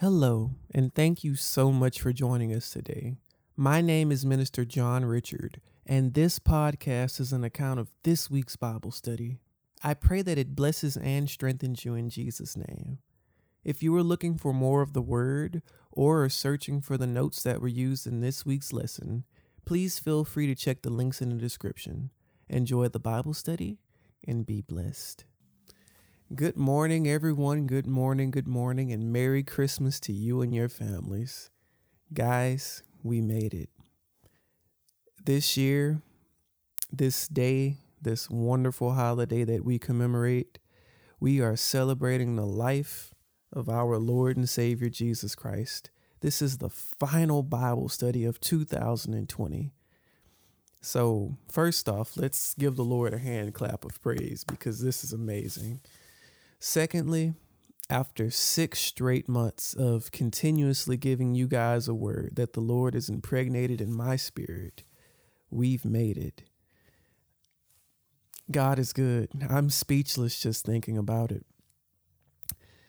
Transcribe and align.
Hello, 0.00 0.50
and 0.74 0.94
thank 0.94 1.24
you 1.24 1.34
so 1.36 1.72
much 1.72 2.02
for 2.02 2.12
joining 2.12 2.52
us 2.54 2.68
today. 2.68 3.16
My 3.56 3.80
name 3.80 4.12
is 4.12 4.26
Minister 4.26 4.66
John 4.66 5.06
Richard, 5.06 5.62
and 5.86 6.12
this 6.12 6.38
podcast 6.38 7.18
is 7.18 7.32
an 7.32 7.44
account 7.44 7.80
of 7.80 7.88
this 8.02 8.30
week's 8.30 8.56
Bible 8.56 8.90
study. 8.90 9.38
I 9.82 9.94
pray 9.94 10.20
that 10.20 10.36
it 10.36 10.54
blesses 10.54 10.98
and 10.98 11.30
strengthens 11.30 11.86
you 11.86 11.94
in 11.94 12.10
Jesus' 12.10 12.58
name. 12.58 12.98
If 13.64 13.82
you 13.82 13.96
are 13.96 14.02
looking 14.02 14.36
for 14.36 14.52
more 14.52 14.82
of 14.82 14.92
the 14.92 15.00
Word 15.00 15.62
or 15.90 16.24
are 16.24 16.28
searching 16.28 16.82
for 16.82 16.98
the 16.98 17.06
notes 17.06 17.42
that 17.44 17.62
were 17.62 17.66
used 17.66 18.06
in 18.06 18.20
this 18.20 18.44
week's 18.44 18.74
lesson, 18.74 19.24
please 19.64 19.98
feel 19.98 20.26
free 20.26 20.46
to 20.46 20.54
check 20.54 20.82
the 20.82 20.90
links 20.90 21.22
in 21.22 21.30
the 21.30 21.36
description. 21.36 22.10
Enjoy 22.50 22.88
the 22.88 23.00
Bible 23.00 23.32
study 23.32 23.78
and 24.28 24.44
be 24.44 24.60
blessed. 24.60 25.24
Good 26.34 26.56
morning, 26.56 27.06
everyone. 27.06 27.68
Good 27.68 27.86
morning, 27.86 28.32
good 28.32 28.48
morning, 28.48 28.90
and 28.90 29.12
Merry 29.12 29.44
Christmas 29.44 30.00
to 30.00 30.12
you 30.12 30.42
and 30.42 30.52
your 30.52 30.68
families. 30.68 31.50
Guys, 32.12 32.82
we 33.04 33.20
made 33.20 33.54
it. 33.54 33.70
This 35.24 35.56
year, 35.56 36.02
this 36.92 37.28
day, 37.28 37.76
this 38.02 38.28
wonderful 38.28 38.94
holiday 38.94 39.44
that 39.44 39.64
we 39.64 39.78
commemorate, 39.78 40.58
we 41.20 41.40
are 41.40 41.54
celebrating 41.54 42.34
the 42.34 42.44
life 42.44 43.14
of 43.52 43.68
our 43.68 43.96
Lord 43.96 44.36
and 44.36 44.48
Savior 44.48 44.88
Jesus 44.88 45.36
Christ. 45.36 45.90
This 46.22 46.42
is 46.42 46.58
the 46.58 46.70
final 46.70 47.44
Bible 47.44 47.88
study 47.88 48.24
of 48.24 48.40
2020. 48.40 49.70
So, 50.80 51.36
first 51.48 51.88
off, 51.88 52.16
let's 52.16 52.52
give 52.54 52.74
the 52.74 52.84
Lord 52.84 53.14
a 53.14 53.18
hand 53.18 53.54
clap 53.54 53.84
of 53.84 54.02
praise 54.02 54.42
because 54.42 54.80
this 54.80 55.04
is 55.04 55.12
amazing. 55.12 55.80
Secondly, 56.58 57.34
after 57.88 58.30
six 58.30 58.80
straight 58.80 59.28
months 59.28 59.74
of 59.74 60.10
continuously 60.10 60.96
giving 60.96 61.34
you 61.34 61.46
guys 61.46 61.86
a 61.86 61.94
word 61.94 62.36
that 62.36 62.52
the 62.52 62.60
Lord 62.60 62.94
is 62.94 63.08
impregnated 63.08 63.80
in 63.80 63.92
my 63.92 64.16
spirit, 64.16 64.82
we've 65.50 65.84
made 65.84 66.18
it. 66.18 66.42
God 68.50 68.78
is 68.78 68.92
good. 68.92 69.28
I'm 69.48 69.70
speechless 69.70 70.40
just 70.40 70.64
thinking 70.64 70.96
about 70.96 71.30
it. 71.32 71.44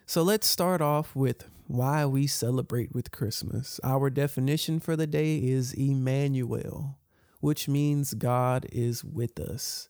So 0.05 0.23
let's 0.23 0.47
start 0.47 0.81
off 0.81 1.15
with 1.15 1.45
why 1.65 2.05
we 2.05 2.27
celebrate 2.27 2.93
with 2.93 3.11
Christmas. 3.11 3.79
Our 3.83 4.09
definition 4.09 4.79
for 4.79 4.95
the 4.95 5.07
day 5.07 5.37
is 5.37 5.73
Emmanuel, 5.73 6.97
which 7.41 7.67
means 7.67 8.13
God 8.13 8.65
is 8.71 9.03
with 9.03 9.39
us. 9.39 9.89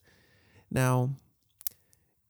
Now, 0.72 1.12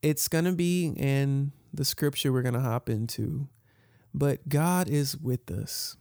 it's 0.02 0.28
going 0.28 0.46
to 0.46 0.52
be 0.52 0.94
in 0.96 1.52
the 1.74 1.86
scripture 1.86 2.32
we're 2.32 2.42
going 2.42 2.54
to 2.54 2.60
hop 2.60 2.90
into, 2.90 3.48
but 4.14 4.48
God 4.50 4.90
is 4.90 5.18
with 5.18 5.50
us. 5.52 5.98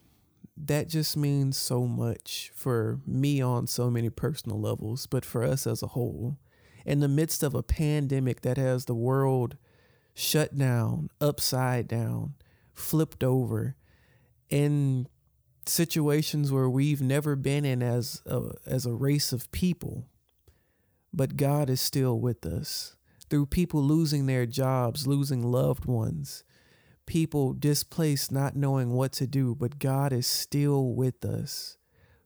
That 0.57 0.89
just 0.89 1.17
means 1.17 1.57
so 1.57 1.87
much 1.87 2.51
for 2.55 3.01
me 3.07 3.41
on 3.43 3.67
so 3.67 3.91
many 3.91 4.09
personal 4.09 4.61
levels, 4.61 5.07
but 5.07 5.25
for 5.25 5.43
us 5.43 5.67
as 5.67 5.83
a 5.83 5.89
whole. 5.89 6.39
In 6.85 7.01
the 7.01 7.09
midst 7.09 7.43
of 7.43 7.55
a 7.55 7.63
pandemic 7.63 8.43
that 8.43 8.57
has 8.57 8.85
the 8.85 8.95
world 8.95 9.57
shut 10.15 10.57
down, 10.57 11.11
upside 11.21 11.89
down, 11.89 12.35
flipped 12.73 13.23
over, 13.23 13.77
in 14.49 15.09
situations 15.67 16.53
where 16.53 16.71
we've 16.71 17.03
never 17.03 17.37
been 17.37 17.65
in 17.65 17.83
as 17.83 18.23
a, 18.25 18.53
as 18.65 18.87
a 18.87 18.95
race 18.95 19.33
of 19.33 19.51
people, 19.53 20.07
but 21.13 21.37
God 21.37 21.69
is 21.69 21.81
still 21.81 22.19
with 22.19 22.47
us 22.47 22.96
through 23.29 23.47
people 23.47 23.83
losing 23.83 24.27
their 24.27 24.47
jobs, 24.47 25.07
losing 25.07 25.43
loved 25.43 25.87
ones, 25.87 26.45
people 27.07 27.53
displaced, 27.53 28.31
not 28.31 28.57
knowing 28.57 28.91
what 28.93 29.13
to 29.13 29.27
do, 29.27 29.55
but 29.55 29.79
God 29.79 30.13
is 30.13 30.27
still 30.27 30.95
with 30.95 31.25
us. 31.25 31.77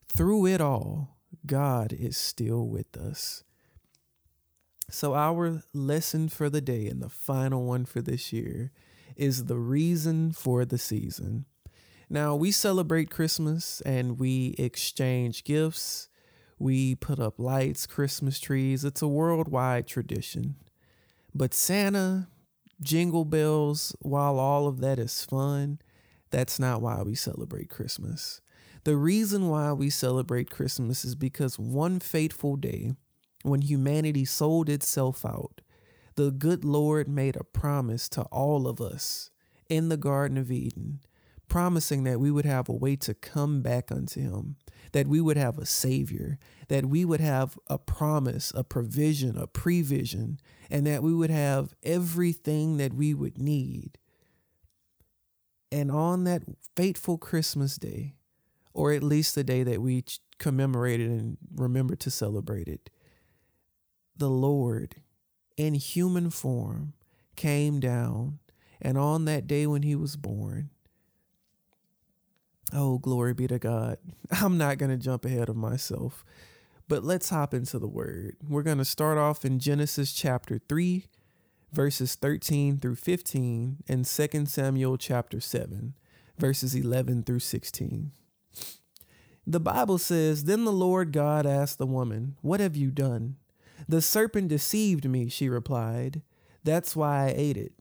Through 0.09 0.47
it 0.47 0.61
all, 0.61 1.19
God 1.47 1.93
is 1.93 2.17
still 2.17 2.67
with 2.67 2.97
us. 2.97 3.45
So, 4.91 5.15
our 5.15 5.63
lesson 5.73 6.29
for 6.29 6.51
the 6.51 6.61
day 6.61 6.89
and 6.89 7.01
the 7.01 7.09
final 7.09 7.65
one 7.65 7.85
for 7.85 8.03
this 8.03 8.33
year 8.33 8.73
is 9.15 9.45
the 9.45 9.59
reason 9.59 10.33
for 10.33 10.65
the 10.65 10.79
season. 10.79 11.45
Now, 12.09 12.35
we 12.35 12.51
celebrate 12.51 13.09
Christmas 13.09 13.81
and 13.83 14.19
we 14.19 14.57
exchange 14.59 15.45
gifts. 15.45 16.09
We 16.59 16.97
put 16.97 17.21
up 17.21 17.39
lights, 17.39 17.87
Christmas 17.87 18.41
trees. 18.41 18.85
It's 18.85 19.01
a 19.01 19.07
worldwide 19.07 19.87
tradition. 19.87 20.57
But 21.35 21.55
Santa, 21.55 22.29
jingle 22.83 23.25
bells, 23.25 23.95
while 24.01 24.39
all 24.39 24.67
of 24.67 24.81
that 24.81 24.99
is 24.99 25.25
fun, 25.25 25.81
that's 26.31 26.59
not 26.59 26.81
why 26.81 27.03
we 27.03 27.15
celebrate 27.15 27.71
Christmas. 27.71 28.41
The 28.85 28.97
reason 28.97 29.49
why 29.49 29.73
we 29.73 29.91
celebrate 29.91 30.51
Christmas 30.51 31.05
is 31.05 31.15
because 31.15 31.59
one 31.59 32.01
fateful 32.01 32.57
day, 32.57 32.93
when 33.43 33.63
humanity 33.63 34.25
sold 34.25 34.69
itself 34.69 35.25
out, 35.25 35.61
the 36.17 36.31
good 36.31 36.65
Lord 36.65 37.09
made 37.09 37.37
a 37.37 37.45
promise 37.45 38.09
to 38.11 38.23
all 38.25 38.67
of 38.67 38.81
us 38.81 39.31
in 39.69 39.89
the 39.89 39.97
Garden 39.97 40.37
of 40.37 40.51
Eden, 40.51 41.01
promising 41.51 42.05
that 42.05 42.21
we 42.21 42.31
would 42.31 42.47
have 42.47 42.69
a 42.69 42.73
way 42.73 42.97
to 42.97 43.13
come 43.13 43.61
back 43.61 43.93
unto 43.93 44.21
Him, 44.21 44.57
that 44.93 45.07
we 45.07 45.21
would 45.21 45.37
have 45.37 45.59
a 45.59 45.67
Savior, 45.67 46.39
that 46.69 46.87
we 46.87 47.05
would 47.05 47.21
have 47.21 47.59
a 47.67 47.77
promise, 47.77 48.53
a 48.55 48.65
provision, 48.65 49.37
a 49.37 49.47
prevision, 49.47 50.39
and 50.71 50.87
that 50.87 51.03
we 51.03 51.13
would 51.13 51.31
have 51.31 51.75
everything 51.83 52.79
that 52.79 52.95
we 52.95 53.13
would 53.13 53.37
need. 53.37 53.99
And 55.71 55.91
on 55.91 56.25
that 56.25 56.43
fateful 56.75 57.19
Christmas 57.19 57.77
day, 57.77 58.15
or 58.73 58.93
at 58.93 59.03
least 59.03 59.35
the 59.35 59.45
day 59.45 59.63
that 59.65 59.83
we 59.83 60.05
commemorated 60.39 61.11
and 61.11 61.37
remembered 61.55 62.01
to 62.01 62.11
celebrate 62.11 62.69
it, 62.69 62.89
the 64.17 64.31
Lord 64.31 64.97
in 65.57 65.75
human 65.75 66.31
form 66.31 66.95
came 67.37 67.81
down, 67.81 68.39
and 68.81 68.97
on 68.97 69.25
that 69.25 69.47
day 69.47 69.67
when 69.67 69.83
he 69.83 69.95
was 69.95 70.17
born, 70.17 70.71
oh, 72.73 72.99
glory 72.99 73.35
be 73.35 73.47
to 73.47 73.59
God. 73.59 73.99
I'm 74.31 74.59
not 74.59 74.79
going 74.79 74.91
to 74.91 74.97
jump 74.97 75.25
ahead 75.25 75.49
of 75.49 75.57
myself. 75.57 76.25
But 76.89 77.05
let's 77.05 77.31
hop 77.31 77.55
into 77.55 77.79
the 77.79 77.89
word. 77.89 78.37
We're 78.49 78.65
going 78.65 78.79
to 78.79 78.85
start 78.85 79.17
off 79.17 79.45
in 79.45 79.61
Genesis 79.61 80.13
chapter 80.13 80.61
3, 80.69 81.07
verses 81.73 82.17
13 82.17 82.79
through 82.79 82.97
15, 82.97 83.77
and 83.89 84.05
2 84.05 84.47
Samuel 84.47 84.99
chapter 84.99 85.41
7, 85.41 85.95
verses 86.37 86.75
11 86.75 87.23
through 87.23 87.39
16. 87.39 88.11
The 89.47 89.61
Bible 89.61 89.99
says, 89.99 90.45
Then 90.45 90.65
the 90.65 90.73
Lord 90.73 91.13
God 91.13 91.47
asked 91.47 91.79
the 91.79 91.87
woman, 91.87 92.37
What 92.41 92.61
have 92.61 92.77
you 92.77 92.91
done? 92.91 93.37
The 93.89 94.03
serpent 94.03 94.49
deceived 94.49 95.09
me, 95.09 95.29
she 95.29 95.49
replied. 95.49 96.23
That's 96.65 96.95
why 96.95 97.27
I 97.27 97.35
ate 97.37 97.57
it. 97.57 97.73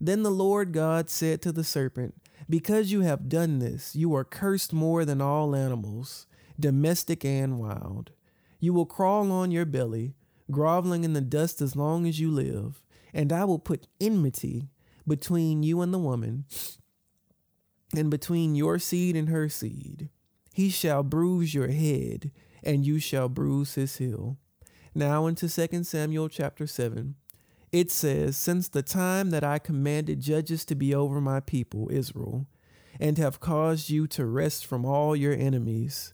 Then 0.00 0.22
the 0.22 0.30
Lord 0.30 0.72
God 0.72 1.10
said 1.10 1.42
to 1.42 1.52
the 1.52 1.64
serpent, 1.64 2.14
Because 2.50 2.90
you 2.90 3.02
have 3.02 3.28
done 3.28 3.60
this, 3.60 3.94
you 3.94 4.12
are 4.16 4.24
cursed 4.24 4.72
more 4.72 5.04
than 5.04 5.20
all 5.20 5.54
animals, 5.54 6.26
domestic 6.58 7.24
and 7.24 7.60
wild. 7.60 8.10
You 8.58 8.74
will 8.74 8.86
crawl 8.86 9.30
on 9.30 9.52
your 9.52 9.64
belly, 9.64 10.16
groveling 10.50 11.04
in 11.04 11.12
the 11.12 11.20
dust 11.20 11.62
as 11.62 11.76
long 11.76 12.08
as 12.08 12.18
you 12.18 12.28
live, 12.28 12.82
and 13.14 13.32
I 13.32 13.44
will 13.44 13.60
put 13.60 13.86
enmity 14.00 14.68
between 15.06 15.62
you 15.62 15.80
and 15.80 15.94
the 15.94 15.98
woman, 15.98 16.44
and 17.96 18.10
between 18.10 18.56
your 18.56 18.80
seed 18.80 19.14
and 19.14 19.28
her 19.28 19.48
seed. 19.48 20.08
He 20.52 20.70
shall 20.70 21.04
bruise 21.04 21.54
your 21.54 21.68
head, 21.68 22.32
and 22.64 22.84
you 22.84 22.98
shall 22.98 23.28
bruise 23.28 23.76
his 23.76 23.96
heel. 23.98 24.38
Now 24.92 25.26
into 25.26 25.48
2 25.48 25.84
Samuel 25.84 26.28
chapter 26.28 26.66
7. 26.66 27.14
It 27.72 27.90
says, 27.90 28.36
Since 28.36 28.68
the 28.68 28.82
time 28.82 29.30
that 29.30 29.44
I 29.44 29.58
commanded 29.58 30.20
judges 30.20 30.64
to 30.66 30.74
be 30.74 30.94
over 30.94 31.20
my 31.20 31.40
people, 31.40 31.88
Israel, 31.90 32.46
and 32.98 33.16
have 33.18 33.40
caused 33.40 33.90
you 33.90 34.06
to 34.08 34.26
rest 34.26 34.66
from 34.66 34.84
all 34.84 35.14
your 35.14 35.32
enemies, 35.32 36.12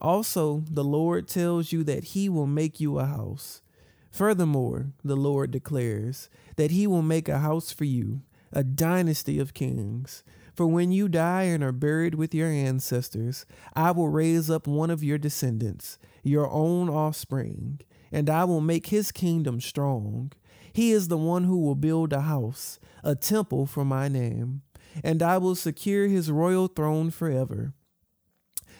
also, 0.00 0.62
the 0.70 0.84
Lord 0.84 1.28
tells 1.28 1.72
you 1.72 1.82
that 1.84 2.04
he 2.04 2.28
will 2.28 2.46
make 2.46 2.80
you 2.80 2.98
a 2.98 3.06
house. 3.06 3.62
Furthermore, 4.10 4.92
the 5.04 5.16
Lord 5.16 5.50
declares 5.50 6.28
that 6.56 6.70
he 6.70 6.86
will 6.86 7.02
make 7.02 7.28
a 7.28 7.38
house 7.38 7.72
for 7.72 7.84
you, 7.84 8.22
a 8.52 8.64
dynasty 8.64 9.38
of 9.38 9.54
kings. 9.54 10.22
For 10.54 10.66
when 10.66 10.90
you 10.90 11.08
die 11.08 11.44
and 11.44 11.62
are 11.62 11.72
buried 11.72 12.14
with 12.14 12.34
your 12.34 12.48
ancestors, 12.48 13.44
I 13.74 13.90
will 13.90 14.08
raise 14.08 14.50
up 14.50 14.66
one 14.66 14.90
of 14.90 15.04
your 15.04 15.18
descendants, 15.18 15.98
your 16.22 16.50
own 16.50 16.88
offspring, 16.88 17.80
and 18.10 18.30
I 18.30 18.44
will 18.44 18.62
make 18.62 18.86
his 18.86 19.12
kingdom 19.12 19.60
strong. 19.60 20.32
He 20.76 20.92
is 20.92 21.08
the 21.08 21.16
one 21.16 21.44
who 21.44 21.56
will 21.56 21.74
build 21.74 22.12
a 22.12 22.20
house, 22.20 22.78
a 23.02 23.14
temple 23.14 23.64
for 23.64 23.82
my 23.82 24.08
name, 24.08 24.60
and 25.02 25.22
I 25.22 25.38
will 25.38 25.54
secure 25.54 26.06
his 26.06 26.30
royal 26.30 26.68
throne 26.68 27.10
forever. 27.10 27.72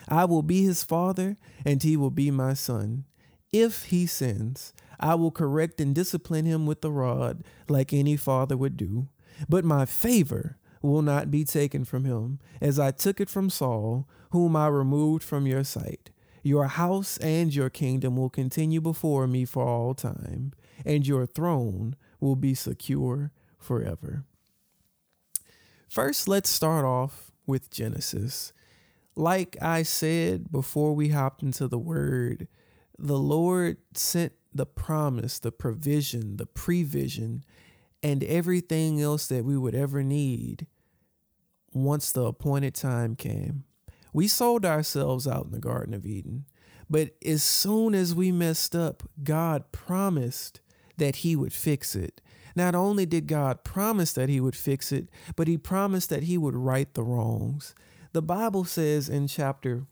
I 0.07 0.27
will 0.27 0.43
be 0.43 0.63
his 0.63 0.85
father, 0.85 1.39
and 1.65 1.83
he 1.83 1.97
will 1.97 2.11
be 2.11 2.31
my 2.31 2.53
son. 2.53 3.07
If 3.51 3.85
he 3.85 4.05
sins, 4.05 4.75
I 5.01 5.15
will 5.15 5.31
correct 5.31 5.81
and 5.81 5.95
discipline 5.95 6.45
him 6.45 6.67
with 6.67 6.83
the 6.83 6.93
rod, 6.93 7.43
like 7.67 7.95
any 7.95 8.19
father 8.19 8.59
would 8.59 8.77
do. 8.77 9.09
But 9.49 9.65
my 9.65 9.87
favor 9.87 10.59
will 10.83 11.01
not 11.01 11.31
be 11.31 11.45
taken 11.45 11.87
from 11.87 12.05
him, 12.05 12.41
as 12.61 12.79
I 12.79 12.91
took 12.91 13.23
it 13.23 13.31
from 13.31 13.49
Saul, 13.49 14.07
whom 14.33 14.55
I 14.55 14.67
removed 14.67 15.23
from 15.23 15.47
your 15.47 15.65
sight. 15.65 16.11
Your 16.43 16.67
house 16.67 17.17
and 17.17 17.55
your 17.55 17.71
kingdom 17.71 18.17
will 18.17 18.29
continue 18.29 18.83
before 18.83 19.27
me 19.27 19.47
for 19.47 19.67
all 19.67 19.95
time, 19.95 20.53
and 20.85 21.07
your 21.07 21.27
throne 21.27 21.97
will 22.21 22.37
be 22.37 22.55
secure 22.55 23.31
forever. 23.59 24.25
First, 25.89 26.29
let's 26.29 26.51
start 26.51 26.85
off 26.85 27.31
with 27.47 27.71
Genesis. 27.71 28.53
Like 29.15 29.57
I 29.63 29.83
said 29.83 30.51
before 30.51 30.95
we 30.95 31.09
hopped 31.09 31.43
into 31.43 31.69
the 31.69 31.79
word, 31.79 32.49
the 32.99 33.19
Lord 33.19 33.79
sent 33.95 34.33
the 34.53 34.67
promise, 34.67 35.39
the 35.39 35.53
provision, 35.53 36.37
the 36.37 36.47
prevision, 36.47 37.45
and 38.03 38.23
everything 38.25 39.01
else 39.01 39.27
that 39.29 39.45
we 39.45 39.57
would 39.57 39.75
ever 39.75 40.03
need 40.03 40.67
once 41.73 42.13
the 42.13 42.25
appointed 42.25 42.75
time 42.75 43.17
came. 43.17 43.65
We 44.13 44.29
sold 44.29 44.65
ourselves 44.65 45.27
out 45.27 45.47
in 45.47 45.51
the 45.51 45.59
Garden 45.59 45.93
of 45.93 46.07
Eden. 46.07 46.47
But 46.89 47.11
as 47.25 47.43
soon 47.43 47.95
as 47.95 48.15
we 48.15 48.31
messed 48.31 48.77
up, 48.77 49.03
God 49.23 49.73
promised 49.73 50.61
that 50.97 51.17
He 51.17 51.37
would 51.37 51.53
fix 51.53 51.95
it. 51.95 52.21
Not 52.55 52.75
only 52.75 53.05
did 53.07 53.27
God 53.27 53.65
promise 53.65 54.13
that 54.15 54.29
He 54.29 54.41
would 54.41 54.57
fix 54.57 54.93
it, 54.93 55.09
but 55.35 55.49
He 55.49 55.59
promised 55.59 56.11
that 56.11 56.25
He 56.25 56.39
would 56.39 56.57
right 56.57 56.93
the 56.95 57.03
wrongs. 57.03 57.75
The 58.13 58.23
Bible 58.23 58.65
says 58.65 59.09
in 59.09 59.29
chapter, 59.29 59.87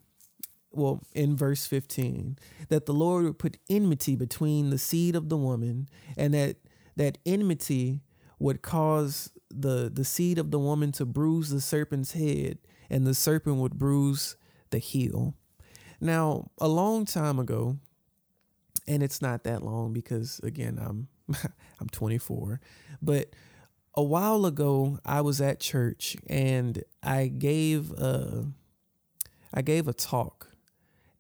well, 0.71 1.03
in 1.15 1.37
verse 1.37 1.67
15, 1.67 2.39
that 2.69 2.87
the 2.87 2.95
Lord 2.95 3.25
would 3.25 3.39
put 3.39 3.59
enmity 3.69 4.17
between 4.17 4.71
the 4.71 4.79
seed 4.79 5.15
of 5.15 5.29
the 5.29 5.37
woman, 5.37 5.89
and 6.17 6.35
that 6.35 6.56
that 6.97 7.19
enmity 7.27 8.00
would 8.39 8.62
cause 8.62 9.31
the, 9.50 9.91
the 9.93 10.05
seed 10.05 10.39
of 10.39 10.50
the 10.50 10.59
woman 10.59 10.93
to 10.93 11.05
bruise 11.05 11.50
the 11.50 11.61
serpent's 11.61 12.12
head, 12.12 12.59
and 12.91 13.07
the 13.07 13.15
serpent 13.15 13.57
would 13.57 13.79
bruise 13.79 14.37
the 14.71 14.79
heel. 14.79 15.35
Now, 16.00 16.50
a 16.59 16.69
long 16.69 17.05
time 17.05 17.39
ago, 17.39 17.79
and 18.87 19.03
it's 19.03 19.23
not 19.23 19.45
that 19.45 19.63
long 19.63 19.93
because 19.93 20.41
again, 20.43 20.79
I'm 20.81 21.09
I'm 21.81 21.89
24, 21.89 22.61
but 23.01 23.31
a 23.95 24.03
while 24.03 24.45
ago 24.47 24.99
I 25.05 25.21
was 25.21 25.41
at 25.41 25.61
church 25.61 26.17
and 26.29 26.83
I 27.03 27.29
gave 27.29 27.93
a 27.93 28.47
I 29.53 29.63
gave 29.63 29.87
a 29.87 29.93
talk. 29.93 30.51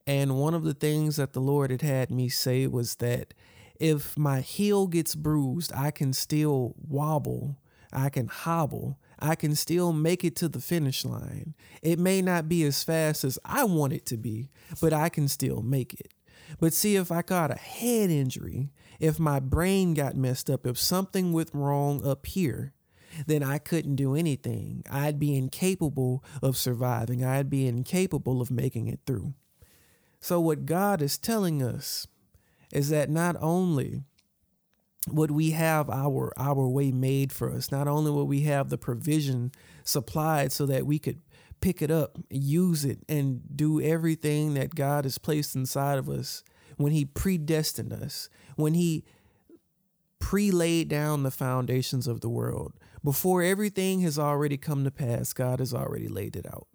And 0.06 0.38
one 0.38 0.54
of 0.54 0.64
the 0.64 0.74
things 0.74 1.16
that 1.16 1.32
the 1.32 1.40
Lord 1.40 1.70
had 1.70 1.82
had 1.82 2.10
me 2.10 2.28
say 2.28 2.66
was 2.66 2.96
that 2.96 3.32
if 3.80 4.16
my 4.18 4.40
heel 4.40 4.86
gets 4.86 5.14
bruised, 5.14 5.72
I 5.74 5.90
can 5.90 6.12
still 6.12 6.74
wobble, 6.86 7.58
I 7.92 8.10
can 8.10 8.26
hobble, 8.26 8.98
I 9.18 9.34
can 9.34 9.54
still 9.54 9.92
make 9.92 10.24
it 10.24 10.36
to 10.36 10.48
the 10.48 10.60
finish 10.60 11.04
line. 11.04 11.54
It 11.80 11.98
may 11.98 12.20
not 12.20 12.48
be 12.48 12.64
as 12.64 12.82
fast 12.84 13.24
as 13.24 13.38
I 13.44 13.64
want 13.64 13.92
it 13.92 14.04
to 14.06 14.16
be, 14.16 14.50
but 14.80 14.92
I 14.92 15.08
can 15.08 15.28
still 15.28 15.62
make 15.62 15.94
it. 15.94 16.12
But 16.58 16.72
see, 16.72 16.96
if 16.96 17.10
I 17.10 17.22
got 17.22 17.50
a 17.50 17.58
head 17.58 18.10
injury, 18.10 18.70
if 19.00 19.18
my 19.18 19.40
brain 19.40 19.94
got 19.94 20.16
messed 20.16 20.48
up, 20.48 20.66
if 20.66 20.78
something 20.78 21.32
went 21.32 21.50
wrong 21.52 22.06
up 22.06 22.26
here, 22.26 22.72
then 23.26 23.42
I 23.42 23.58
couldn't 23.58 23.96
do 23.96 24.14
anything. 24.14 24.84
I'd 24.90 25.18
be 25.18 25.36
incapable 25.36 26.24
of 26.42 26.56
surviving. 26.56 27.24
I'd 27.24 27.50
be 27.50 27.66
incapable 27.66 28.40
of 28.40 28.50
making 28.50 28.88
it 28.88 29.00
through. 29.06 29.34
So, 30.20 30.40
what 30.40 30.66
God 30.66 31.02
is 31.02 31.18
telling 31.18 31.62
us 31.62 32.06
is 32.72 32.88
that 32.88 33.10
not 33.10 33.36
only 33.40 34.02
would 35.08 35.30
we 35.30 35.50
have 35.50 35.90
our 35.90 36.32
our 36.36 36.66
way 36.66 36.90
made 36.90 37.30
for 37.30 37.52
us 37.52 37.70
not 37.70 37.86
only 37.86 38.10
would 38.10 38.24
we 38.24 38.40
have 38.40 38.70
the 38.70 38.78
provision 38.78 39.52
supplied 39.84 40.50
so 40.50 40.64
that 40.64 40.86
we 40.86 40.98
could 40.98 41.20
pick 41.64 41.80
it 41.80 41.90
up 41.90 42.18
use 42.28 42.84
it 42.84 42.98
and 43.08 43.40
do 43.56 43.80
everything 43.80 44.52
that 44.52 44.74
god 44.74 45.04
has 45.04 45.16
placed 45.16 45.56
inside 45.56 45.96
of 45.96 46.10
us 46.10 46.44
when 46.76 46.92
he 46.92 47.06
predestined 47.06 47.90
us 47.90 48.28
when 48.56 48.74
he 48.74 49.02
pre-laid 50.18 50.88
down 50.88 51.22
the 51.22 51.30
foundations 51.30 52.06
of 52.06 52.22
the 52.22 52.30
world. 52.30 52.72
Before 53.02 53.42
everything 53.42 54.00
has 54.00 54.18
already 54.18 54.56
come 54.56 54.84
to 54.84 54.90
pass 54.90 55.32
god 55.32 55.58
has 55.58 55.72
already 55.72 56.08
laid 56.08 56.36
it 56.36 56.46
out. 56.46 56.66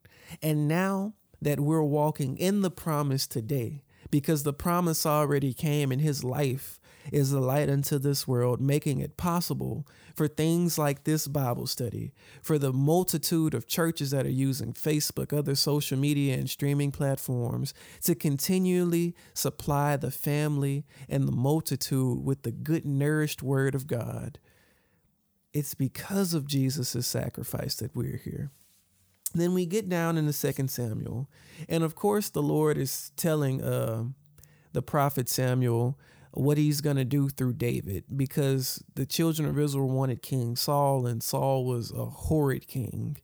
And 0.42 0.68
now 0.68 1.14
that 1.40 1.60
we're 1.60 1.84
walking 1.84 2.38
in 2.38 2.62
the 2.62 2.72
promise 2.72 3.28
today 3.28 3.84
because 4.10 4.42
the 4.42 4.54
promise 4.54 5.06
already 5.06 5.54
came 5.54 5.92
in 5.92 6.00
his 6.00 6.24
life 6.24 6.79
is 7.12 7.32
the 7.32 7.40
light 7.40 7.70
unto 7.70 7.98
this 7.98 8.28
world, 8.28 8.62
making 8.62 9.00
it 9.00 9.18
possible 9.18 9.86
for 10.16 10.28
things 10.28 10.78
like 10.78 11.04
this 11.04 11.28
Bible 11.28 11.68
study, 11.68 12.14
for 12.42 12.58
the 12.58 12.74
multitude 12.74 13.54
of 13.54 13.68
churches 13.68 14.12
that 14.12 14.26
are 14.26 14.30
using 14.30 14.74
Facebook, 14.74 15.38
other 15.38 15.56
social 15.56 15.98
media, 15.98 16.36
and 16.36 16.50
streaming 16.50 16.92
platforms 16.92 17.74
to 18.04 18.16
continually 18.16 19.16
supply 19.34 19.96
the 19.96 20.12
family 20.12 20.86
and 21.08 21.28
the 21.28 21.32
multitude 21.32 22.24
with 22.24 22.44
the 22.44 22.52
good, 22.52 22.86
nourished 22.86 23.42
word 23.42 23.76
of 23.76 23.88
God. 23.88 24.40
It's 25.54 25.74
because 25.74 26.34
of 26.34 26.48
Jesus' 26.48 27.08
sacrifice 27.08 27.76
that 27.76 27.96
we're 27.96 28.18
here. 28.24 28.52
Then 29.34 29.54
we 29.54 29.66
get 29.66 29.90
down 29.90 30.18
into 30.18 30.34
Second 30.34 30.70
Samuel, 30.70 31.30
and 31.68 31.84
of 31.84 31.96
course, 31.96 32.30
the 32.30 32.42
Lord 32.42 32.78
is 32.78 33.12
telling 33.16 33.64
uh, 33.64 34.06
the 34.74 34.82
prophet 34.82 35.30
Samuel 35.30 35.98
what 36.32 36.58
he's 36.58 36.82
going 36.82 36.98
to 36.98 37.06
do 37.06 37.30
through 37.30 37.54
David 37.54 38.04
because 38.16 38.84
the 38.96 39.06
children 39.06 39.48
of 39.48 39.58
Israel 39.58 39.90
wanted 39.90 40.22
King 40.22 40.56
Saul 40.56 41.06
and 41.06 41.24
Saul 41.24 41.66
was 41.66 41.92
a 41.92 42.06
horrid 42.06 42.68
king. 42.68 43.18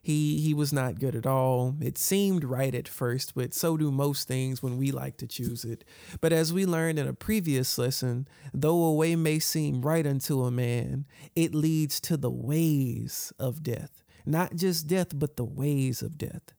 He 0.00 0.38
he 0.40 0.54
was 0.54 0.72
not 0.72 1.00
good 1.00 1.16
at 1.16 1.26
all. 1.26 1.74
It 1.80 1.98
seemed 1.98 2.44
right 2.44 2.72
at 2.74 2.86
first, 2.86 3.34
but 3.34 3.52
so 3.52 3.76
do 3.76 3.90
most 3.90 4.28
things 4.28 4.62
when 4.62 4.78
we 4.78 4.92
like 4.92 5.16
to 5.16 5.26
choose 5.26 5.64
it. 5.64 5.84
But 6.20 6.32
as 6.32 6.52
we 6.52 6.64
learned 6.64 7.00
in 7.00 7.08
a 7.08 7.12
previous 7.12 7.76
lesson, 7.76 8.28
though 8.54 8.84
a 8.84 8.94
way 8.94 9.16
may 9.16 9.40
seem 9.40 9.82
right 9.82 10.06
unto 10.06 10.44
a 10.44 10.50
man, 10.52 11.06
it 11.34 11.56
leads 11.56 12.00
to 12.02 12.16
the 12.16 12.30
ways 12.30 13.32
of 13.40 13.64
death. 13.64 14.04
Not 14.24 14.54
just 14.54 14.86
death, 14.86 15.08
but 15.12 15.36
the 15.36 15.44
ways 15.44 16.02
of 16.02 16.18
death. 16.18 16.52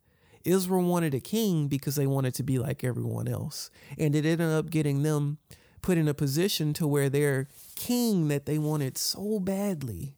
Israel 0.44 0.84
wanted 0.84 1.14
a 1.14 1.20
king 1.20 1.68
because 1.68 1.96
they 1.96 2.08
wanted 2.08 2.34
to 2.36 2.44
be 2.44 2.60
like 2.60 2.84
everyone 2.84 3.28
else. 3.28 3.70
And 3.98 4.16
it 4.16 4.26
ended 4.26 4.50
up 4.50 4.70
getting 4.70 5.04
them 5.04 5.38
put 5.88 5.98
in 5.98 6.10
a 6.10 6.14
position 6.14 6.74
to 6.74 6.86
where 6.86 7.10
their 7.10 7.48
king 7.78 8.28
that 8.28 8.46
they 8.46 8.58
wanted 8.58 8.98
so 8.98 9.40
badly 9.40 10.18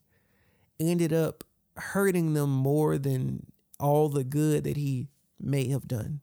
ended 0.80 1.14
up 1.14 1.44
hurting 1.78 2.34
them 2.34 2.50
more 2.50 2.98
than 2.98 3.46
all 3.80 4.10
the 4.10 4.24
good 4.24 4.64
that 4.64 4.78
he 4.78 5.10
may 5.40 5.68
have 5.68 5.88
done. 5.88 6.22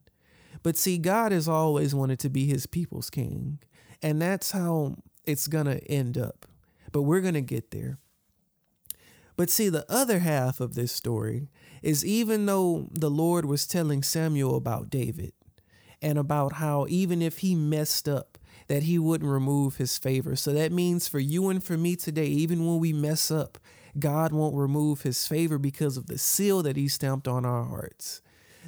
But 0.63 0.75
see, 0.75 0.97
God 0.97 1.31
has 1.31 1.47
always 1.47 1.95
wanted 1.95 2.19
to 2.19 2.29
be 2.29 2.45
his 2.45 2.65
people's 2.65 3.09
king. 3.09 3.59
And 4.01 4.21
that's 4.21 4.51
how 4.51 4.97
it's 5.23 5.47
going 5.47 5.67
to 5.67 5.81
end 5.89 6.17
up. 6.17 6.45
But 6.91 7.03
we're 7.03 7.21
going 7.21 7.33
to 7.35 7.41
get 7.41 7.71
there. 7.71 7.99
But 9.37 9.49
see, 9.49 9.69
the 9.69 9.89
other 9.89 10.19
half 10.19 10.59
of 10.59 10.75
this 10.75 10.91
story 10.91 11.47
is 11.81 12.05
even 12.05 12.47
though 12.47 12.89
the 12.91 13.09
Lord 13.09 13.45
was 13.45 13.65
telling 13.65 14.03
Samuel 14.03 14.57
about 14.57 14.89
David 14.89 15.31
and 16.01 16.17
about 16.17 16.53
how 16.55 16.85
even 16.89 17.21
if 17.21 17.37
he 17.37 17.55
messed 17.55 18.09
up, 18.09 18.36
that 18.67 18.83
he 18.83 18.99
wouldn't 18.99 19.31
remove 19.31 19.77
his 19.77 19.97
favor. 19.97 20.35
So 20.35 20.53
that 20.53 20.71
means 20.71 21.07
for 21.07 21.19
you 21.19 21.49
and 21.49 21.63
for 21.63 21.77
me 21.77 21.95
today, 21.95 22.27
even 22.27 22.65
when 22.65 22.79
we 22.79 22.93
mess 22.93 23.31
up, 23.31 23.57
God 23.97 24.31
won't 24.31 24.55
remove 24.55 25.01
his 25.01 25.25
favor 25.27 25.57
because 25.57 25.97
of 25.97 26.07
the 26.07 26.17
seal 26.17 26.61
that 26.63 26.75
he 26.75 26.87
stamped 26.87 27.27
on 27.27 27.45
our 27.45 27.63
hearts. 27.63 28.21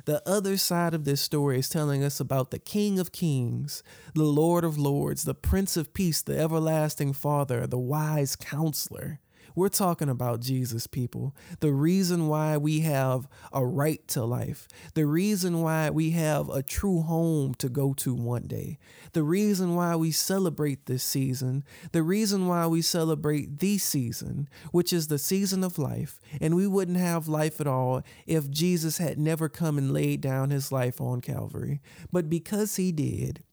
The 0.06 0.28
other 0.28 0.58
side 0.58 0.94
of 0.94 1.04
this 1.04 1.22
story 1.22 1.60
is 1.60 1.70
telling 1.70 2.04
us 2.04 2.20
about 2.20 2.52
the 2.52 2.60
King 2.60 3.00
of 3.00 3.12
Kings, 3.12 3.84
the 4.16 4.24
Lord 4.24 4.64
of 4.64 4.78
Lords, 4.78 5.24
the 5.24 5.36
Prince 5.36 5.76
of 5.76 5.94
Peace, 5.94 6.22
the 6.22 6.40
everlasting 6.40 7.14
Father, 7.14 7.68
the 7.68 7.78
wise 7.78 8.36
counselor. 8.36 9.20
We're 9.60 9.68
talking 9.68 10.08
about 10.08 10.40
Jesus, 10.40 10.88
people. 10.88 11.36
The 11.60 11.74
reason 11.74 12.30
why 12.30 12.56
we 12.56 12.80
have 12.80 13.28
a 13.52 13.66
right 13.66 14.08
to 14.08 14.24
life, 14.24 14.70
the 14.94 15.06
reason 15.06 15.62
why 15.62 15.90
we 15.90 16.12
have 16.12 16.48
a 16.48 16.64
true 16.64 17.02
home 17.02 17.54
to 17.56 17.68
go 17.68 17.94
to 17.96 18.14
one 18.14 18.48
day, 18.48 18.80
the 19.12 19.22
reason 19.22 19.76
why 19.76 19.98
we 19.98 20.12
celebrate 20.12 20.86
this 20.86 21.04
season, 21.04 21.66
the 21.92 22.04
reason 22.04 22.48
why 22.48 22.68
we 22.68 22.82
celebrate 22.82 23.60
the 23.60 23.78
season, 23.78 24.48
which 24.72 24.94
is 24.94 25.08
the 25.08 25.20
season 25.20 25.66
of 25.66 25.78
life. 25.78 26.22
And 26.40 26.56
we 26.56 26.66
wouldn't 26.66 26.96
have 26.96 27.28
life 27.28 27.60
at 27.60 27.68
all 27.68 28.02
if 28.26 28.50
Jesus 28.50 28.98
had 28.98 29.20
never 29.20 29.50
come 29.50 29.78
and 29.78 29.92
laid 29.92 30.22
down 30.22 30.52
his 30.52 30.72
life 30.72 31.02
on 31.02 31.20
Calvary. 31.20 31.82
But 32.14 32.30
because 32.30 32.78
he 32.78 32.94
did, 32.94 33.44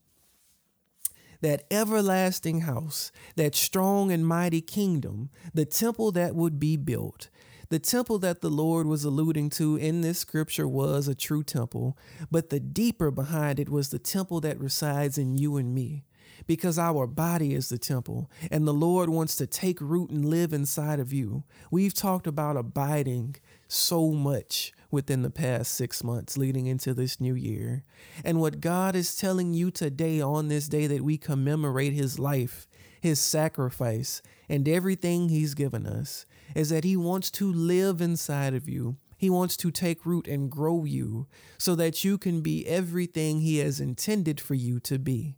that 1.41 1.65
everlasting 1.71 2.61
house, 2.61 3.13
that 3.37 3.55
strong 3.55 4.11
and 4.11 4.27
mighty 4.27 4.61
kingdom, 4.61 5.31
the 5.55 5.65
temple 5.65 6.13
that 6.13 6.35
would 6.35 6.59
be 6.59 6.77
built. 6.77 7.29
The 7.69 7.79
temple 7.81 8.21
that 8.21 8.43
the 8.43 8.51
Lord 8.51 8.87
was 8.87 9.05
alluding 9.05 9.51
to 9.51 9.75
in 9.77 10.01
this 10.01 10.21
scripture 10.21 10.69
was 10.69 11.09
a 11.09 11.17
true 11.17 11.43
temple, 11.43 11.99
but 12.31 12.51
the 12.51 12.61
deeper 12.61 13.11
behind 13.11 13.59
it 13.59 13.69
was 13.69 13.89
the 13.89 13.99
temple 13.99 14.41
that 14.43 14.61
resides 14.61 15.19
in 15.19 15.37
you 15.37 15.57
and 15.57 15.75
me. 15.75 16.05
Because 16.47 16.79
our 16.79 17.07
body 17.07 17.55
is 17.55 17.69
the 17.69 17.79
temple, 17.79 18.31
and 18.51 18.67
the 18.67 18.75
Lord 18.75 19.09
wants 19.09 19.37
to 19.37 19.47
take 19.47 19.81
root 19.81 20.11
and 20.11 20.25
live 20.25 20.53
inside 20.53 21.01
of 21.01 21.13
you. 21.13 21.45
We've 21.71 21.95
talked 21.95 22.27
about 22.27 22.57
abiding 22.57 23.37
so 23.69 24.13
much 24.13 24.73
within 24.97 25.21
the 25.21 25.31
past 25.31 25.75
six 25.75 26.03
months 26.03 26.39
leading 26.39 26.67
into 26.67 26.95
this 26.95 27.21
new 27.21 27.35
year. 27.35 27.85
And 28.25 28.41
what 28.41 28.63
God 28.63 28.97
is 28.97 29.15
telling 29.15 29.53
you 29.53 29.71
today 29.71 30.23
on 30.23 30.49
this 30.49 30.71
day 30.71 30.87
that 30.87 31.03
we 31.03 31.19
commemorate 31.19 31.93
his 31.93 32.19
life, 32.19 32.67
his 32.99 33.21
sacrifice, 33.21 34.23
and 34.49 34.67
everything 34.67 35.29
he's 35.29 35.53
given 35.53 35.87
us 35.87 36.25
is 36.55 36.71
that 36.71 36.85
he 36.85 36.97
wants 36.97 37.31
to 37.33 37.53
live 37.53 38.01
inside 38.01 38.55
of 38.55 38.71
you. 38.71 38.97
He 39.19 39.29
wants 39.29 39.59
to 39.59 39.71
take 39.71 40.07
root 40.07 40.27
and 40.27 40.51
grow 40.51 40.87
you 40.87 41.27
so 41.59 41.75
that 41.75 42.03
you 42.03 42.17
can 42.17 42.41
be 42.41 42.67
everything 42.67 43.41
he 43.41 43.59
has 43.59 43.81
intended 43.81 44.41
for 44.41 44.55
you 44.55 44.81
to 44.81 44.99
be. 44.99 45.37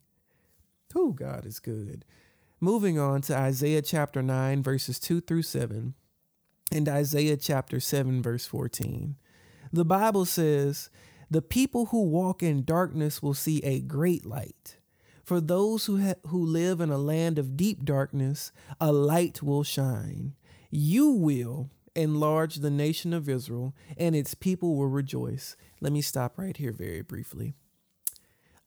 Who 0.94 1.14
God 1.14 1.44
is 1.44 1.58
good. 1.58 2.04
Moving 2.60 2.96
on 2.96 3.22
to 3.22 3.36
Isaiah 3.36 3.82
chapter 3.82 4.22
9, 4.22 4.62
verses 4.62 5.00
2 5.00 5.20
through 5.20 5.42
7, 5.42 5.94
and 6.70 6.88
Isaiah 6.88 7.36
chapter 7.36 7.80
7, 7.80 8.22
verse 8.22 8.46
14. 8.46 9.16
The 9.72 9.84
Bible 9.84 10.24
says, 10.24 10.90
The 11.30 11.42
people 11.42 11.86
who 11.86 12.02
walk 12.04 12.42
in 12.42 12.64
darkness 12.64 13.22
will 13.22 13.34
see 13.34 13.62
a 13.62 13.80
great 13.80 14.24
light. 14.24 14.76
For 15.24 15.40
those 15.40 15.86
who, 15.86 16.00
ha- 16.00 16.14
who 16.28 16.44
live 16.44 16.80
in 16.80 16.90
a 16.90 16.96
land 16.96 17.38
of 17.38 17.56
deep 17.56 17.84
darkness, 17.84 18.50
a 18.80 18.92
light 18.92 19.42
will 19.42 19.62
shine. 19.62 20.34
You 20.70 21.10
will 21.10 21.70
enlarge 21.94 22.56
the 22.56 22.70
nation 22.70 23.12
of 23.12 23.28
Israel, 23.28 23.74
and 23.96 24.16
its 24.16 24.34
people 24.34 24.76
will 24.76 24.86
rejoice. 24.86 25.56
Let 25.80 25.92
me 25.92 26.00
stop 26.00 26.38
right 26.38 26.56
here 26.56 26.72
very 26.72 27.02
briefly. 27.02 27.54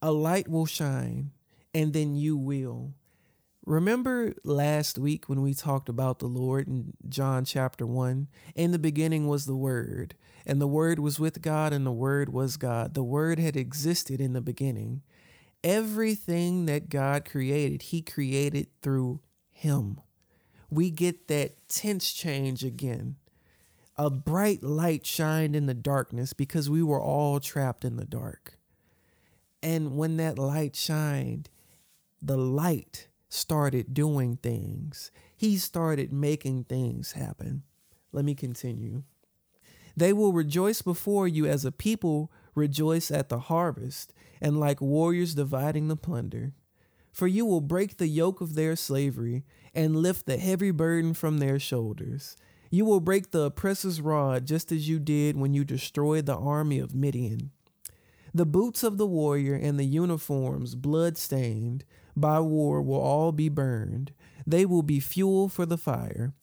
A 0.02 0.12
light 0.12 0.48
will 0.48 0.66
shine, 0.66 1.32
and 1.74 1.94
then 1.94 2.16
you 2.16 2.38
will. 2.38 2.94
Remember 3.66 4.34
last 4.44 4.98
week 4.98 5.30
when 5.30 5.42
we 5.42 5.54
talked 5.54 5.88
about 5.88 6.18
the 6.18 6.28
Lord 6.28 6.68
in 6.68 6.94
John 7.08 7.46
chapter 7.46 7.86
1? 7.86 8.28
In 8.56 8.72
the 8.72 8.80
beginning 8.80 9.28
was 9.28 9.46
the 9.46 9.56
Word, 9.56 10.16
and 10.48 10.60
the 10.60 10.68
Word 10.68 10.98
was 10.98 11.20
with 11.20 11.44
God, 11.44 11.72
and 11.72 11.86
the 11.86 11.92
Word 11.92 12.30
was 12.30 12.58
God. 12.58 12.96
The 12.96 13.04
Word 13.04 13.38
had 13.38 13.56
existed 13.56 14.20
in 14.20 14.34
the 14.34 14.42
beginning. 14.42 15.04
Everything 15.64 16.66
that 16.66 16.90
God 16.90 17.24
created, 17.24 17.84
He 17.84 18.02
created 18.02 18.68
through 18.82 19.20
Him. 19.52 20.02
We 20.72 20.90
get 20.90 21.28
that 21.28 21.70
tense 21.70 22.12
change 22.12 22.64
again. 22.64 23.18
A 23.96 24.10
bright 24.10 24.64
light 24.64 25.06
shined 25.06 25.56
in 25.56 25.68
the 25.68 25.76
darkness 25.76 26.34
because 26.34 26.68
we 26.68 26.82
were 26.82 27.02
all 27.02 27.40
trapped 27.40 27.86
in 27.86 27.98
the 27.98 28.06
dark. 28.06 28.58
And 29.62 29.96
when 29.96 30.18
that 30.18 30.40
light 30.40 30.76
shined, 30.76 31.52
the 32.20 32.38
light 32.38 33.08
started 33.34 33.94
doing 33.94 34.36
things. 34.36 35.10
He 35.36 35.58
started 35.58 36.12
making 36.12 36.66
things 36.66 37.14
happen. 37.14 37.64
Let 38.12 38.26
me 38.26 38.36
continue. 38.36 39.04
They 39.96 40.12
will 40.12 40.34
rejoice 40.34 40.82
before 40.82 41.28
you 41.30 41.46
as 41.46 41.64
a 41.64 41.72
people 41.72 42.30
rejoice 42.56 43.10
at 43.10 43.30
the 43.30 43.40
harvest, 43.40 44.14
and 44.42 44.60
like 44.60 44.82
warriors 44.82 45.36
dividing 45.36 45.88
the 45.88 45.96
plunder. 45.96 46.52
For 47.14 47.26
you 47.26 47.46
will 47.46 47.62
break 47.62 47.98
the 47.98 48.08
yoke 48.08 48.42
of 48.42 48.56
their 48.56 48.76
slavery 48.76 49.46
and 49.74 49.96
lift 49.96 50.26
the 50.26 50.38
heavy 50.38 50.72
burden 50.72 51.14
from 51.14 51.38
their 51.38 51.58
shoulders. 51.58 52.36
You 52.70 52.84
will 52.84 53.00
break 53.00 53.32
the 53.32 53.44
oppressor's 53.44 54.02
rod 54.02 54.46
just 54.46 54.72
as 54.72 54.90
you 54.90 55.00
did 55.00 55.38
when 55.38 55.54
you 55.54 55.64
destroyed 55.64 56.26
the 56.26 56.38
army 56.38 56.80
of 56.80 56.96
Midian. 56.96 57.52
The 58.34 58.46
boots 58.46 58.84
of 58.84 58.98
the 58.98 59.08
warrior 59.08 59.56
and 59.56 59.78
the 59.78 59.86
uniforms, 59.86 60.76
blood 60.76 61.18
stained 61.18 61.84
by 62.16 62.40
war, 62.40 62.82
will 62.82 63.02
all 63.02 63.32
be 63.32 63.50
burned. 63.50 64.14
They 64.48 64.66
will 64.66 64.84
be 64.84 65.00
fuel 65.00 65.50
for 65.50 65.66
the 65.66 65.78
fire. 65.78 66.34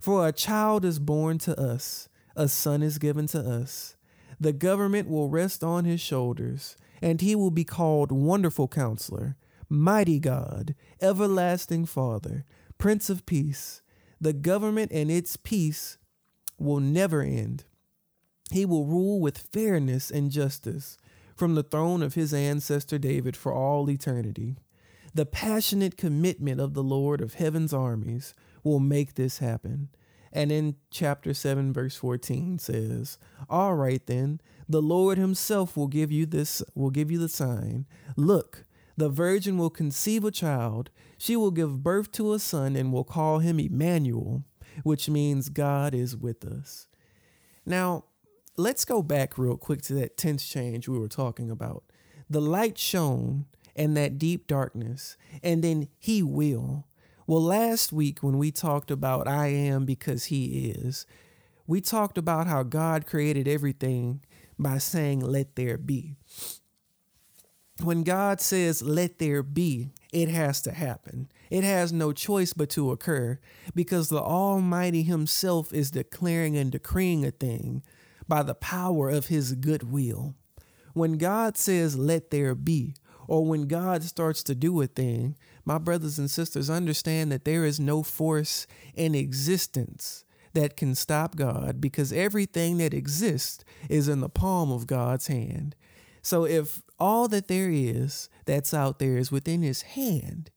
For 0.00 0.26
a 0.26 0.32
child 0.32 0.84
is 0.84 0.98
born 0.98 1.38
to 1.38 1.58
us, 1.58 2.08
a 2.34 2.48
son 2.48 2.82
is 2.82 2.98
given 2.98 3.26
to 3.28 3.40
us. 3.40 3.96
The 4.40 4.52
government 4.52 5.08
will 5.08 5.28
rest 5.28 5.62
on 5.64 5.84
his 5.84 6.00
shoulders, 6.00 6.76
and 7.00 7.20
he 7.20 7.34
will 7.34 7.50
be 7.50 7.64
called 7.64 8.12
Wonderful 8.12 8.68
Counselor, 8.68 9.36
Mighty 9.68 10.18
God, 10.18 10.74
Everlasting 11.00 11.86
Father, 11.86 12.44
Prince 12.76 13.08
of 13.08 13.24
Peace. 13.24 13.82
The 14.20 14.32
government 14.32 14.92
and 14.92 15.10
its 15.10 15.36
peace 15.36 15.98
will 16.58 16.80
never 16.80 17.22
end. 17.22 17.64
He 18.50 18.64
will 18.64 18.86
rule 18.86 19.20
with 19.20 19.38
fairness 19.38 20.10
and 20.10 20.30
justice 20.30 20.96
from 21.36 21.54
the 21.54 21.62
throne 21.62 22.02
of 22.02 22.14
his 22.14 22.32
ancestor 22.32 22.98
David 22.98 23.36
for 23.36 23.52
all 23.52 23.88
eternity. 23.90 24.56
The 25.14 25.26
passionate 25.26 25.96
commitment 25.96 26.60
of 26.60 26.74
the 26.74 26.82
Lord 26.82 27.20
of 27.20 27.34
heaven's 27.34 27.72
armies 27.72 28.34
will 28.64 28.80
make 28.80 29.14
this 29.14 29.38
happen. 29.38 29.90
And 30.32 30.50
in 30.50 30.76
chapter 30.90 31.32
7 31.32 31.72
verse 31.72 31.96
14 31.96 32.58
says, 32.58 33.18
"All 33.48 33.74
right 33.74 34.04
then, 34.06 34.40
the 34.68 34.82
Lord 34.82 35.16
himself 35.16 35.76
will 35.76 35.86
give 35.86 36.10
you 36.10 36.26
this 36.26 36.62
will 36.74 36.90
give 36.90 37.10
you 37.10 37.18
the 37.18 37.28
sign. 37.28 37.86
Look, 38.16 38.66
the 38.96 39.08
virgin 39.08 39.56
will 39.56 39.70
conceive 39.70 40.24
a 40.24 40.30
child. 40.30 40.90
She 41.16 41.36
will 41.36 41.50
give 41.50 41.82
birth 41.82 42.12
to 42.12 42.32
a 42.32 42.38
son 42.38 42.76
and 42.76 42.92
will 42.92 43.04
call 43.04 43.38
him 43.38 43.60
Emmanuel, 43.60 44.44
which 44.82 45.08
means 45.08 45.48
God 45.48 45.94
is 45.94 46.16
with 46.16 46.44
us." 46.44 46.88
Now, 47.64 48.04
let's 48.56 48.84
go 48.84 49.02
back 49.02 49.38
real 49.38 49.56
quick 49.56 49.82
to 49.82 49.94
that 49.94 50.16
tense 50.16 50.46
change 50.46 50.88
we 50.88 50.98
were 50.98 51.08
talking 51.08 51.50
about. 51.50 51.84
The 52.28 52.40
light 52.40 52.78
shone 52.78 53.46
in 53.74 53.94
that 53.94 54.18
deep 54.18 54.46
darkness, 54.46 55.16
and 55.42 55.62
then 55.62 55.88
he 55.98 56.22
will. 56.22 56.86
Well, 57.26 57.42
last 57.42 57.92
week 57.92 58.22
when 58.22 58.38
we 58.38 58.50
talked 58.50 58.90
about 58.90 59.28
I 59.28 59.48
am 59.48 59.84
because 59.84 60.26
he 60.26 60.70
is, 60.70 61.06
we 61.66 61.80
talked 61.80 62.16
about 62.16 62.46
how 62.46 62.62
God 62.62 63.06
created 63.06 63.48
everything 63.48 64.20
by 64.58 64.78
saying, 64.78 65.20
let 65.20 65.56
there 65.56 65.76
be. 65.76 66.16
When 67.82 68.04
God 68.04 68.40
says, 68.40 68.80
let 68.80 69.18
there 69.18 69.42
be, 69.42 69.90
it 70.12 70.28
has 70.28 70.62
to 70.62 70.72
happen. 70.72 71.28
It 71.50 71.62
has 71.62 71.92
no 71.92 72.12
choice 72.12 72.54
but 72.54 72.70
to 72.70 72.90
occur 72.90 73.38
because 73.74 74.08
the 74.08 74.22
Almighty 74.22 75.02
Himself 75.02 75.74
is 75.74 75.90
declaring 75.90 76.56
and 76.56 76.72
decreeing 76.72 77.24
a 77.26 77.30
thing 77.30 77.82
by 78.28 78.42
the 78.42 78.54
power 78.54 79.08
of 79.08 79.26
His 79.26 79.52
goodwill. 79.54 80.34
When 80.92 81.18
God 81.18 81.56
says, 81.56 81.98
let 81.98 82.30
there 82.30 82.54
be, 82.54 82.94
or 83.28 83.44
when 83.44 83.66
God 83.66 84.02
starts 84.02 84.42
to 84.44 84.54
do 84.54 84.80
a 84.80 84.86
thing, 84.86 85.36
my 85.64 85.78
brothers 85.78 86.18
and 86.18 86.30
sisters 86.30 86.70
understand 86.70 87.30
that 87.32 87.44
there 87.44 87.64
is 87.64 87.80
no 87.80 88.02
force 88.02 88.66
in 88.94 89.14
existence 89.14 90.24
that 90.54 90.76
can 90.76 90.94
stop 90.94 91.36
God 91.36 91.80
because 91.80 92.12
everything 92.12 92.78
that 92.78 92.94
exists 92.94 93.64
is 93.90 94.08
in 94.08 94.20
the 94.20 94.28
palm 94.28 94.72
of 94.72 94.86
God's 94.86 95.26
hand. 95.26 95.76
So 96.22 96.44
if 96.44 96.82
all 96.98 97.28
that 97.28 97.48
there 97.48 97.70
is 97.70 98.30
that's 98.46 98.72
out 98.72 98.98
there 98.98 99.18
is 99.18 99.30
within 99.30 99.62
his 99.62 99.82
hand, 99.82 100.50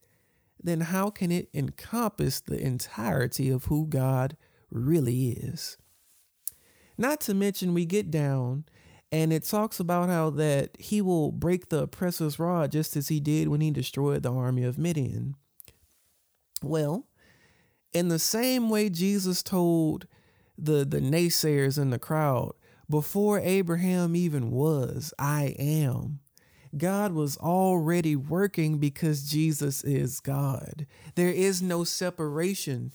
then 0.63 0.81
how 0.81 1.09
can 1.09 1.31
it 1.31 1.49
encompass 1.53 2.39
the 2.39 2.59
entirety 2.59 3.49
of 3.49 3.65
who 3.65 3.87
God 3.87 4.37
really 4.71 5.31
is? 5.31 5.77
Not 6.99 7.21
to 7.21 7.33
mention, 7.33 7.73
we 7.73 7.85
get 7.85 8.11
down 8.11 8.65
and 9.09 9.31
it 9.31 9.45
talks 9.45 9.79
about 9.79 10.09
how 10.09 10.29
that 10.31 10.71
he 10.77 11.01
will 11.01 11.31
break 11.31 11.69
the 11.69 11.83
oppressor's 11.83 12.37
rod 12.37 12.73
just 12.73 12.97
as 12.97 13.07
he 13.07 13.21
did 13.21 13.47
when 13.47 13.61
he 13.61 13.71
destroyed 13.71 14.21
the 14.21 14.33
army 14.33 14.65
of 14.65 14.77
Midian. 14.77 15.35
Well, 16.61 17.07
in 17.93 18.09
the 18.09 18.19
same 18.19 18.69
way 18.69 18.89
Jesus 18.89 19.41
told 19.41 20.07
the, 20.57 20.83
the 20.83 20.99
naysayers 20.99 21.79
in 21.79 21.89
the 21.89 21.99
crowd, 21.99 22.51
before 22.89 23.39
Abraham 23.39 24.13
even 24.13 24.51
was, 24.51 25.13
I 25.17 25.55
am. 25.57 26.19
God 26.77 27.13
was 27.13 27.37
already 27.37 28.17
working 28.17 28.77
because 28.77 29.23
Jesus 29.23 29.85
is 29.85 30.19
God. 30.19 30.85
There 31.15 31.31
is 31.31 31.61
no 31.61 31.85
separation 31.85 32.91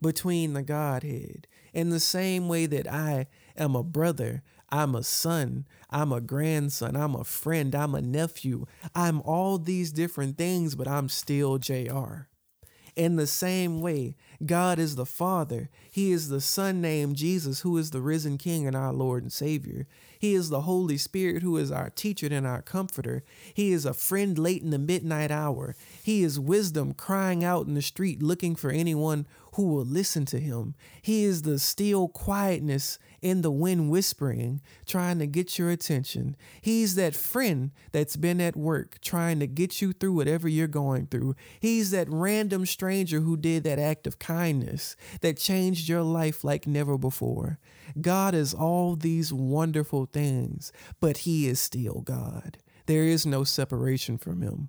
between 0.00 0.52
the 0.52 0.62
Godhead. 0.62 1.46
In 1.74 1.90
the 1.90 2.00
same 2.00 2.48
way 2.48 2.66
that 2.66 2.90
I 2.90 3.26
am 3.58 3.74
a 3.74 3.82
brother, 3.82 4.42
I'm 4.70 4.94
a 4.94 5.02
son, 5.02 5.66
I'm 5.90 6.12
a 6.12 6.20
grandson, 6.20 6.96
I'm 6.96 7.14
a 7.14 7.24
friend, 7.24 7.74
I'm 7.74 7.94
a 7.94 8.00
nephew, 8.00 8.66
I'm 8.94 9.20
all 9.22 9.58
these 9.58 9.92
different 9.92 10.38
things, 10.38 10.74
but 10.74 10.88
I'm 10.88 11.08
still 11.08 11.58
JR. 11.58 12.28
In 12.98 13.14
the 13.14 13.28
same 13.28 13.80
way, 13.80 14.16
God 14.44 14.80
is 14.80 14.96
the 14.96 15.06
Father. 15.06 15.70
He 15.88 16.10
is 16.10 16.30
the 16.30 16.40
Son 16.40 16.80
named 16.80 17.14
Jesus, 17.14 17.60
who 17.60 17.78
is 17.78 17.92
the 17.92 18.00
risen 18.00 18.38
King 18.38 18.66
and 18.66 18.74
our 18.74 18.92
Lord 18.92 19.22
and 19.22 19.32
Savior. 19.32 19.86
He 20.18 20.34
is 20.34 20.50
the 20.50 20.62
Holy 20.62 20.96
Spirit, 20.96 21.44
who 21.44 21.56
is 21.58 21.70
our 21.70 21.90
teacher 21.90 22.26
and 22.28 22.44
our 22.44 22.60
comforter. 22.60 23.22
He 23.54 23.70
is 23.70 23.84
a 23.84 23.94
friend 23.94 24.36
late 24.36 24.62
in 24.62 24.70
the 24.70 24.80
midnight 24.80 25.30
hour. 25.30 25.76
He 26.02 26.24
is 26.24 26.40
wisdom 26.40 26.92
crying 26.92 27.44
out 27.44 27.68
in 27.68 27.74
the 27.74 27.82
street 27.82 28.20
looking 28.20 28.56
for 28.56 28.70
anyone 28.70 29.28
who 29.58 29.64
will 29.64 29.84
listen 29.84 30.24
to 30.24 30.38
him. 30.38 30.72
He 31.02 31.24
is 31.24 31.42
the 31.42 31.58
still 31.58 32.06
quietness 32.06 32.96
in 33.20 33.42
the 33.42 33.50
wind 33.50 33.90
whispering, 33.90 34.60
trying 34.86 35.18
to 35.18 35.26
get 35.26 35.58
your 35.58 35.68
attention. 35.68 36.36
He's 36.60 36.94
that 36.94 37.16
friend 37.16 37.72
that's 37.90 38.14
been 38.14 38.40
at 38.40 38.54
work 38.54 38.98
trying 39.00 39.40
to 39.40 39.48
get 39.48 39.82
you 39.82 39.92
through 39.92 40.12
whatever 40.12 40.46
you're 40.46 40.68
going 40.68 41.08
through. 41.08 41.34
He's 41.58 41.90
that 41.90 42.06
random 42.08 42.66
stranger 42.66 43.18
who 43.18 43.36
did 43.36 43.64
that 43.64 43.80
act 43.80 44.06
of 44.06 44.20
kindness 44.20 44.94
that 45.22 45.38
changed 45.38 45.88
your 45.88 46.02
life 46.02 46.44
like 46.44 46.68
never 46.68 46.96
before. 46.96 47.58
God 48.00 48.36
is 48.36 48.54
all 48.54 48.94
these 48.94 49.32
wonderful 49.32 50.06
things, 50.06 50.70
but 51.00 51.18
He 51.18 51.48
is 51.48 51.58
still 51.58 52.02
God. 52.02 52.58
There 52.86 53.02
is 53.02 53.26
no 53.26 53.42
separation 53.42 54.18
from 54.18 54.40
Him. 54.40 54.68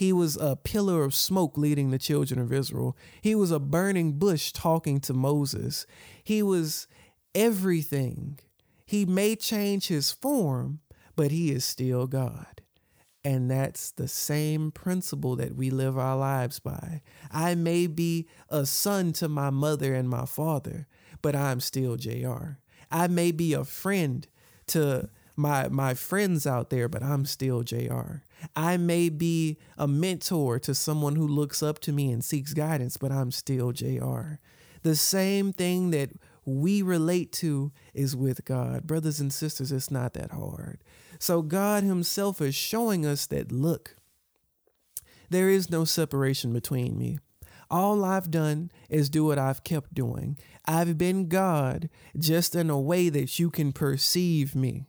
He 0.00 0.14
was 0.14 0.38
a 0.38 0.56
pillar 0.56 1.04
of 1.04 1.14
smoke 1.14 1.58
leading 1.58 1.90
the 1.90 1.98
children 1.98 2.40
of 2.40 2.54
Israel. 2.54 2.96
He 3.20 3.34
was 3.34 3.50
a 3.50 3.58
burning 3.58 4.12
bush 4.12 4.50
talking 4.50 4.98
to 5.00 5.12
Moses. 5.12 5.84
He 6.24 6.42
was 6.42 6.86
everything. 7.34 8.38
He 8.86 9.04
may 9.04 9.36
change 9.36 9.88
his 9.88 10.10
form, 10.10 10.80
but 11.16 11.30
he 11.30 11.50
is 11.50 11.66
still 11.66 12.06
God. 12.06 12.62
And 13.24 13.50
that's 13.50 13.90
the 13.90 14.08
same 14.08 14.70
principle 14.70 15.36
that 15.36 15.54
we 15.54 15.68
live 15.68 15.98
our 15.98 16.16
lives 16.16 16.60
by. 16.60 17.02
I 17.30 17.54
may 17.54 17.86
be 17.86 18.26
a 18.48 18.64
son 18.64 19.12
to 19.12 19.28
my 19.28 19.50
mother 19.50 19.92
and 19.92 20.08
my 20.08 20.24
father, 20.24 20.86
but 21.20 21.36
I'm 21.36 21.60
still 21.60 21.96
JR. 21.96 22.56
I 22.90 23.06
may 23.06 23.32
be 23.32 23.52
a 23.52 23.64
friend 23.64 24.26
to 24.68 25.10
my 25.36 25.68
my 25.68 25.92
friends 25.92 26.46
out 26.46 26.70
there, 26.70 26.88
but 26.88 27.02
I'm 27.02 27.26
still 27.26 27.62
JR. 27.62 28.22
I 28.56 28.76
may 28.76 29.08
be 29.08 29.58
a 29.76 29.86
mentor 29.86 30.58
to 30.60 30.74
someone 30.74 31.16
who 31.16 31.26
looks 31.26 31.62
up 31.62 31.78
to 31.80 31.92
me 31.92 32.10
and 32.10 32.24
seeks 32.24 32.54
guidance, 32.54 32.96
but 32.96 33.12
I'm 33.12 33.30
still 33.30 33.72
JR. 33.72 34.38
The 34.82 34.96
same 34.96 35.52
thing 35.52 35.90
that 35.90 36.10
we 36.44 36.82
relate 36.82 37.32
to 37.32 37.72
is 37.94 38.16
with 38.16 38.44
God. 38.44 38.86
Brothers 38.86 39.20
and 39.20 39.32
sisters, 39.32 39.72
it's 39.72 39.90
not 39.90 40.14
that 40.14 40.32
hard. 40.32 40.82
So 41.18 41.42
God 41.42 41.82
Himself 41.82 42.40
is 42.40 42.54
showing 42.54 43.04
us 43.04 43.26
that 43.26 43.52
look, 43.52 43.96
there 45.28 45.48
is 45.48 45.70
no 45.70 45.84
separation 45.84 46.52
between 46.52 46.98
me. 46.98 47.18
All 47.70 48.04
I've 48.04 48.32
done 48.32 48.72
is 48.88 49.08
do 49.08 49.24
what 49.24 49.38
I've 49.38 49.62
kept 49.62 49.94
doing. 49.94 50.36
I've 50.66 50.98
been 50.98 51.28
God 51.28 51.88
just 52.18 52.56
in 52.56 52.68
a 52.68 52.80
way 52.80 53.08
that 53.10 53.38
you 53.38 53.48
can 53.48 53.72
perceive 53.72 54.56
me. 54.56 54.86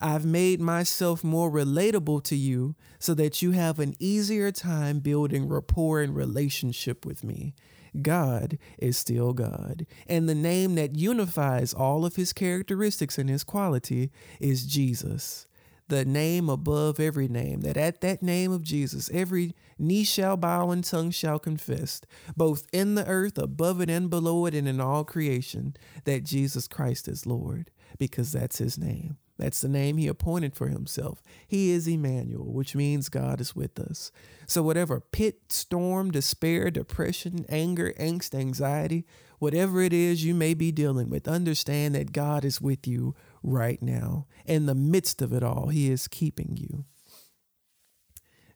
I've 0.00 0.26
made 0.26 0.60
myself 0.60 1.24
more 1.24 1.50
relatable 1.50 2.22
to 2.24 2.36
you 2.36 2.74
so 2.98 3.14
that 3.14 3.40
you 3.40 3.52
have 3.52 3.78
an 3.78 3.94
easier 3.98 4.52
time 4.52 5.00
building 5.00 5.48
rapport 5.48 6.02
and 6.02 6.14
relationship 6.14 7.06
with 7.06 7.24
me. 7.24 7.54
God 8.02 8.58
is 8.78 8.98
still 8.98 9.32
God. 9.32 9.86
And 10.06 10.28
the 10.28 10.34
name 10.34 10.74
that 10.74 10.96
unifies 10.96 11.72
all 11.72 12.04
of 12.04 12.16
his 12.16 12.32
characteristics 12.32 13.16
and 13.16 13.30
his 13.30 13.44
quality 13.44 14.10
is 14.38 14.66
Jesus. 14.66 15.46
The 15.88 16.04
name 16.04 16.48
above 16.48 16.98
every 16.98 17.28
name, 17.28 17.60
that 17.60 17.76
at 17.76 18.00
that 18.00 18.20
name 18.20 18.50
of 18.50 18.62
Jesus, 18.62 19.08
every 19.14 19.54
knee 19.78 20.02
shall 20.02 20.36
bow 20.36 20.70
and 20.70 20.82
tongue 20.82 21.12
shall 21.12 21.38
confess, 21.38 22.00
both 22.36 22.66
in 22.72 22.96
the 22.96 23.06
earth, 23.06 23.38
above 23.38 23.80
it 23.80 23.88
and 23.88 24.10
below 24.10 24.46
it, 24.46 24.54
and 24.54 24.66
in 24.66 24.80
all 24.80 25.04
creation, 25.04 25.76
that 26.04 26.24
Jesus 26.24 26.66
Christ 26.66 27.06
is 27.06 27.24
Lord, 27.24 27.70
because 27.98 28.32
that's 28.32 28.58
his 28.58 28.76
name. 28.76 29.16
That's 29.38 29.60
the 29.60 29.68
name 29.68 29.98
he 29.98 30.08
appointed 30.08 30.54
for 30.56 30.68
himself. 30.68 31.22
He 31.46 31.70
is 31.70 31.86
Emmanuel, 31.86 32.52
which 32.52 32.74
means 32.74 33.08
God 33.08 33.40
is 33.40 33.54
with 33.54 33.78
us. 33.78 34.10
So, 34.46 34.62
whatever 34.62 35.00
pit, 35.00 35.52
storm, 35.52 36.10
despair, 36.10 36.70
depression, 36.70 37.44
anger, 37.48 37.92
angst, 38.00 38.34
anxiety, 38.34 39.04
whatever 39.38 39.82
it 39.82 39.92
is 39.92 40.24
you 40.24 40.34
may 40.34 40.54
be 40.54 40.72
dealing 40.72 41.10
with, 41.10 41.28
understand 41.28 41.94
that 41.94 42.12
God 42.12 42.44
is 42.44 42.60
with 42.60 42.86
you 42.86 43.14
right 43.42 43.82
now. 43.82 44.26
In 44.46 44.66
the 44.66 44.74
midst 44.74 45.20
of 45.20 45.32
it 45.32 45.42
all, 45.42 45.68
he 45.68 45.90
is 45.90 46.08
keeping 46.08 46.56
you. 46.56 46.84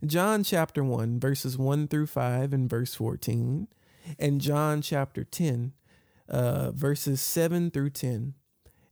John 0.05 0.43
chapter 0.43 0.83
1, 0.83 1.21
verses 1.21 1.59
1 1.59 1.89
through 1.89 2.07
5 2.07 2.55
and 2.55 2.71
verse 2.71 2.95
14, 2.95 3.69
and 4.19 4.41
John 4.41 4.81
chapter 4.81 5.25
10, 5.25 5.73
uh, 6.27 6.71
verses 6.71 7.21
7 7.21 7.71
through 7.71 7.91
10. 7.91 8.35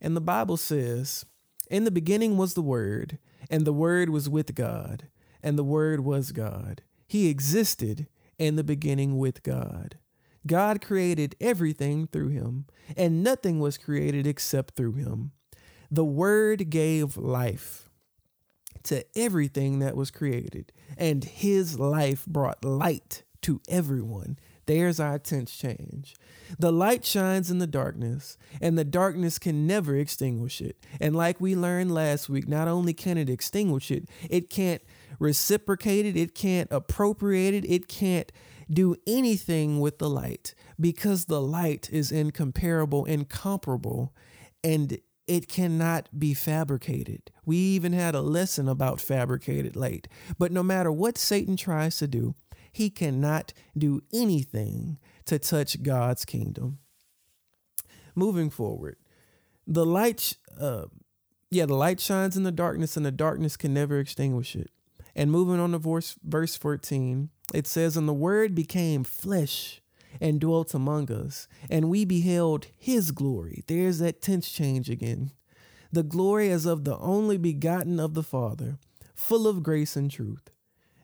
And 0.02 0.14
the 0.14 0.20
Bible 0.20 0.58
says, 0.58 1.24
in 1.70 1.84
the 1.84 1.90
beginning 1.90 2.36
was 2.36 2.54
the 2.54 2.62
Word, 2.62 3.18
and 3.50 3.64
the 3.64 3.72
Word 3.72 4.10
was 4.10 4.28
with 4.28 4.54
God, 4.54 5.08
and 5.42 5.58
the 5.58 5.64
Word 5.64 6.00
was 6.00 6.32
God. 6.32 6.82
He 7.06 7.28
existed 7.28 8.06
in 8.38 8.56
the 8.56 8.64
beginning 8.64 9.18
with 9.18 9.42
God. 9.42 9.98
God 10.46 10.80
created 10.80 11.36
everything 11.40 12.06
through 12.06 12.28
him, 12.28 12.66
and 12.96 13.22
nothing 13.22 13.60
was 13.60 13.78
created 13.78 14.26
except 14.26 14.74
through 14.74 14.94
him. 14.94 15.32
The 15.90 16.04
Word 16.04 16.70
gave 16.70 17.16
life 17.16 17.88
to 18.84 19.04
everything 19.16 19.80
that 19.80 19.96
was 19.96 20.10
created, 20.10 20.72
and 20.96 21.24
his 21.24 21.78
life 21.78 22.24
brought 22.26 22.64
light 22.64 23.24
to 23.42 23.60
everyone. 23.68 24.38
There's 24.68 25.00
our 25.00 25.18
tense 25.18 25.56
change. 25.56 26.14
The 26.58 26.70
light 26.70 27.02
shines 27.02 27.50
in 27.50 27.56
the 27.58 27.66
darkness, 27.66 28.36
and 28.60 28.76
the 28.76 28.84
darkness 28.84 29.38
can 29.38 29.66
never 29.66 29.96
extinguish 29.96 30.60
it. 30.60 30.76
And 31.00 31.16
like 31.16 31.40
we 31.40 31.56
learned 31.56 31.90
last 31.90 32.28
week, 32.28 32.46
not 32.46 32.68
only 32.68 32.92
can 32.92 33.16
it 33.16 33.30
extinguish 33.30 33.90
it, 33.90 34.10
it 34.28 34.50
can't 34.50 34.82
reciprocate 35.18 36.04
it, 36.04 36.18
it 36.18 36.34
can't 36.34 36.68
appropriate 36.70 37.54
it, 37.54 37.64
it 37.64 37.88
can't 37.88 38.30
do 38.70 38.94
anything 39.06 39.80
with 39.80 39.96
the 39.96 40.10
light 40.10 40.54
because 40.78 41.24
the 41.24 41.40
light 41.40 41.88
is 41.90 42.12
incomparable, 42.12 43.06
incomparable, 43.06 44.14
and 44.62 44.98
it 45.26 45.48
cannot 45.48 46.10
be 46.18 46.34
fabricated. 46.34 47.30
We 47.46 47.56
even 47.56 47.94
had 47.94 48.14
a 48.14 48.20
lesson 48.20 48.68
about 48.68 49.00
fabricated 49.00 49.76
light. 49.76 50.08
But 50.38 50.52
no 50.52 50.62
matter 50.62 50.92
what 50.92 51.16
Satan 51.16 51.56
tries 51.56 51.96
to 51.98 52.06
do, 52.06 52.34
he 52.78 52.90
cannot 52.90 53.52
do 53.76 54.02
anything 54.12 54.98
to 55.26 55.36
touch 55.38 55.82
God's 55.82 56.24
kingdom. 56.24 56.78
Moving 58.14 58.50
forward, 58.50 58.96
the 59.66 59.84
light, 59.84 60.36
uh, 60.58 60.84
yeah, 61.50 61.66
the 61.66 61.74
light 61.74 61.98
shines 61.98 62.36
in 62.36 62.44
the 62.44 62.52
darkness, 62.52 62.96
and 62.96 63.04
the 63.04 63.10
darkness 63.10 63.56
can 63.56 63.74
never 63.74 63.98
extinguish 63.98 64.54
it. 64.54 64.70
And 65.16 65.32
moving 65.32 65.58
on 65.58 65.72
to 65.72 65.78
verse, 65.78 66.16
verse 66.22 66.56
14, 66.56 67.30
it 67.52 67.66
says, 67.66 67.96
And 67.96 68.08
the 68.08 68.12
word 68.12 68.54
became 68.54 69.02
flesh 69.02 69.80
and 70.20 70.40
dwelt 70.40 70.72
among 70.72 71.10
us, 71.10 71.48
and 71.68 71.90
we 71.90 72.04
beheld 72.04 72.68
his 72.78 73.10
glory. 73.10 73.64
There's 73.66 73.98
that 73.98 74.22
tense 74.22 74.48
change 74.48 74.88
again. 74.88 75.32
The 75.90 76.04
glory 76.04 76.50
as 76.50 76.64
of 76.64 76.84
the 76.84 76.96
only 76.98 77.38
begotten 77.38 77.98
of 77.98 78.14
the 78.14 78.22
Father, 78.22 78.78
full 79.16 79.48
of 79.48 79.64
grace 79.64 79.96
and 79.96 80.08
truth. 80.08 80.50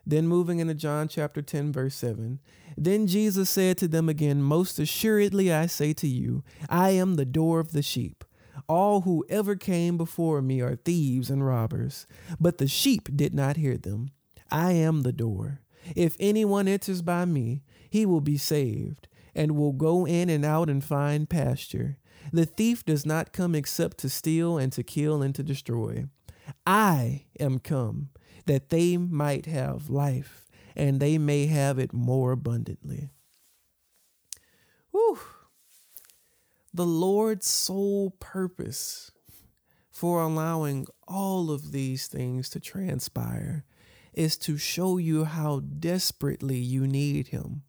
Then 0.06 0.28
moving 0.28 0.58
into 0.58 0.74
John 0.74 1.08
chapter 1.08 1.40
10, 1.40 1.72
verse 1.72 1.94
7. 1.94 2.40
Then 2.76 3.06
Jesus 3.06 3.48
said 3.48 3.78
to 3.78 3.88
them 3.88 4.08
again, 4.08 4.42
Most 4.42 4.78
assuredly 4.78 5.52
I 5.52 5.66
say 5.66 5.92
to 5.94 6.06
you, 6.06 6.42
I 6.68 6.90
am 6.90 7.14
the 7.14 7.24
door 7.24 7.60
of 7.60 7.72
the 7.72 7.82
sheep. 7.82 8.24
All 8.68 9.02
who 9.02 9.24
ever 9.28 9.56
came 9.56 9.96
before 9.96 10.40
me 10.42 10.60
are 10.60 10.76
thieves 10.76 11.30
and 11.30 11.44
robbers, 11.44 12.06
but 12.38 12.58
the 12.58 12.68
sheep 12.68 13.08
did 13.14 13.34
not 13.34 13.56
hear 13.56 13.76
them. 13.76 14.10
I 14.50 14.72
am 14.72 15.02
the 15.02 15.12
door. 15.12 15.60
If 15.96 16.16
anyone 16.20 16.68
enters 16.68 17.02
by 17.02 17.24
me, 17.24 17.62
he 17.90 18.06
will 18.06 18.20
be 18.20 18.38
saved, 18.38 19.08
and 19.34 19.56
will 19.56 19.72
go 19.72 20.06
in 20.06 20.28
and 20.28 20.44
out 20.44 20.70
and 20.70 20.82
find 20.82 21.28
pasture. 21.28 21.98
The 22.32 22.46
thief 22.46 22.84
does 22.84 23.04
not 23.04 23.32
come 23.32 23.54
except 23.54 23.98
to 23.98 24.08
steal 24.08 24.56
and 24.56 24.72
to 24.72 24.82
kill 24.82 25.22
and 25.22 25.34
to 25.34 25.42
destroy. 25.42 26.06
I 26.66 27.26
am 27.38 27.58
come 27.58 28.10
that 28.46 28.70
they 28.70 28.96
might 28.96 29.46
have 29.46 29.90
life 29.90 30.46
and 30.76 31.00
they 31.00 31.18
may 31.18 31.46
have 31.46 31.78
it 31.78 31.92
more 31.92 32.32
abundantly. 32.32 33.10
Whew. 34.90 35.18
The 36.72 36.86
Lord's 36.86 37.46
sole 37.46 38.10
purpose 38.18 39.12
for 39.90 40.20
allowing 40.20 40.86
all 41.06 41.50
of 41.50 41.70
these 41.70 42.08
things 42.08 42.48
to 42.50 42.60
transpire 42.60 43.64
is 44.12 44.36
to 44.38 44.56
show 44.56 44.98
you 44.98 45.24
how 45.24 45.60
desperately 45.60 46.56
you 46.56 46.86
need 46.86 47.28
Him. 47.28 47.62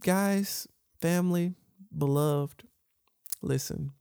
Guys, 0.00 0.66
family, 1.00 1.54
beloved, 1.96 2.64
listen. 3.42 3.92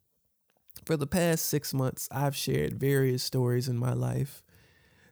For 0.85 0.95
the 0.95 1.07
past 1.07 1.45
six 1.45 1.73
months, 1.73 2.07
I've 2.11 2.35
shared 2.35 2.79
various 2.79 3.23
stories 3.23 3.67
in 3.67 3.77
my 3.77 3.93
life 3.93 4.41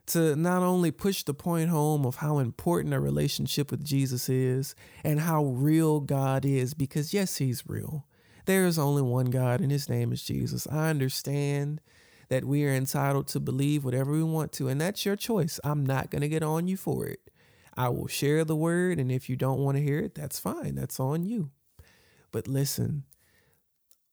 to 0.06 0.36
not 0.36 0.62
only 0.62 0.90
push 0.90 1.22
the 1.22 1.34
point 1.34 1.70
home 1.70 2.06
of 2.06 2.16
how 2.16 2.38
important 2.38 2.94
a 2.94 3.00
relationship 3.00 3.70
with 3.70 3.84
Jesus 3.84 4.28
is 4.28 4.74
and 5.02 5.20
how 5.20 5.44
real 5.44 6.00
God 6.00 6.44
is, 6.44 6.74
because 6.74 7.12
yes, 7.12 7.36
He's 7.38 7.68
real. 7.68 8.06
There 8.44 8.66
is 8.66 8.78
only 8.78 9.02
one 9.02 9.26
God, 9.26 9.60
and 9.60 9.72
His 9.72 9.88
name 9.88 10.12
is 10.12 10.22
Jesus. 10.22 10.66
I 10.70 10.90
understand 10.90 11.80
that 12.28 12.44
we 12.44 12.64
are 12.64 12.74
entitled 12.74 13.28
to 13.28 13.40
believe 13.40 13.84
whatever 13.84 14.12
we 14.12 14.22
want 14.22 14.52
to, 14.52 14.68
and 14.68 14.80
that's 14.80 15.04
your 15.04 15.16
choice. 15.16 15.58
I'm 15.64 15.84
not 15.84 16.10
going 16.10 16.22
to 16.22 16.28
get 16.28 16.42
on 16.42 16.68
you 16.68 16.76
for 16.76 17.06
it. 17.06 17.20
I 17.76 17.88
will 17.88 18.06
share 18.06 18.44
the 18.44 18.56
word, 18.56 18.98
and 18.98 19.10
if 19.12 19.28
you 19.28 19.36
don't 19.36 19.60
want 19.60 19.76
to 19.76 19.82
hear 19.82 19.98
it, 19.98 20.14
that's 20.14 20.38
fine. 20.38 20.76
That's 20.76 20.98
on 20.98 21.24
you. 21.24 21.50
But 22.32 22.48
listen, 22.48 23.04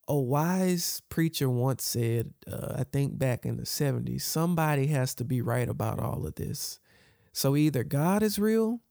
a 0.07 0.15
wise 0.15 1.01
preacher 1.09 1.49
once 1.49 1.83
said, 1.83 2.33
uh, 2.51 2.75
I 2.79 2.83
think 2.83 3.17
back 3.17 3.45
in 3.45 3.57
the 3.57 3.63
70s, 3.63 4.21
somebody 4.21 4.87
has 4.87 5.15
to 5.15 5.23
be 5.23 5.41
right 5.41 5.69
about 5.69 5.99
all 5.99 6.25
of 6.25 6.35
this. 6.35 6.79
So 7.31 7.55
either 7.55 7.83
God 7.83 8.21
is 8.21 8.37
real, 8.37 8.81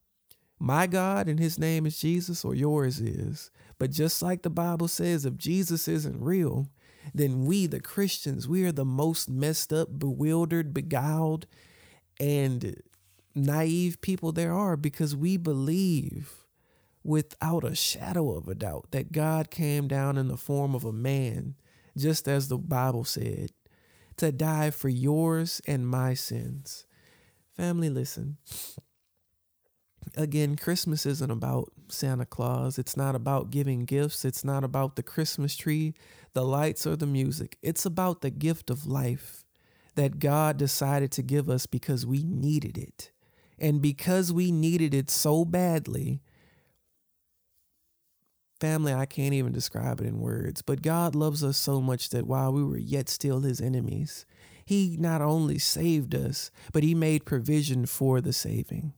my 0.59 0.87
God 0.87 1.27
and 1.27 1.39
his 1.39 1.59
name 1.59 1.85
is 1.85 1.99
Jesus 1.99 2.43
or 2.43 2.55
yours 2.55 2.99
is. 2.99 3.51
But 3.77 3.91
just 3.91 4.21
like 4.21 4.41
the 4.41 4.49
Bible 4.49 4.87
says, 4.87 5.25
if 5.25 5.37
Jesus 5.37 5.87
isn't 5.87 6.21
real, 6.21 6.69
then 7.13 7.45
we, 7.45 7.67
the 7.67 7.79
Christians, 7.79 8.47
we 8.47 8.63
are 8.65 8.71
the 8.71 8.85
most 8.85 9.29
messed 9.29 9.73
up, 9.73 9.99
bewildered, 9.99 10.73
beguiled, 10.73 11.47
and 12.19 12.81
naive 13.35 13.99
people 14.01 14.31
there 14.31 14.53
are 14.53 14.77
because 14.77 15.15
we 15.15 15.37
believe 15.37 16.42
without 17.03 17.63
a 17.63 17.75
shadow 17.75 18.31
of 18.35 18.47
a 18.47 18.55
doubt 18.55 18.87
that 18.91 19.11
God 19.11 19.51
came 19.51 19.87
down 19.87 20.17
in 20.17 20.27
the 20.27 20.37
form 20.37 20.73
of 20.73 20.85
a 20.85 20.93
man, 20.93 21.55
just 21.97 22.27
as 22.27 22.47
the 22.47 22.57
Bible 22.57 23.03
said, 23.03 23.51
to 24.17 24.31
die 24.31 24.69
for 24.71 24.89
yours 24.89 25.61
and 25.67 25.87
my 25.87 26.13
sins. 26.13 26.85
Family, 27.55 27.89
listen. 27.89 28.37
Again, 30.15 30.55
Christmas 30.55 31.05
isn't 31.05 31.31
about 31.31 31.71
Santa 31.87 32.25
Claus. 32.25 32.77
It's 32.77 32.95
not 32.95 33.15
about 33.15 33.49
giving 33.49 33.85
gifts. 33.85 34.25
It's 34.25 34.43
not 34.43 34.63
about 34.63 34.95
the 34.95 35.03
Christmas 35.03 35.55
tree, 35.55 35.93
the 36.33 36.43
lights, 36.43 36.85
or 36.85 36.95
the 36.95 37.07
music. 37.07 37.57
It's 37.61 37.85
about 37.85 38.21
the 38.21 38.29
gift 38.29 38.69
of 38.69 38.85
life 38.85 39.43
that 39.95 40.19
God 40.19 40.57
decided 40.57 41.11
to 41.13 41.21
give 41.21 41.49
us 41.49 41.65
because 41.65 42.05
we 42.05 42.23
needed 42.23 42.77
it. 42.77 43.11
And 43.59 43.81
because 43.81 44.33
we 44.33 44.51
needed 44.51 44.93
it 44.93 45.09
so 45.09 45.45
badly, 45.45 46.21
family, 48.63 48.93
I 48.93 49.05
can't 49.05 49.33
even 49.33 49.51
describe 49.51 49.99
it 49.99 50.07
in 50.07 50.21
words, 50.21 50.61
but 50.61 50.81
God 50.81 51.15
loves 51.15 51.43
us 51.43 51.57
so 51.57 51.81
much 51.81 52.11
that 52.11 52.25
while 52.25 52.53
we 52.53 52.63
were 52.63 52.77
yet 52.77 53.09
still 53.09 53.41
his 53.41 53.59
enemies, 53.59 54.25
he 54.63 54.95
not 54.97 55.21
only 55.21 55.59
saved 55.59 56.15
us, 56.15 56.49
but 56.71 56.81
he 56.81 56.95
made 56.95 57.25
provision 57.25 57.85
for 57.85 58.21
the 58.21 58.31
saving. 58.31 58.93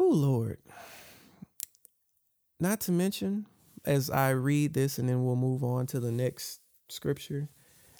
Oh, 0.00 0.10
Lord. 0.10 0.58
Not 2.58 2.80
to 2.80 2.90
mention, 2.90 3.46
as 3.84 4.10
I 4.10 4.30
read 4.30 4.74
this 4.74 4.98
and 4.98 5.08
then 5.08 5.24
we'll 5.24 5.36
move 5.36 5.62
on 5.62 5.86
to 5.86 6.00
the 6.00 6.10
next 6.10 6.58
scripture, 6.88 7.48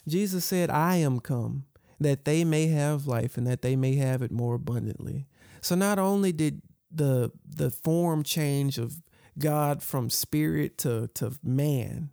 Jesus 0.05 0.43
said, 0.43 0.69
I 0.69 0.97
am 0.97 1.21
come 1.21 1.67
that 2.01 2.25
they 2.25 2.43
may 2.43 2.67
have 2.67 3.07
life 3.07 3.37
and 3.37 3.47
that 3.47 3.61
they 3.61 3.77
may 3.77 3.95
have 3.95 4.21
it 4.21 4.31
more 4.31 4.55
abundantly. 4.55 5.25
So 5.61 5.73
not 5.73 5.99
only 5.99 6.33
did 6.33 6.61
the 6.91 7.31
the 7.45 7.69
form 7.69 8.23
change 8.23 8.77
of 8.77 9.01
God 9.37 9.83
from 9.83 10.09
spirit 10.09 10.77
to, 10.79 11.09
to 11.15 11.33
man, 11.43 12.09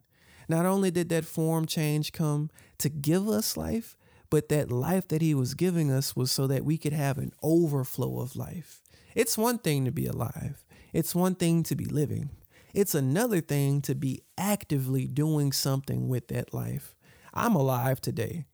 not 0.48 0.66
only 0.66 0.90
did 0.90 1.08
that 1.08 1.24
form 1.24 1.66
change 1.66 2.12
come 2.12 2.50
to 2.78 2.88
give 2.88 3.28
us 3.28 3.56
life, 3.56 3.96
but 4.30 4.48
that 4.48 4.70
life 4.70 5.08
that 5.08 5.22
he 5.22 5.34
was 5.34 5.54
giving 5.54 5.90
us 5.90 6.14
was 6.16 6.30
so 6.30 6.46
that 6.46 6.64
we 6.64 6.76
could 6.76 6.92
have 6.92 7.18
an 7.18 7.32
overflow 7.42 8.20
of 8.20 8.36
life. 8.36 8.82
It's 9.14 9.38
one 9.38 9.58
thing 9.58 9.84
to 9.84 9.92
be 9.92 10.06
alive, 10.06 10.64
it's 10.92 11.14
one 11.14 11.34
thing 11.34 11.62
to 11.64 11.76
be 11.76 11.86
living. 11.86 12.30
It's 12.72 12.96
another 12.96 13.40
thing 13.40 13.82
to 13.82 13.94
be 13.94 14.22
actively 14.36 15.06
doing 15.06 15.52
something 15.52 16.08
with 16.08 16.26
that 16.28 16.52
life. 16.52 16.96
I'm 17.32 17.54
alive 17.54 18.00
today, 18.00 18.46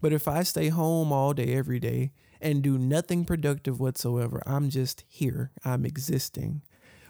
but 0.00 0.12
if 0.12 0.26
I 0.26 0.42
stay 0.42 0.68
home 0.68 1.12
all 1.12 1.32
day, 1.32 1.54
every 1.54 1.78
day, 1.78 2.10
and 2.40 2.62
do 2.62 2.78
nothing 2.78 3.24
productive 3.24 3.80
whatsoever, 3.80 4.42
I'm 4.46 4.70
just 4.70 5.04
here, 5.08 5.50
I'm 5.64 5.84
existing. 5.84 6.62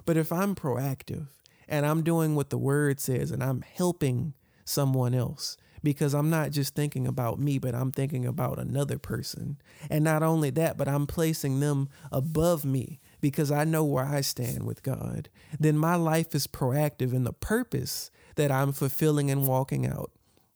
But 0.04 0.16
if 0.16 0.32
I'm 0.32 0.54
proactive 0.54 1.26
and 1.68 1.84
I'm 1.84 2.02
doing 2.02 2.34
what 2.34 2.50
the 2.50 2.58
word 2.58 3.00
says 3.00 3.30
and 3.30 3.42
I'm 3.42 3.62
helping 3.62 4.34
someone 4.64 5.14
else, 5.14 5.56
because 5.82 6.14
I'm 6.14 6.30
not 6.30 6.50
just 6.50 6.74
thinking 6.74 7.06
about 7.06 7.38
me, 7.38 7.58
but 7.58 7.74
I'm 7.74 7.92
thinking 7.92 8.26
about 8.26 8.58
another 8.58 8.98
person. 8.98 9.58
And 9.90 10.02
not 10.02 10.22
only 10.22 10.50
that, 10.50 10.76
but 10.76 10.88
I'm 10.88 11.06
placing 11.06 11.60
them 11.60 11.88
above 12.10 12.64
me 12.64 13.00
because 13.20 13.50
I 13.50 13.64
know 13.64 13.84
where 13.84 14.04
I 14.04 14.20
stand 14.20 14.64
with 14.64 14.82
God. 14.82 15.28
Then 15.58 15.76
my 15.78 15.94
life 15.94 16.34
is 16.34 16.46
proactive, 16.46 17.12
and 17.12 17.26
the 17.26 17.32
purpose 17.32 18.10
that 18.36 18.50
I'm 18.50 18.72
fulfilling 18.72 19.30
and 19.30 19.46
walking 19.46 19.86
out 19.86 20.10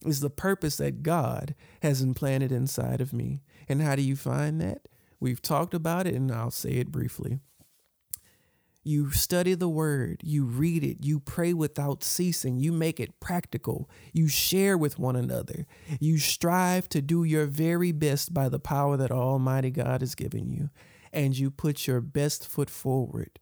is 0.05 0.19
the 0.19 0.29
purpose 0.29 0.77
that 0.77 1.03
God 1.03 1.55
has 1.81 2.01
implanted 2.01 2.51
inside 2.51 3.01
of 3.01 3.13
me. 3.13 3.41
And 3.67 3.81
how 3.81 3.95
do 3.95 4.01
you 4.01 4.15
find 4.15 4.59
that? 4.61 4.87
We've 5.19 5.41
talked 5.41 5.73
about 5.73 6.07
it, 6.07 6.15
and 6.15 6.31
I'll 6.31 6.51
say 6.51 6.71
it 6.71 6.91
briefly. 6.91 7.39
You 8.85 9.11
study 9.11 9.53
the 9.53 9.69
word, 9.69 10.19
you 10.23 10.43
read 10.43 10.83
it, 10.83 10.97
you 11.05 11.21
pray 11.21 11.53
without 11.53 12.03
ceasing, 12.03 12.59
you 12.59 12.73
make 12.73 12.99
it 12.99 13.21
practical, 13.21 13.89
you 14.11 14.27
share 14.27 14.77
with 14.77 14.99
one 14.99 15.15
another, 15.15 15.65
you 16.01 16.17
strive 16.17 16.89
to 16.89 17.01
do 17.01 17.23
your 17.23 17.45
very 17.45 17.93
best 17.93 18.33
by 18.33 18.49
the 18.49 18.59
power 18.59 18.97
that 18.97 19.11
Almighty 19.11 19.71
God 19.71 20.01
has 20.01 20.15
given 20.15 20.49
you, 20.49 20.69
and 21.13 21.37
you 21.37 21.49
put 21.49 21.87
your 21.87 22.01
best 22.01 22.45
foot 22.45 22.69
forward. 22.69 23.39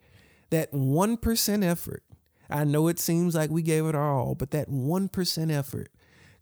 That 0.52 0.72
1% 0.72 1.64
effort, 1.64 2.04
I 2.48 2.64
know 2.64 2.88
it 2.88 3.00
seems 3.00 3.34
like 3.34 3.50
we 3.50 3.64
gave 3.64 3.88
it 3.88 3.96
our 3.96 4.20
all, 4.20 4.36
but 4.36 4.52
that 4.52 4.70
1% 4.70 5.52
effort 5.52 5.90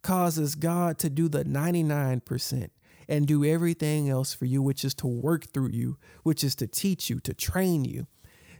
causes 0.02 0.54
God 0.54 0.98
to 0.98 1.08
do 1.08 1.30
the 1.30 1.44
99% 1.44 2.68
and 3.10 3.26
do 3.26 3.44
everything 3.44 4.08
else 4.08 4.32
for 4.32 4.46
you, 4.46 4.62
which 4.62 4.86
is 4.86 4.94
to 4.94 5.06
work 5.06 5.52
through 5.52 5.70
you, 5.72 5.98
which 6.22 6.42
is 6.42 6.54
to 6.54 6.66
teach 6.66 7.10
you, 7.10 7.20
to 7.20 7.34
train 7.34 7.84
you 7.84 8.06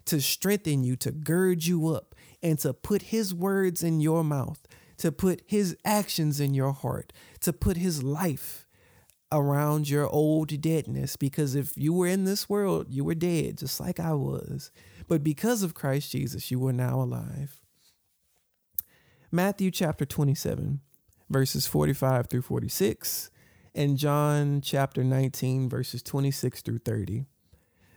to 0.07 0.21
strengthen 0.21 0.83
you, 0.83 0.97
to 0.97 1.13
gird 1.13 1.65
you 1.65 1.89
up, 1.89 2.15
and 2.43 2.59
to 2.61 2.73
put 2.73 3.03
His 3.03 3.35
words 3.35 3.83
in 3.83 4.01
your 4.01 4.25
mouth, 4.25 4.67
to 4.99 5.13
put 5.13 5.43
His 5.47 5.77
actions 5.85 6.41
in 6.41 6.55
your 6.55 6.73
heart, 6.73 7.13
to 7.41 7.53
put 7.53 7.77
His 7.77 8.03
life 8.03 8.67
around 9.33 9.89
your 9.89 10.09
old 10.09 10.61
deadness. 10.61 11.17
Because 11.17 11.55
if 11.55 11.77
you 11.77 11.93
were 11.93 12.07
in 12.07 12.25
this 12.25 12.49
world, 12.49 12.87
you 12.89 13.05
were 13.05 13.15
dead, 13.15 13.59
just 13.59 13.81
like 13.81 14.01
I 14.01 14.15
was. 14.15 14.71
But 15.07 15.23
because 15.23 15.63
of 15.63 15.75
Christ 15.75 16.13
Jesus, 16.13 16.51
you 16.51 16.65
are 16.67 16.73
now 16.73 17.01
alive. 17.01 17.61
Matthew 19.31 19.71
chapter 19.71 20.05
27, 20.05 20.81
verses 21.29 21.67
45 21.67 22.27
through 22.29 22.43
46, 22.43 23.31
and 23.75 23.97
John 23.97 24.61
chapter 24.61 25.05
19, 25.05 25.69
verses 25.69 26.03
26 26.03 26.63
through 26.63 26.79
30. 26.79 27.25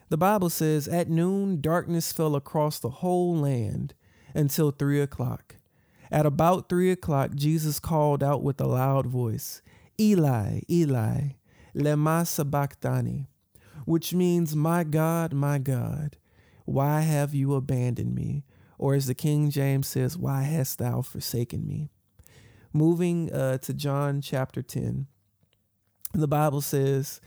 The 0.09 0.17
Bible 0.17 0.49
says, 0.49 0.87
At 0.87 1.09
noon, 1.09 1.61
darkness 1.61 2.11
fell 2.11 2.35
across 2.35 2.79
the 2.79 2.89
whole 2.89 3.35
land 3.35 3.93
until 4.35 4.71
three 4.71 5.01
o'clock. 5.01 5.55
At 6.11 6.25
about 6.25 6.69
three 6.69 6.91
o'clock, 6.91 7.33
Jesus 7.33 7.79
called 7.79 8.21
out 8.21 8.43
with 8.43 8.61
a 8.61 8.67
loud 8.67 9.07
voice, 9.07 9.61
Eli, 9.99 10.61
Eli, 10.69 11.29
lema 11.75 12.27
sabachthani, 12.27 13.27
which 13.85 14.13
means, 14.13 14.55
My 14.55 14.83
God, 14.83 15.33
my 15.33 15.57
God, 15.57 16.17
why 16.65 17.01
have 17.01 17.33
you 17.33 17.55
abandoned 17.55 18.13
me? 18.13 18.43
Or 18.77 18.93
as 18.93 19.07
the 19.07 19.15
King 19.15 19.49
James 19.49 19.87
says, 19.87 20.17
Why 20.17 20.43
hast 20.43 20.77
thou 20.77 21.01
forsaken 21.01 21.65
me? 21.65 21.89
Moving 22.71 23.31
uh, 23.31 23.57
to 23.59 23.73
John 23.73 24.21
chapter 24.21 24.61
10, 24.61 25.07
the 26.13 26.27
Bible 26.27 26.61
says, 26.61 27.19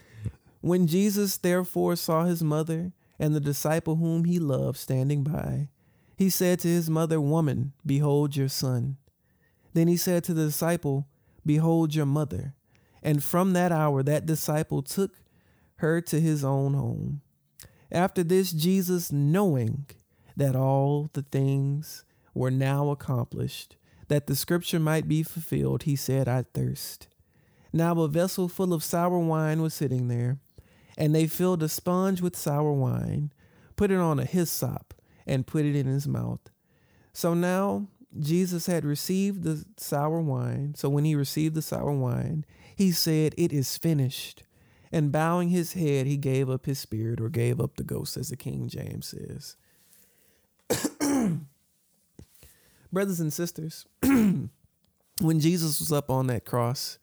when 0.61 0.87
Jesus 0.87 1.37
therefore 1.37 1.97
saw 1.97 2.25
his 2.25 2.43
mother 2.43 2.93
and 3.19 3.35
the 3.35 3.41
disciple 3.41 3.97
whom 3.97 4.25
he 4.25 4.39
loved 4.39 4.79
standing 4.79 5.23
by, 5.23 5.69
he 6.17 6.31
said 6.31 6.59
to 6.61 6.69
his 6.69 6.89
mother, 6.91 7.21
Woman, 7.21 7.73
behold 7.85 8.37
your 8.37 8.49
son. 8.49 8.97
Then 9.75 9.87
he 9.87 9.97
said 9.97 10.25
to 10.25 10.35
the 10.35 10.47
disciple, 10.47 11.07
Behold 11.45 11.95
your 11.95 12.07
mother. 12.07 12.55
And 13.03 13.23
from 13.23 13.53
that 13.53 13.71
hour, 13.71 14.03
that 14.03 14.27
disciple 14.27 14.83
took 14.83 15.13
her 15.77 16.01
to 16.01 16.21
his 16.21 16.43
own 16.43 16.75
home. 16.75 17.21
After 17.93 18.25
this, 18.25 18.51
Jesus, 18.51 19.13
knowing 19.13 19.87
that 20.37 20.57
all 20.57 21.11
the 21.13 21.23
things 21.23 22.05
were 22.35 22.51
now 22.51 22.91
accomplished, 22.91 23.77
that 24.09 24.27
the 24.27 24.35
scripture 24.35 24.81
might 24.81 25.07
be 25.07 25.23
fulfilled, 25.23 25.85
he 25.85 25.95
said, 25.95 26.27
I 26.27 26.45
thirst. 26.55 27.09
Now 27.73 28.01
a 28.01 28.09
vessel 28.09 28.49
full 28.49 28.73
of 28.73 28.85
sour 28.85 29.19
wine 29.19 29.63
was 29.63 29.75
sitting 29.75 30.09
there 30.09 30.39
and 30.97 31.15
they 31.15 31.27
filled 31.27 31.63
a 31.63 31.69
sponge 31.69 32.21
with 32.23 32.37
sour 32.37 32.73
wine, 32.73 33.33
put 33.77 33.91
it 33.91 33.99
on 33.99 34.19
a 34.19 34.25
hyssop, 34.25 34.95
and 35.27 35.47
put 35.47 35.65
it 35.65 35.77
in 35.77 35.87
his 35.87 36.09
mouth. 36.09 36.41
So 37.13 37.35
now 37.35 37.89
Jesus 38.19 38.67
had 38.67 38.85
received 38.85 39.43
the 39.43 39.65
sour 39.77 40.21
wine. 40.21 40.75
So 40.77 40.89
when 40.89 41.05
he 41.05 41.15
received 41.15 41.55
the 41.55 41.63
sour 41.63 41.93
wine, 41.93 42.45
he 42.75 42.93
said, 42.93 43.35
It 43.37 43.53
is 43.53 43.77
finished. 43.77 44.43
And 44.93 45.13
bowing 45.13 45.49
his 45.49 45.73
head, 45.75 46.07
he 46.07 46.17
gave 46.17 46.49
up 46.49 46.67
his 46.67 46.79
spirit 46.79 47.21
or 47.21 47.29
gave 47.29 47.61
up 47.61 47.77
the 47.77 47.83
ghost, 47.85 48.17
as 48.17 48.29
the 48.29 48.37
King 48.37 48.69
James 48.69 49.15
says. 49.15 49.57
Brothers 52.93 53.21
and 53.21 53.33
sisters, 53.33 53.85
when 54.01 54.51
Jesus 55.41 55.81
was 55.81 55.93
up 55.93 56.09
on 56.09 56.29
that 56.29 56.45
cross, 56.45 56.99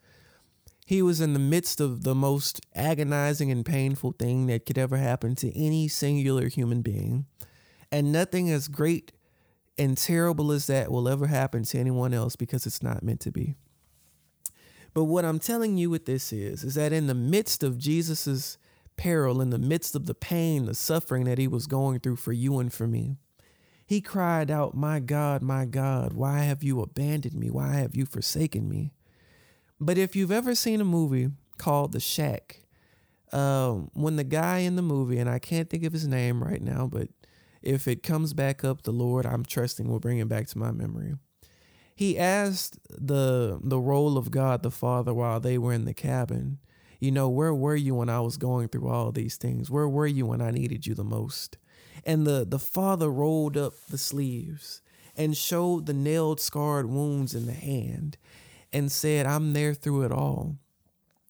he 0.85 1.01
was 1.01 1.21
in 1.21 1.33
the 1.33 1.39
midst 1.39 1.79
of 1.79 2.03
the 2.03 2.15
most 2.15 2.61
agonizing 2.75 3.51
and 3.51 3.65
painful 3.65 4.13
thing 4.17 4.47
that 4.47 4.65
could 4.65 4.77
ever 4.77 4.97
happen 4.97 5.35
to 5.35 5.57
any 5.57 5.87
singular 5.87 6.47
human 6.47 6.81
being. 6.81 7.25
And 7.91 8.11
nothing 8.11 8.49
as 8.49 8.67
great 8.67 9.11
and 9.77 9.97
terrible 9.97 10.51
as 10.51 10.67
that 10.67 10.91
will 10.91 11.07
ever 11.07 11.27
happen 11.27 11.63
to 11.63 11.79
anyone 11.79 12.13
else 12.13 12.35
because 12.35 12.65
it's 12.65 12.83
not 12.83 13.03
meant 13.03 13.21
to 13.21 13.31
be. 13.31 13.55
But 14.93 15.05
what 15.05 15.25
I'm 15.25 15.39
telling 15.39 15.77
you 15.77 15.89
with 15.89 16.05
this 16.05 16.31
is 16.31 16.63
is 16.63 16.75
that 16.75 16.93
in 16.93 17.07
the 17.07 17.15
midst 17.15 17.63
of 17.63 17.77
Jesus's 17.77 18.57
peril, 18.95 19.41
in 19.41 19.49
the 19.49 19.57
midst 19.57 19.95
of 19.95 20.05
the 20.05 20.13
pain, 20.13 20.65
the 20.65 20.75
suffering 20.75 21.23
that 21.25 21.37
he 21.37 21.47
was 21.47 21.65
going 21.65 21.99
through 21.99 22.17
for 22.17 22.33
you 22.33 22.59
and 22.59 22.71
for 22.71 22.87
me. 22.87 23.17
He 23.85 24.01
cried 24.01 24.49
out, 24.49 24.75
My 24.75 24.99
God, 24.99 25.41
my 25.41 25.65
God, 25.65 26.13
why 26.13 26.39
have 26.39 26.63
you 26.63 26.81
abandoned 26.81 27.35
me? 27.35 27.49
Why 27.49 27.73
have 27.75 27.95
you 27.95 28.05
forsaken 28.05 28.69
me? 28.69 28.91
But 29.83 29.97
if 29.97 30.15
you've 30.15 30.31
ever 30.31 30.55
seen 30.55 30.79
a 30.79 30.85
movie 30.85 31.29
called 31.57 31.91
The 31.91 31.99
Shack, 31.99 32.61
um, 33.33 33.89
when 33.93 34.15
the 34.15 34.23
guy 34.23 34.59
in 34.59 34.75
the 34.75 34.81
movie, 34.81 35.17
and 35.17 35.29
I 35.29 35.39
can't 35.39 35.69
think 35.69 35.83
of 35.83 35.91
his 35.91 36.07
name 36.07 36.41
right 36.43 36.61
now, 36.61 36.87
but 36.91 37.09
if 37.61 37.87
it 37.87 38.03
comes 38.03 38.33
back 38.33 38.63
up, 38.63 38.83
the 38.83 38.91
Lord, 38.91 39.25
I'm 39.25 39.43
trusting, 39.43 39.87
will 39.87 39.99
bring 39.99 40.19
it 40.19 40.29
back 40.29 40.47
to 40.47 40.57
my 40.57 40.71
memory. 40.71 41.15
He 41.95 42.17
asked 42.17 42.79
the 42.89 43.59
the 43.61 43.79
role 43.79 44.17
of 44.17 44.31
God 44.31 44.63
the 44.63 44.71
Father 44.71 45.13
while 45.13 45.39
they 45.39 45.57
were 45.57 45.73
in 45.73 45.85
the 45.85 45.93
cabin. 45.93 46.59
You 46.99 47.11
know, 47.11 47.29
where 47.29 47.53
were 47.53 47.75
you 47.75 47.95
when 47.95 48.09
I 48.09 48.21
was 48.21 48.37
going 48.37 48.69
through 48.69 48.87
all 48.87 49.11
these 49.11 49.35
things? 49.35 49.69
Where 49.69 49.89
were 49.89 50.07
you 50.07 50.25
when 50.25 50.41
I 50.41 50.51
needed 50.51 50.87
you 50.87 50.95
the 50.95 51.03
most? 51.03 51.57
And 52.05 52.25
the, 52.25 52.45
the 52.47 52.59
father 52.59 53.09
rolled 53.09 53.57
up 53.57 53.73
the 53.89 53.97
sleeves 53.97 54.81
and 55.15 55.35
showed 55.35 55.85
the 55.85 55.93
nailed 55.93 56.39
scarred 56.39 56.89
wounds 56.89 57.35
in 57.35 57.45
the 57.45 57.53
hand 57.53 58.17
and 58.73 58.91
said, 58.91 59.25
I'm 59.25 59.53
there 59.53 59.73
through 59.73 60.03
it 60.03 60.11
all 60.11 60.57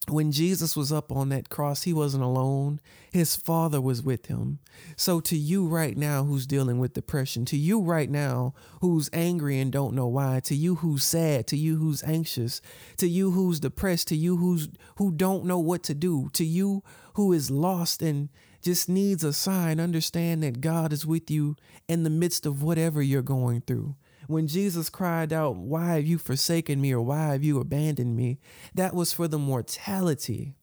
when 0.10 0.32
Jesus 0.34 0.76
was 0.76 0.92
up 0.92 1.12
on 1.12 1.30
that 1.30 1.50
cross, 1.50 1.84
he 1.84 1.94
wasn't 1.94 2.24
alone. 2.24 2.82
His 3.12 3.36
father 3.36 3.80
was 3.80 4.02
with 4.02 4.26
him. 4.26 4.60
So, 4.98 5.22
to 5.22 5.38
you 5.38 5.66
right 5.66 5.96
now 5.96 6.26
who's 6.26 6.46
dealing 6.46 6.80
with 6.80 6.94
depression, 6.94 7.46
to 7.46 7.58
you 7.58 7.80
right 7.80 8.10
now 8.10 8.54
who's 8.82 9.10
angry 9.14 9.60
and 9.60 9.72
don't 9.72 9.96
know 9.96 10.08
why, 10.08 10.42
to 10.42 10.56
you 10.56 10.76
who's 10.76 11.04
sad, 11.04 11.48
to 11.48 11.58
you 11.58 11.78
who's 11.78 12.04
anxious, 12.04 12.62
to 12.98 13.08
you 13.08 13.32
who's 13.32 13.62
depressed, 13.62 14.10
to 14.10 14.16
you 14.16 14.38
who's 14.38 14.68
who 14.98 15.12
don't 15.12 15.46
know 15.46 15.60
what 15.60 15.84
to 15.84 15.94
do, 15.94 16.30
to 16.34 16.44
you 16.44 16.84
who 17.14 17.32
is 17.32 17.50
lost 17.50 18.02
and 18.02 18.30
just 18.62 18.90
needs 18.90 19.24
a 19.24 19.32
sign, 19.32 19.80
understand 19.80 20.44
that 20.44 20.62
God 20.62 20.92
is 20.92 21.06
with 21.06 21.32
you 21.32 21.56
in 21.88 22.04
the 22.04 22.10
midst 22.10 22.46
of 22.46 22.62
whatever 22.62 23.02
you're 23.02 23.22
going 23.22 23.62
through 23.62 23.96
when 24.28 24.48
Jesus 24.48 24.90
cried 24.90 25.34
out, 25.34 25.56
Why 25.56 25.96
have 25.96 26.06
you 26.06 26.18
forsaken 26.18 26.82
me 26.82 26.94
or 26.94 27.02
why 27.02 27.28
have 27.28 27.44
you 27.44 27.60
abandoned 27.60 28.16
me? 28.16 28.40
That 28.74 28.94
was 28.94 29.14
for 29.14 29.28
the 29.28 29.40
mortality 29.40 30.56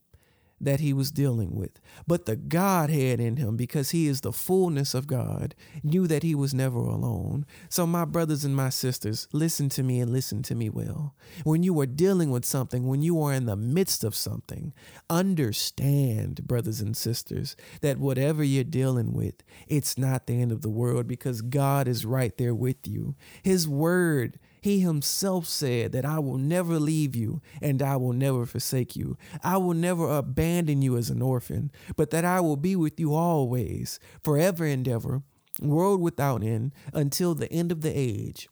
that 0.61 0.81
he 0.81 0.93
was 0.93 1.11
dealing 1.11 1.55
with. 1.57 1.81
But 2.07 2.27
the 2.27 2.37
Godhead 2.37 3.19
in 3.21 3.37
him, 3.37 3.57
because 3.57 3.91
he 3.91 4.07
is 4.07 4.21
the 4.21 4.33
fullness 4.33 4.95
of 4.95 5.07
God, 5.07 5.55
knew 5.83 6.07
that 6.07 6.23
he 6.23 6.35
was 6.35 6.53
never 6.53 6.79
alone. 6.79 7.47
So, 7.69 7.87
my 7.87 8.05
brothers 8.05 8.45
and 8.45 8.55
my 8.55 8.69
sisters, 8.69 9.27
listen 9.33 9.69
to 9.71 9.83
me 9.83 10.01
and 10.01 10.13
listen 10.13 10.43
to 10.45 10.55
me 10.55 10.69
well. 10.69 11.15
When 11.45 11.63
you 11.63 11.79
are 11.81 11.87
dealing 11.87 12.31
with 12.31 12.45
something, 12.45 12.87
when 12.87 13.03
you 13.03 13.23
are 13.23 13.33
in 13.33 13.47
the 13.47 13.57
midst 13.57 14.05
of 14.05 14.15
something, 14.15 14.73
understand, 15.09 16.47
brothers 16.47 16.81
and 16.81 16.97
sisters, 16.97 17.57
that 17.81 17.99
whatever 17.99 18.45
you're 18.45 18.65
dealing 18.65 19.13
with, 19.13 19.43
it's 19.67 19.97
not 19.97 20.27
the 20.27 20.41
end 20.41 20.53
of 20.53 20.63
the 20.63 20.71
world 20.71 21.07
because 21.07 21.43
God 21.43 21.89
is 21.89 22.05
right 22.05 22.37
there 22.37 22.55
with 22.55 22.87
you. 22.87 23.15
His 23.43 23.67
word 23.69 24.39
he 24.61 24.81
himself 24.81 25.47
said 25.47 25.93
that 25.93 26.05
I 26.05 26.19
will 26.19 26.39
never 26.39 26.79
leave 26.79 27.17
you 27.17 27.41
and 27.61 27.83
I 27.83 27.97
will 27.97 28.13
never 28.13 28.47
forsake 28.47 28.97
you. 28.97 29.17
I 29.43 29.57
will 29.57 29.75
never 29.75 30.09
abandon 30.11 30.83
you 30.83 30.97
as 30.97 31.11
an 31.11 31.23
orphan, 31.23 31.71
but 31.97 32.11
that 32.11 32.25
I 32.25 32.41
will 32.41 32.57
be 32.57 32.77
with 32.77 33.01
you 33.01 33.15
always, 33.15 33.99
forever 34.23 34.65
and 34.65 34.87
ever, 34.87 35.23
world 35.61 36.01
without 36.01 36.43
end, 36.43 36.73
until 36.93 37.35
the 37.35 37.53
end 37.53 37.73
of 37.73 37.81
the 37.81 37.93
age. 37.93 38.49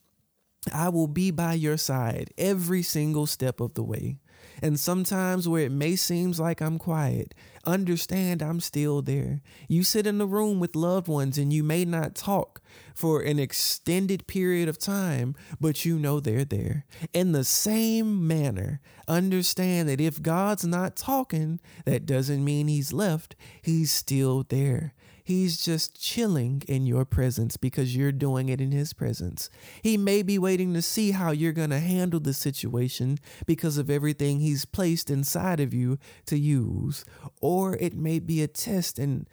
I 0.73 0.89
will 0.89 1.07
be 1.07 1.31
by 1.31 1.55
your 1.55 1.77
side 1.77 2.33
every 2.37 2.83
single 2.83 3.27
step 3.27 3.61
of 3.61 3.75
the 3.75 3.83
way. 3.83 4.19
And 4.63 4.79
sometimes 4.79 5.49
where 5.49 5.65
it 5.65 5.73
may 5.73 5.97
seems 5.97 6.41
like 6.41 6.61
I'm 6.61 6.79
quiet, 6.79 7.35
understand 7.65 8.43
I'm 8.43 8.61
still 8.61 9.03
there. 9.03 9.41
You 9.69 9.85
sit 9.85 10.07
in 10.07 10.19
the 10.19 10.27
room 10.27 10.61
with 10.61 10.77
loved 10.77 11.09
ones 11.09 11.39
and 11.39 11.53
you 11.53 11.63
may 11.63 11.85
not 11.85 12.15
talk 12.15 12.61
for 12.95 13.21
an 13.21 13.39
extended 13.39 14.27
period 14.27 14.69
of 14.69 14.79
time, 14.79 15.35
but 15.61 15.85
you 15.85 15.99
know 15.99 16.21
they're 16.21 16.45
there. 16.45 16.85
In 17.13 17.33
the 17.33 17.45
same 17.45 18.27
manner, 18.27 18.81
understand 19.07 19.89
that 19.89 20.01
if 20.01 20.21
God's 20.21 20.65
not 20.65 20.97
talking, 20.97 21.61
that 21.85 22.07
doesn't 22.07 22.45
mean 22.45 22.69
he's 22.69 22.93
left. 22.93 23.37
He's 23.63 23.93
still 23.93 24.45
there. 24.49 24.95
He's 25.29 25.63
just 25.63 26.01
chilling 26.01 26.63
in 26.69 26.87
your 26.87 27.05
presence 27.05 27.59
because 27.59 27.95
you're 27.95 28.13
doing 28.13 28.49
it 28.49 28.63
in 28.63 28.73
his 28.73 28.95
presence. 28.95 29.51
He 29.83 29.99
may 29.99 30.23
be 30.23 30.39
waiting 30.39 30.73
to 30.73 30.81
see 30.81 31.11
how 31.11 31.33
you're 31.33 31.53
going 31.53 31.69
to 31.69 31.81
handle 31.81 32.19
the 32.19 32.33
situation 32.33 33.19
because 33.45 33.77
of 33.77 33.91
everything 33.91 34.41
he's 34.41 34.65
placed 34.65 35.11
inside 35.11 35.61
of 35.61 35.75
you 35.75 35.99
to 36.25 36.39
use. 36.39 37.05
Or 37.43 37.77
it 37.77 37.93
may 37.93 38.21
be 38.21 38.43
a 38.43 38.49
test 38.49 38.99
and 38.99 39.29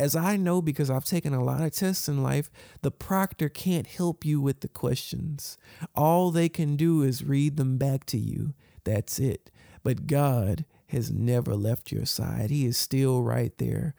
as 0.00 0.16
I 0.16 0.36
know 0.36 0.60
because 0.60 0.90
I've 0.90 1.04
taken 1.04 1.32
a 1.32 1.44
lot 1.44 1.60
of 1.60 1.70
tests 1.70 2.08
in 2.08 2.24
life, 2.24 2.50
the 2.82 2.90
proctor 2.90 3.48
can't 3.48 3.86
help 3.86 4.24
you 4.24 4.40
with 4.40 4.62
the 4.62 4.68
questions. 4.68 5.56
All 5.94 6.32
they 6.32 6.48
can 6.48 6.74
do 6.74 7.02
is 7.02 7.22
read 7.22 7.56
them 7.56 7.78
back 7.78 8.04
to 8.06 8.18
you. 8.18 8.54
That's 8.82 9.20
it. 9.20 9.48
But 9.84 10.08
God 10.08 10.64
has 10.88 11.12
never 11.12 11.54
left 11.54 11.92
your 11.92 12.04
side. 12.04 12.50
He 12.50 12.66
is 12.66 12.76
still 12.76 13.22
right 13.22 13.56
there 13.58 13.94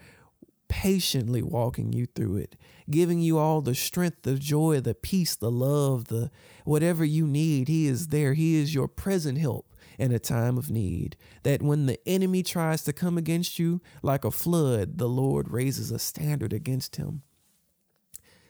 patiently 0.72 1.42
walking 1.42 1.92
you 1.92 2.06
through 2.06 2.38
it, 2.38 2.56
giving 2.90 3.20
you 3.20 3.38
all 3.38 3.60
the 3.60 3.76
strength, 3.76 4.22
the 4.22 4.36
joy, 4.36 4.80
the 4.80 4.96
peace, 4.96 5.36
the 5.36 5.52
love, 5.52 6.06
the 6.06 6.32
whatever 6.64 7.04
you 7.04 7.28
need. 7.28 7.68
He 7.68 7.88
is 7.88 8.08
there. 8.08 8.34
He 8.34 8.56
is 8.56 8.74
your 8.74 8.88
present 8.88 9.38
help 9.38 9.76
in 10.00 10.14
a 10.14 10.18
time 10.18 10.58
of 10.58 10.72
need. 10.72 11.18
That 11.44 11.62
when 11.62 11.88
the 11.88 12.00
enemy 12.08 12.42
tries 12.42 12.84
to 12.84 12.94
come 12.94 13.18
against 13.18 13.60
you 13.60 13.82
like 14.02 14.24
a 14.24 14.32
flood, 14.32 14.98
the 14.98 15.10
Lord 15.10 15.52
raises 15.52 15.92
a 15.92 16.00
standard 16.00 16.54
against 16.54 16.96
him. 16.96 17.24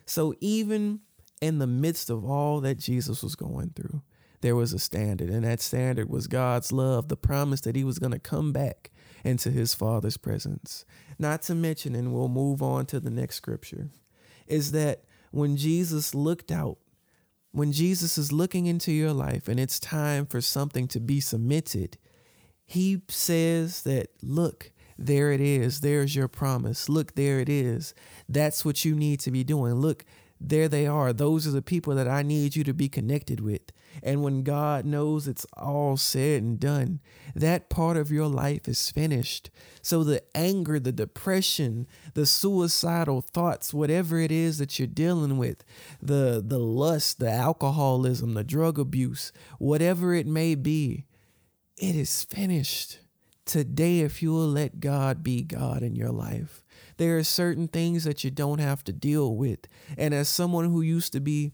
So 0.06 0.36
even 0.40 1.00
in 1.42 1.58
the 1.58 1.66
midst 1.66 2.12
of 2.12 2.24
all 2.24 2.62
that 2.62 2.78
Jesus 2.78 3.24
was 3.24 3.34
going 3.34 3.72
through, 3.76 4.04
there 4.42 4.56
was 4.56 4.74
a 4.74 4.80
standard, 4.80 5.32
and 5.32 5.44
that 5.44 5.60
standard 5.60 6.08
was 6.08 6.28
God's 6.28 6.72
love, 6.72 7.08
the 7.08 7.18
promise 7.18 7.62
that 7.62 7.76
he 7.76 7.84
was 7.84 7.98
going 7.98 8.12
to 8.12 8.20
come 8.20 8.52
back 8.52 8.92
into 9.24 9.52
his 9.52 9.74
Father's 9.74 10.18
presence. 10.18 10.86
Not 11.20 11.42
to 11.44 11.56
mention, 11.56 11.96
and 11.96 12.14
we'll 12.14 12.28
move 12.28 12.62
on 12.62 12.86
to 12.88 13.00
the 13.00 13.10
next 13.10 13.36
scripture, 13.36 13.90
is 14.48 14.72
that 14.72 15.04
when 15.32 15.58
Jesus 15.58 16.14
looked 16.16 16.52
out, 16.52 16.78
when 17.52 17.72
Jesus 17.72 18.18
is 18.18 18.32
looking 18.32 18.66
into 18.66 18.92
your 18.92 19.14
life 19.14 19.48
and 19.48 19.60
it's 19.60 19.80
time 19.80 20.26
for 20.26 20.42
something 20.42 20.88
to 20.90 21.00
be 21.00 21.20
submitted, 21.20 21.98
he 22.66 23.02
says 23.10 23.84
that, 23.84 24.08
look, 24.22 24.72
there 24.98 25.32
it 25.32 25.42
is. 25.42 25.82
There's 25.82 26.16
your 26.16 26.28
promise. 26.28 26.88
Look, 26.88 27.16
there 27.16 27.40
it 27.40 27.50
is. 27.50 27.94
That's 28.30 28.64
what 28.64 28.86
you 28.86 28.96
need 28.96 29.20
to 29.22 29.32
be 29.32 29.44
doing. 29.44 29.74
Look, 29.76 30.06
there 30.44 30.68
they 30.68 30.88
are. 30.88 31.14
Those 31.14 31.46
are 31.46 31.52
the 31.52 31.62
people 31.62 31.94
that 31.96 32.08
I 32.08 32.24
need 32.24 32.56
you 32.56 32.64
to 32.64 32.74
be 32.74 32.90
connected 32.90 33.40
with. 33.40 33.62
And 34.02 34.24
when 34.24 34.44
God 34.44 34.86
knows 34.86 35.28
it's 35.28 35.46
all 35.56 35.98
said 35.98 36.42
and 36.42 36.60
done, 36.60 37.00
that 37.36 37.70
part 37.70 37.98
of 37.98 38.12
your 38.12 38.28
life 38.28 38.68
is 38.68 38.90
finished. 38.90 39.50
So 39.82 40.04
the 40.04 40.24
anger, 40.36 40.80
the 40.80 40.92
depression, 40.92 41.88
the 42.14 42.26
suicidal 42.26 43.22
thoughts, 43.22 43.74
whatever 43.74 44.20
it 44.20 44.32
is 44.32 44.58
that 44.58 44.80
you're 44.80 44.88
dealing 44.88 45.38
with, 45.38 45.64
the 46.02 46.44
the 46.46 46.60
lust, 46.60 47.20
the 47.20 47.32
alcoholism, 47.32 48.34
the 48.34 48.44
drug 48.44 48.80
abuse, 48.80 49.32
whatever 49.60 50.14
it 50.14 50.28
may 50.28 50.56
be, 50.56 51.06
it 51.78 51.96
is 51.96 52.24
finished. 52.24 53.00
Today 53.46 54.00
if 54.00 54.22
you 54.24 54.32
will 54.32 54.48
let 54.48 54.80
God 54.80 55.24
be 55.24 55.44
God 55.44 55.84
in 55.84 55.96
your 55.96 56.12
life 56.12 56.61
there 57.02 57.18
are 57.18 57.24
certain 57.24 57.68
things 57.68 58.04
that 58.04 58.24
you 58.24 58.30
don't 58.30 58.60
have 58.60 58.84
to 58.84 58.94
deal 58.94 59.36
with. 59.36 59.68
And 59.98 60.14
as 60.14 60.30
someone 60.30 60.66
who 60.66 60.82
used 60.82 61.14
to 61.14 61.20
be 61.20 61.52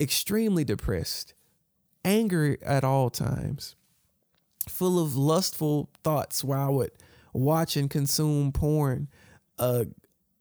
extremely 0.00 0.64
depressed, 0.64 1.34
angry 2.02 2.56
at 2.62 2.82
all 2.82 3.10
times, 3.10 3.76
full 4.66 4.98
of 4.98 5.16
lustful 5.16 5.90
thoughts 6.02 6.42
where 6.42 6.56
I 6.56 6.70
would 6.70 6.92
watch 7.34 7.76
and 7.76 7.90
consume 7.90 8.52
porn 8.52 9.08
a 9.58 9.88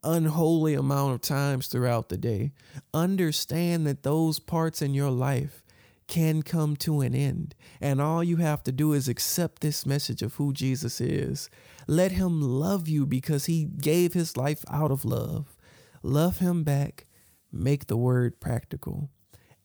unholy 0.05 0.73
amount 0.73 1.15
of 1.15 1.19
times 1.19 1.67
throughout 1.67 2.07
the 2.07 2.17
day, 2.17 2.53
understand 2.93 3.86
that 3.88 4.03
those 4.03 4.39
parts 4.39 4.81
in 4.81 4.93
your 4.93 5.12
life 5.12 5.65
can 6.07 6.43
come 6.43 6.77
to 6.77 7.01
an 7.01 7.13
end. 7.13 7.55
And 7.81 7.99
all 7.99 8.23
you 8.23 8.38
have 8.38 8.63
to 8.63 8.71
do 8.71 8.93
is 8.93 9.09
accept 9.09 9.62
this 9.62 9.86
message 9.86 10.21
of 10.21 10.36
who 10.36 10.53
Jesus 10.53 11.01
is. 11.01 11.49
Let 11.88 12.13
him 12.13 12.41
love 12.41 12.88
you 12.88 13.06
because 13.06 13.46
he 13.46 13.65
gave 13.65 14.13
his 14.13 14.38
life 14.38 14.63
out 14.69 14.91
of 14.91 15.06
love. 15.06 15.58
Love 16.02 16.39
him 16.39 16.63
back, 16.63 17.06
make 17.52 17.88
the 17.88 17.98
word 17.98 18.39
practical. 18.39 19.10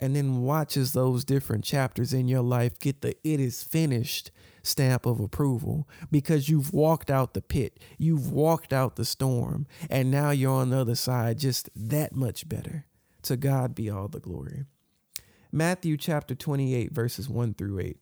And 0.01 0.15
then 0.15 0.43
watch 0.43 0.77
as 0.77 0.93
those 0.93 1.25
different 1.25 1.65
chapters 1.65 2.13
in 2.13 2.29
your 2.29 2.43
life 2.43 2.79
get 2.79 3.01
the 3.01 3.17
it 3.25 3.41
is 3.41 3.65
finished 3.65 4.31
stamp 4.63 5.07
of 5.07 5.19
approval 5.19 5.89
because 6.11 6.49
you've 6.49 6.73
walked 6.73 7.11
out 7.11 7.35
the 7.35 7.43
pit, 7.43 7.81
you've 7.97 8.31
walked 8.31 8.73
out 8.73 8.97
the 8.97 9.05
storm, 9.05 9.67
and 9.91 10.11
now 10.11 10.31
you're 10.31 10.53
on 10.53 10.71
the 10.71 10.79
other 10.79 10.95
side 10.95 11.39
just 11.39 11.69
that 11.75 12.15
much 12.15 12.49
better. 12.49 12.87
To 13.23 13.37
God 13.37 13.75
be 13.75 13.91
all 13.91 14.09
the 14.09 14.21
glory. 14.21 14.65
Matthew 15.51 15.97
chapter 15.97 16.35
28, 16.35 16.93
verses 16.93 17.29
1 17.29 17.55
through 17.55 17.81
8. 17.81 17.97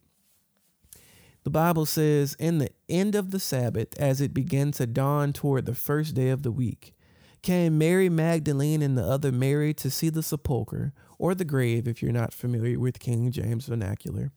The 1.46 1.50
Bible 1.50 1.86
says, 1.86 2.34
In 2.40 2.58
the 2.58 2.70
end 2.88 3.14
of 3.14 3.30
the 3.30 3.38
Sabbath, 3.38 3.96
as 4.00 4.20
it 4.20 4.34
began 4.34 4.72
to 4.72 4.84
dawn 4.84 5.32
toward 5.32 5.64
the 5.64 5.76
first 5.76 6.16
day 6.16 6.30
of 6.30 6.42
the 6.42 6.50
week, 6.50 6.92
came 7.40 7.78
Mary 7.78 8.08
Magdalene 8.08 8.82
and 8.82 8.98
the 8.98 9.04
other 9.04 9.30
Mary 9.30 9.72
to 9.74 9.88
see 9.88 10.08
the 10.08 10.24
sepulchre, 10.24 10.92
or 11.20 11.36
the 11.36 11.44
grave, 11.44 11.86
if 11.86 12.02
you're 12.02 12.10
not 12.10 12.32
familiar 12.34 12.80
with 12.80 12.98
King 12.98 13.30
James 13.30 13.66
vernacular. 13.66 14.32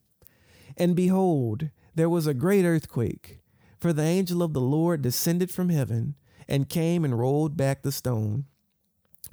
And 0.77 0.95
behold, 0.95 1.71
there 1.95 2.09
was 2.11 2.27
a 2.27 2.35
great 2.35 2.63
earthquake, 2.63 3.39
for 3.79 3.91
the 3.91 4.03
angel 4.03 4.43
of 4.43 4.53
the 4.53 4.61
Lord 4.61 5.01
descended 5.01 5.49
from 5.49 5.69
heaven 5.69 6.13
and 6.47 6.69
came 6.69 7.03
and 7.03 7.17
rolled 7.17 7.57
back 7.57 7.81
the 7.81 7.91
stone 7.91 8.45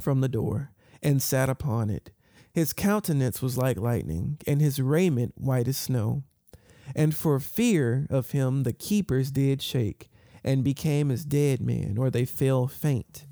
from 0.00 0.22
the 0.22 0.30
door 0.30 0.72
and 1.02 1.20
sat 1.20 1.50
upon 1.50 1.90
it. 1.90 2.10
His 2.54 2.72
countenance 2.72 3.42
was 3.42 3.58
like 3.58 3.76
lightning, 3.78 4.38
and 4.46 4.62
his 4.62 4.80
raiment 4.80 5.34
white 5.36 5.68
as 5.68 5.76
snow. 5.76 6.22
And 6.94 7.14
for 7.14 7.40
fear 7.40 8.06
of 8.10 8.30
him, 8.30 8.62
the 8.62 8.72
keepers 8.72 9.30
did 9.30 9.62
shake 9.62 10.10
and 10.44 10.62
became 10.62 11.10
as 11.10 11.24
dead 11.24 11.60
men, 11.60 11.96
or 11.98 12.10
they 12.10 12.24
fell 12.24 12.68
faint. 12.68 13.26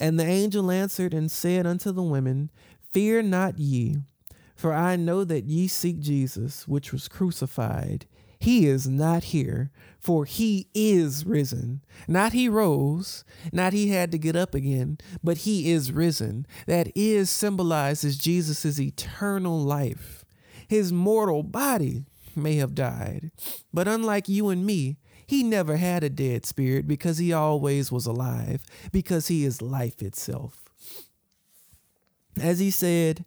And 0.00 0.18
the 0.18 0.26
angel 0.26 0.70
answered 0.70 1.14
and 1.14 1.30
said 1.30 1.66
unto 1.66 1.92
the 1.92 2.02
women, 2.02 2.50
Fear 2.90 3.22
not 3.22 3.58
ye, 3.58 3.96
for 4.56 4.72
I 4.72 4.96
know 4.96 5.24
that 5.24 5.44
ye 5.44 5.68
seek 5.68 6.00
Jesus, 6.00 6.66
which 6.66 6.92
was 6.92 7.08
crucified. 7.08 8.06
He 8.38 8.66
is 8.66 8.88
not 8.88 9.24
here, 9.24 9.70
for 10.00 10.24
he 10.24 10.68
is 10.74 11.24
risen. 11.24 11.84
Not 12.08 12.32
he 12.32 12.48
rose, 12.48 13.22
not 13.52 13.72
he 13.72 13.90
had 13.90 14.10
to 14.10 14.18
get 14.18 14.34
up 14.34 14.52
again, 14.52 14.98
but 15.22 15.38
he 15.38 15.70
is 15.70 15.92
risen. 15.92 16.46
That 16.66 16.90
is 16.96 17.30
symbolizes 17.30 18.18
Jesus' 18.18 18.80
eternal 18.80 19.60
life. 19.60 20.24
His 20.66 20.92
mortal 20.92 21.44
body 21.44 22.06
may 22.36 22.56
have 22.56 22.74
died, 22.74 23.30
but 23.72 23.88
unlike 23.88 24.28
you 24.28 24.48
and 24.48 24.64
me, 24.64 24.96
he 25.26 25.42
never 25.42 25.76
had 25.76 26.04
a 26.04 26.10
dead 26.10 26.44
spirit 26.44 26.86
because 26.86 27.18
he 27.18 27.32
always 27.32 27.90
was 27.90 28.06
alive, 28.06 28.64
because 28.92 29.28
he 29.28 29.44
is 29.44 29.62
life 29.62 30.02
itself. 30.02 30.62
As 32.40 32.58
he 32.58 32.70
said, 32.70 33.24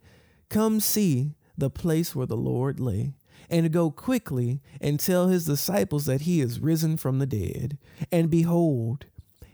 Come 0.50 0.80
see 0.80 1.36
the 1.58 1.70
place 1.70 2.15
where 2.15 2.28
the 2.28 2.38
Lord 2.38 2.80
lay, 2.80 3.15
and 3.50 3.72
go 3.72 3.91
quickly 3.91 4.62
and 4.82 5.00
tell 5.00 5.28
his 5.28 5.46
disciples 5.46 6.06
that 6.06 6.22
he 6.22 6.41
is 6.41 6.60
risen 6.60 6.98
from 6.98 7.20
the 7.20 7.26
dead. 7.26 7.78
And 8.12 8.30
behold, 8.30 9.06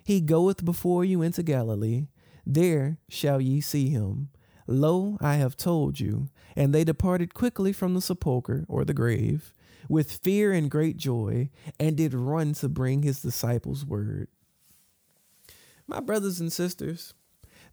he 0.04 0.22
goeth 0.22 0.66
before 0.66 1.06
you 1.06 1.22
into 1.22 1.44
Galilee. 1.44 2.08
There 2.46 2.98
shall 3.08 3.40
ye 3.40 3.62
see 3.62 3.90
him. 3.90 4.30
Lo, 4.67 5.17
I 5.21 5.36
have 5.36 5.58
told 5.58 6.00
you. 6.00 6.30
And 6.56 6.74
they 6.74 6.84
departed 6.84 7.34
quickly 7.34 7.74
from 7.74 7.93
the 7.93 8.02
sepulchre, 8.02 8.65
or 8.67 8.86
the 8.86 8.93
grave, 8.93 9.54
with 9.89 10.12
fear 10.12 10.52
and 10.52 10.69
great 10.69 10.97
joy, 10.97 11.50
and 11.80 11.97
did 11.97 12.13
run 12.13 12.54
to 12.54 12.69
bring 12.69 13.04
his 13.04 13.21
disciples 13.21 13.86
word. 13.86 14.28
My 15.88 16.00
brothers 16.00 16.39
and 16.39 16.54
sisters, 16.54 17.13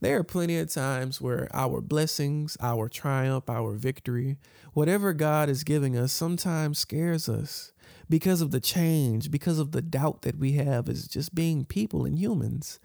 there 0.01 0.19
are 0.19 0.25
plenty 0.25 0.59
of 0.59 0.73
times 0.73 1.21
where 1.21 1.49
our 1.53 1.81
blessings, 1.81 2.57
our 2.61 2.89
triumph, 2.89 3.51
our 3.51 3.73
victory, 3.73 4.39
whatever 4.73 5.13
God 5.13 5.49
is 5.49 5.65
giving 5.65 5.97
us, 5.97 6.13
sometimes 6.13 6.79
scares 6.79 7.29
us 7.29 7.73
because 8.09 8.41
of 8.41 8.53
the 8.53 8.61
change, 8.61 9.31
because 9.31 9.59
of 9.59 9.73
the 9.73 9.83
doubt 9.83 10.23
that 10.23 10.39
we 10.39 10.53
have 10.53 10.89
as 10.89 11.07
just 11.09 11.35
being 11.35 11.65
people 11.65 12.05
and 12.05 12.19
humans. 12.19 12.79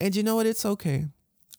And 0.00 0.14
you 0.14 0.22
know 0.22 0.36
what? 0.36 0.46
It's 0.46 0.66
okay. 0.66 1.06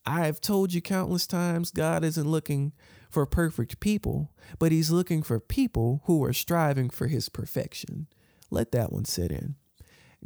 I've 0.05 0.41
told 0.41 0.73
you 0.73 0.81
countless 0.81 1.27
times 1.27 1.71
God 1.71 2.03
isn't 2.03 2.27
looking 2.27 2.73
for 3.09 3.25
perfect 3.25 3.79
people, 3.79 4.31
but 4.57 4.71
He's 4.71 4.89
looking 4.89 5.21
for 5.21 5.39
people 5.39 6.01
who 6.05 6.23
are 6.23 6.33
striving 6.33 6.89
for 6.89 7.07
His 7.07 7.29
perfection. 7.29 8.07
Let 8.49 8.71
that 8.71 8.91
one 8.91 9.05
sit 9.05 9.31
in. 9.31 9.55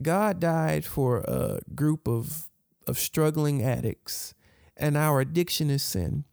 God 0.02 0.40
died 0.40 0.86
for 0.86 1.20
a 1.20 1.60
group 1.74 2.08
of, 2.08 2.50
of 2.88 2.98
struggling 2.98 3.64
addicts, 3.64 4.34
and 4.78 4.98
our 4.98 5.22
addiction 5.22 5.70
is 5.70 5.84
sin. 5.84 6.26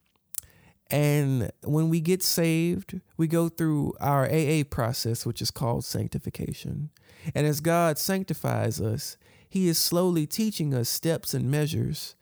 And 0.90 1.50
when 1.64 1.88
we 1.88 2.00
get 2.00 2.22
saved, 2.22 3.00
we 3.16 3.26
go 3.26 3.48
through 3.48 3.94
our 3.98 4.26
AA 4.26 4.62
process, 4.68 5.24
which 5.24 5.40
is 5.40 5.50
called 5.50 5.84
sanctification. 5.84 6.90
And 7.34 7.46
as 7.46 7.60
God 7.60 7.98
sanctifies 7.98 8.80
us, 8.80 9.16
He 9.48 9.68
is 9.68 9.78
slowly 9.78 10.26
teaching 10.26 10.74
us 10.74 10.88
steps 10.88 11.32
and 11.34 11.50
measures 11.50 12.14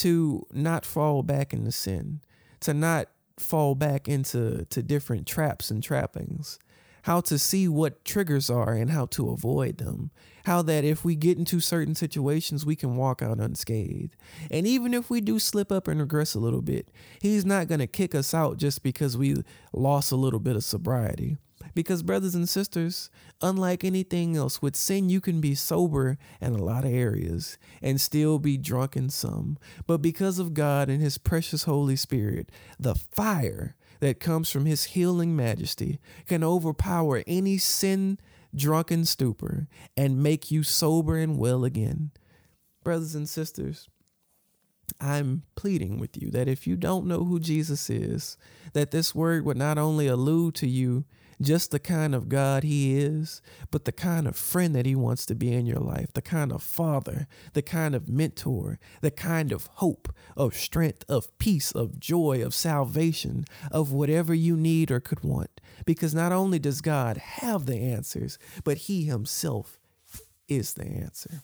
to 0.00 0.46
not 0.50 0.86
fall 0.86 1.22
back 1.22 1.52
into 1.52 1.70
sin, 1.70 2.20
to 2.60 2.72
not 2.72 3.08
fall 3.38 3.74
back 3.74 4.08
into 4.08 4.64
to 4.70 4.82
different 4.82 5.26
traps 5.26 5.70
and 5.70 5.82
trappings, 5.82 6.58
how 7.02 7.20
to 7.20 7.38
see 7.38 7.68
what 7.68 8.02
triggers 8.02 8.48
are 8.48 8.72
and 8.72 8.90
how 8.90 9.04
to 9.04 9.28
avoid 9.28 9.76
them, 9.76 10.10
how 10.46 10.62
that 10.62 10.84
if 10.84 11.04
we 11.04 11.16
get 11.16 11.36
into 11.36 11.60
certain 11.60 11.94
situations, 11.94 12.64
we 12.64 12.76
can 12.76 12.96
walk 12.96 13.20
out 13.20 13.40
unscathed. 13.40 14.16
And 14.50 14.66
even 14.66 14.94
if 14.94 15.10
we 15.10 15.20
do 15.20 15.38
slip 15.38 15.70
up 15.70 15.86
and 15.86 16.00
regress 16.00 16.34
a 16.34 16.40
little 16.40 16.62
bit, 16.62 16.90
he's 17.20 17.44
not 17.44 17.68
going 17.68 17.80
to 17.80 17.86
kick 17.86 18.14
us 18.14 18.32
out 18.32 18.56
just 18.56 18.82
because 18.82 19.18
we 19.18 19.36
lost 19.74 20.12
a 20.12 20.16
little 20.16 20.40
bit 20.40 20.56
of 20.56 20.64
sobriety. 20.64 21.36
Because, 21.74 22.02
brothers 22.02 22.34
and 22.34 22.48
sisters, 22.48 23.10
unlike 23.40 23.84
anything 23.84 24.36
else, 24.36 24.60
with 24.60 24.76
sin, 24.76 25.08
you 25.08 25.20
can 25.20 25.40
be 25.40 25.54
sober 25.54 26.18
in 26.40 26.54
a 26.54 26.62
lot 26.62 26.84
of 26.84 26.92
areas 26.92 27.58
and 27.82 28.00
still 28.00 28.38
be 28.38 28.56
drunk 28.56 28.96
in 28.96 29.10
some. 29.10 29.58
But 29.86 29.98
because 29.98 30.38
of 30.38 30.54
God 30.54 30.88
and 30.88 31.00
His 31.00 31.18
precious 31.18 31.64
Holy 31.64 31.96
Spirit, 31.96 32.50
the 32.78 32.94
fire 32.94 33.76
that 34.00 34.20
comes 34.20 34.50
from 34.50 34.66
His 34.66 34.84
healing 34.84 35.36
majesty 35.36 36.00
can 36.26 36.42
overpower 36.42 37.22
any 37.26 37.58
sin 37.58 38.18
drunken 38.54 39.04
stupor 39.04 39.68
and 39.96 40.22
make 40.22 40.50
you 40.50 40.62
sober 40.62 41.16
and 41.16 41.38
well 41.38 41.64
again. 41.64 42.10
Brothers 42.82 43.14
and 43.14 43.28
sisters, 43.28 43.88
I'm 45.00 45.42
pleading 45.54 45.98
with 45.98 46.20
you 46.20 46.30
that 46.30 46.48
if 46.48 46.66
you 46.66 46.76
don't 46.76 47.06
know 47.06 47.24
who 47.24 47.38
Jesus 47.38 47.90
is, 47.90 48.36
that 48.72 48.90
this 48.90 49.14
word 49.14 49.44
would 49.44 49.56
not 49.56 49.78
only 49.78 50.06
allude 50.06 50.54
to 50.56 50.66
you 50.66 51.04
just 51.40 51.70
the 51.70 51.78
kind 51.78 52.14
of 52.14 52.28
God 52.28 52.62
He 52.62 52.98
is, 52.98 53.40
but 53.70 53.84
the 53.84 53.92
kind 53.92 54.26
of 54.26 54.36
friend 54.36 54.74
that 54.74 54.86
He 54.86 54.94
wants 54.94 55.24
to 55.26 55.34
be 55.34 55.52
in 55.52 55.66
your 55.66 55.80
life, 55.80 56.12
the 56.12 56.22
kind 56.22 56.52
of 56.52 56.62
father, 56.62 57.26
the 57.54 57.62
kind 57.62 57.94
of 57.94 58.08
mentor, 58.08 58.78
the 59.00 59.10
kind 59.10 59.52
of 59.52 59.66
hope, 59.74 60.12
of 60.36 60.54
strength, 60.54 61.04
of 61.08 61.36
peace, 61.38 61.72
of 61.72 61.98
joy, 61.98 62.44
of 62.44 62.54
salvation, 62.54 63.44
of 63.70 63.92
whatever 63.92 64.34
you 64.34 64.56
need 64.56 64.90
or 64.90 65.00
could 65.00 65.22
want. 65.24 65.60
Because 65.86 66.14
not 66.14 66.32
only 66.32 66.58
does 66.58 66.80
God 66.80 67.16
have 67.16 67.66
the 67.66 67.78
answers, 67.78 68.38
but 68.64 68.78
He 68.78 69.04
Himself 69.04 69.78
is 70.48 70.74
the 70.74 70.86
answer. 70.86 71.42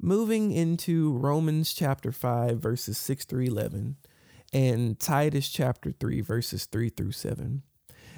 Moving 0.00 0.52
into 0.52 1.12
Romans 1.12 1.72
chapter 1.72 2.12
5, 2.12 2.60
verses 2.60 2.98
6 2.98 3.24
through 3.24 3.44
11, 3.44 3.96
and 4.52 4.98
Titus 4.98 5.48
chapter 5.48 5.90
3, 5.90 6.20
verses 6.20 6.66
3 6.66 6.88
through 6.90 7.12
7. 7.12 7.62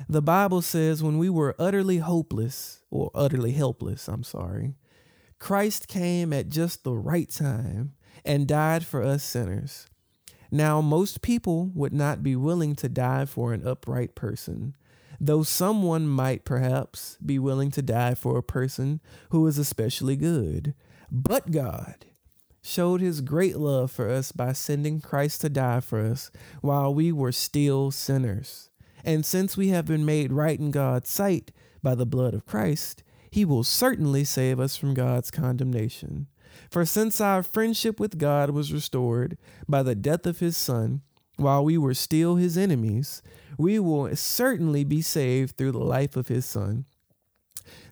The 0.08 0.22
Bible 0.22 0.62
says, 0.62 1.02
when 1.02 1.18
we 1.18 1.28
were 1.28 1.54
utterly 1.58 1.98
hopeless, 1.98 2.82
or 2.90 3.10
utterly 3.14 3.52
helpless, 3.52 4.08
I'm 4.08 4.24
sorry, 4.24 4.74
Christ 5.38 5.88
came 5.88 6.32
at 6.32 6.48
just 6.48 6.84
the 6.84 6.94
right 6.94 7.30
time 7.30 7.92
and 8.24 8.46
died 8.46 8.84
for 8.84 9.02
us 9.02 9.22
sinners. 9.22 9.86
Now, 10.50 10.80
most 10.80 11.22
people 11.22 11.70
would 11.74 11.92
not 11.92 12.22
be 12.22 12.34
willing 12.34 12.74
to 12.76 12.88
die 12.88 13.24
for 13.24 13.52
an 13.52 13.66
upright 13.66 14.14
person, 14.14 14.74
though 15.20 15.42
someone 15.42 16.08
might 16.08 16.44
perhaps 16.44 17.16
be 17.24 17.38
willing 17.38 17.70
to 17.72 17.82
die 17.82 18.14
for 18.14 18.36
a 18.36 18.42
person 18.42 19.00
who 19.30 19.46
is 19.46 19.58
especially 19.58 20.16
good. 20.16 20.74
But 21.10 21.50
God 21.50 22.06
showed 22.62 23.00
his 23.00 23.20
great 23.20 23.56
love 23.56 23.90
for 23.90 24.08
us 24.08 24.32
by 24.32 24.52
sending 24.52 25.00
Christ 25.00 25.40
to 25.42 25.48
die 25.48 25.80
for 25.80 26.00
us 26.00 26.30
while 26.60 26.92
we 26.92 27.12
were 27.12 27.32
still 27.32 27.90
sinners. 27.90 28.69
And 29.04 29.24
since 29.24 29.56
we 29.56 29.68
have 29.68 29.86
been 29.86 30.04
made 30.04 30.32
right 30.32 30.58
in 30.58 30.70
God's 30.70 31.10
sight 31.10 31.52
by 31.82 31.94
the 31.94 32.06
blood 32.06 32.34
of 32.34 32.46
Christ, 32.46 33.02
he 33.30 33.44
will 33.44 33.64
certainly 33.64 34.24
save 34.24 34.58
us 34.58 34.76
from 34.76 34.94
God's 34.94 35.30
condemnation. 35.30 36.26
For 36.70 36.84
since 36.84 37.20
our 37.20 37.42
friendship 37.42 38.00
with 38.00 38.18
God 38.18 38.50
was 38.50 38.72
restored 38.72 39.38
by 39.68 39.82
the 39.82 39.94
death 39.94 40.26
of 40.26 40.40
his 40.40 40.56
Son, 40.56 41.02
while 41.36 41.64
we 41.64 41.78
were 41.78 41.94
still 41.94 42.36
his 42.36 42.58
enemies, 42.58 43.22
we 43.56 43.78
will 43.78 44.14
certainly 44.16 44.84
be 44.84 45.00
saved 45.00 45.56
through 45.56 45.72
the 45.72 45.78
life 45.78 46.16
of 46.16 46.28
his 46.28 46.44
Son. 46.44 46.84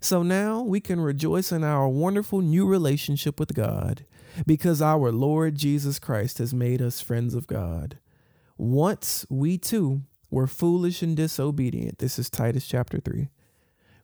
So 0.00 0.22
now 0.22 0.62
we 0.62 0.80
can 0.80 1.00
rejoice 1.00 1.52
in 1.52 1.64
our 1.64 1.88
wonderful 1.88 2.40
new 2.40 2.66
relationship 2.66 3.38
with 3.38 3.54
God 3.54 4.04
because 4.46 4.82
our 4.82 5.10
Lord 5.10 5.54
Jesus 5.56 5.98
Christ 5.98 6.38
has 6.38 6.54
made 6.54 6.82
us 6.82 7.00
friends 7.00 7.34
of 7.34 7.46
God. 7.46 7.98
Once 8.56 9.24
we 9.28 9.56
too 9.56 10.02
were 10.30 10.46
foolish 10.46 11.02
and 11.02 11.16
disobedient. 11.16 11.98
This 11.98 12.18
is 12.18 12.30
Titus 12.30 12.66
chapter 12.66 12.98
3. 13.00 13.28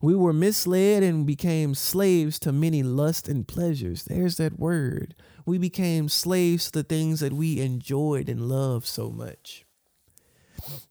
We 0.01 0.15
were 0.15 0.33
misled 0.33 1.03
and 1.03 1.27
became 1.27 1.75
slaves 1.75 2.39
to 2.41 2.53
many 2.53 2.83
lusts 2.83 3.29
and 3.29 3.49
pleasures. 3.49 4.05
There's 4.05 4.37
that 4.37 4.59
word. 4.59 5.15
We 5.47 5.57
became 5.57 6.09
slaves 6.09 6.67
to 6.67 6.73
the 6.73 6.83
things 6.83 7.21
that 7.21 7.33
we 7.33 7.61
enjoyed 7.61 8.29
and 8.29 8.49
loved 8.49 8.87
so 8.87 9.11
much. 9.11 9.65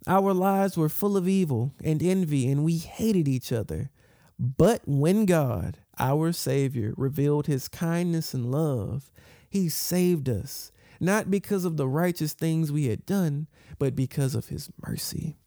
Our 0.07 0.33
lives 0.33 0.77
were 0.77 0.89
full 0.89 1.15
of 1.15 1.27
evil 1.27 1.73
and 1.83 2.01
envy, 2.01 2.49
and 2.49 2.63
we 2.63 2.77
hated 2.77 3.27
each 3.27 3.51
other. 3.51 3.91
But 4.39 4.81
when 4.85 5.25
God, 5.25 5.77
our 5.99 6.31
Savior, 6.31 6.93
revealed 6.97 7.47
his 7.47 7.67
kindness 7.67 8.33
and 8.33 8.51
love, 8.51 9.11
he 9.47 9.69
saved 9.69 10.27
us, 10.27 10.71
not 11.03 11.29
because 11.29 11.65
of 11.65 11.77
the 11.77 11.87
righteous 11.87 12.33
things 12.33 12.71
we 12.71 12.87
had 12.87 13.05
done, 13.05 13.47
but 13.77 13.95
because 13.95 14.33
of 14.33 14.47
his 14.47 14.69
mercy. 14.85 15.37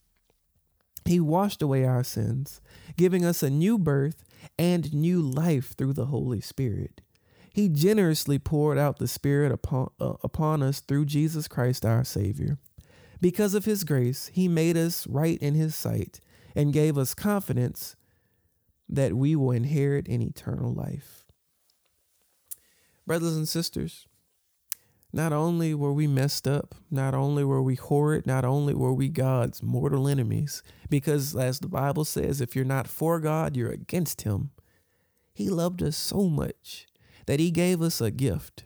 He 1.04 1.20
washed 1.20 1.62
away 1.62 1.84
our 1.84 2.04
sins, 2.04 2.61
giving 2.96 3.24
us 3.24 3.42
a 3.42 3.50
new 3.50 3.78
birth 3.78 4.24
and 4.59 4.92
new 4.92 5.20
life 5.22 5.74
through 5.76 5.94
the 5.94 6.07
Holy 6.07 6.40
Spirit. 6.40 7.00
He 7.52 7.68
generously 7.68 8.38
poured 8.38 8.76
out 8.76 8.98
the 8.98 9.09
Spirit 9.09 9.50
upon, 9.50 9.90
uh, 9.98 10.14
upon 10.22 10.62
us 10.62 10.80
through 10.80 11.07
Jesus 11.07 11.48
Christ 11.48 11.86
our 11.86 12.04
Savior. 12.04 12.59
Because 13.20 13.54
of 13.54 13.64
His 13.64 13.82
grace, 13.82 14.30
He 14.34 14.46
made 14.46 14.76
us 14.76 15.07
right 15.07 15.38
in 15.38 15.54
His 15.54 15.74
sight 15.74 16.20
and 16.54 16.72
gave 16.72 16.98
us 16.98 17.14
confidence 17.14 17.96
that 18.88 19.14
we 19.14 19.34
will 19.34 19.52
inherit 19.52 20.07
an 20.09 20.20
eternal 20.20 20.72
life. 20.72 21.24
Brothers 23.07 23.36
and 23.36 23.48
sisters, 23.48 24.07
not 25.16 25.32
only 25.32 25.72
were 25.72 25.94
we 25.94 26.06
messed 26.06 26.46
up, 26.46 26.74
not 26.90 27.14
only 27.14 27.42
were 27.42 27.62
we 27.62 27.74
horrid, 27.74 28.26
not 28.26 28.44
only 28.44 28.74
were 28.74 28.92
we 28.92 29.08
God's 29.08 29.62
mortal 29.62 30.06
enemies, 30.06 30.62
because 30.90 31.34
as 31.34 31.58
the 31.58 31.68
Bible 31.68 32.04
says, 32.04 32.42
if 32.42 32.54
you're 32.54 32.66
not 32.66 32.86
for 32.86 33.18
God, 33.18 33.56
you're 33.56 33.70
against 33.70 34.22
Him. 34.22 34.50
He 35.32 35.48
loved 35.48 35.82
us 35.82 35.96
so 35.96 36.24
much 36.24 36.86
that 37.24 37.40
He 37.40 37.50
gave 37.50 37.80
us 37.80 37.98
a 38.02 38.10
gift. 38.10 38.64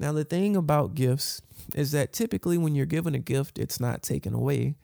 Now, 0.00 0.10
the 0.10 0.24
thing 0.24 0.56
about 0.56 0.96
gifts 0.96 1.42
is 1.76 1.92
that 1.92 2.12
typically 2.12 2.58
when 2.58 2.74
you're 2.74 2.84
given 2.84 3.14
a 3.14 3.20
gift, 3.20 3.56
it's 3.56 3.78
not 3.78 4.02
taken 4.02 4.34
away 4.34 4.74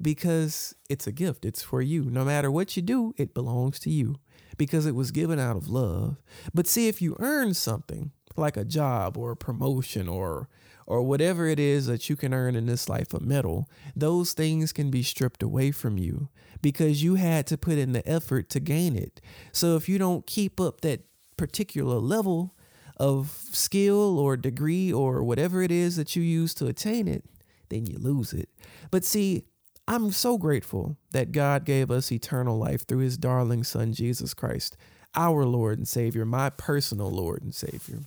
because 0.00 0.76
it's 0.88 1.08
a 1.08 1.12
gift. 1.12 1.44
It's 1.44 1.62
for 1.62 1.82
you. 1.82 2.04
No 2.04 2.24
matter 2.24 2.52
what 2.52 2.76
you 2.76 2.82
do, 2.82 3.14
it 3.16 3.34
belongs 3.34 3.80
to 3.80 3.90
you 3.90 4.14
because 4.56 4.86
it 4.86 4.94
was 4.94 5.10
given 5.10 5.40
out 5.40 5.56
of 5.56 5.68
love. 5.68 6.18
But 6.54 6.68
see, 6.68 6.86
if 6.86 7.02
you 7.02 7.16
earn 7.18 7.52
something, 7.52 8.12
like 8.38 8.56
a 8.56 8.64
job 8.64 9.16
or 9.16 9.32
a 9.32 9.36
promotion 9.36 10.08
or 10.08 10.48
or 10.86 11.02
whatever 11.02 11.48
it 11.48 11.58
is 11.58 11.86
that 11.86 12.08
you 12.08 12.14
can 12.14 12.32
earn 12.32 12.54
in 12.54 12.66
this 12.66 12.88
life 12.88 13.12
a 13.12 13.18
medal, 13.18 13.68
those 13.96 14.32
things 14.32 14.72
can 14.72 14.88
be 14.88 15.02
stripped 15.02 15.42
away 15.42 15.72
from 15.72 15.98
you 15.98 16.28
because 16.62 17.02
you 17.02 17.16
had 17.16 17.46
to 17.48 17.58
put 17.58 17.76
in 17.76 17.92
the 17.92 18.08
effort 18.08 18.48
to 18.50 18.60
gain 18.60 18.96
it. 18.96 19.20
So 19.50 19.74
if 19.74 19.88
you 19.88 19.98
don't 19.98 20.26
keep 20.26 20.60
up 20.60 20.82
that 20.82 21.00
particular 21.36 21.96
level 21.96 22.54
of 22.96 23.30
skill 23.50 24.18
or 24.18 24.36
degree 24.36 24.92
or 24.92 25.22
whatever 25.22 25.60
it 25.62 25.70
is 25.70 25.96
that 25.96 26.16
you 26.16 26.22
use 26.22 26.54
to 26.54 26.66
attain 26.66 27.08
it, 27.08 27.24
then 27.68 27.86
you 27.86 27.98
lose 27.98 28.32
it. 28.32 28.48
But 28.90 29.04
see, 29.04 29.44
I'm 29.88 30.10
so 30.12 30.38
grateful 30.38 30.96
that 31.12 31.32
God 31.32 31.64
gave 31.64 31.90
us 31.90 32.10
eternal 32.10 32.58
life 32.58 32.86
through 32.86 33.00
his 33.00 33.18
darling 33.18 33.64
son, 33.64 33.92
Jesus 33.92 34.34
Christ, 34.34 34.76
our 35.14 35.44
Lord 35.44 35.78
and 35.78 35.86
Savior, 35.86 36.24
my 36.24 36.50
personal 36.50 37.10
Lord 37.10 37.42
and 37.42 37.54
Savior. 37.54 38.00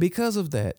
Because 0.00 0.36
of 0.36 0.50
that, 0.52 0.78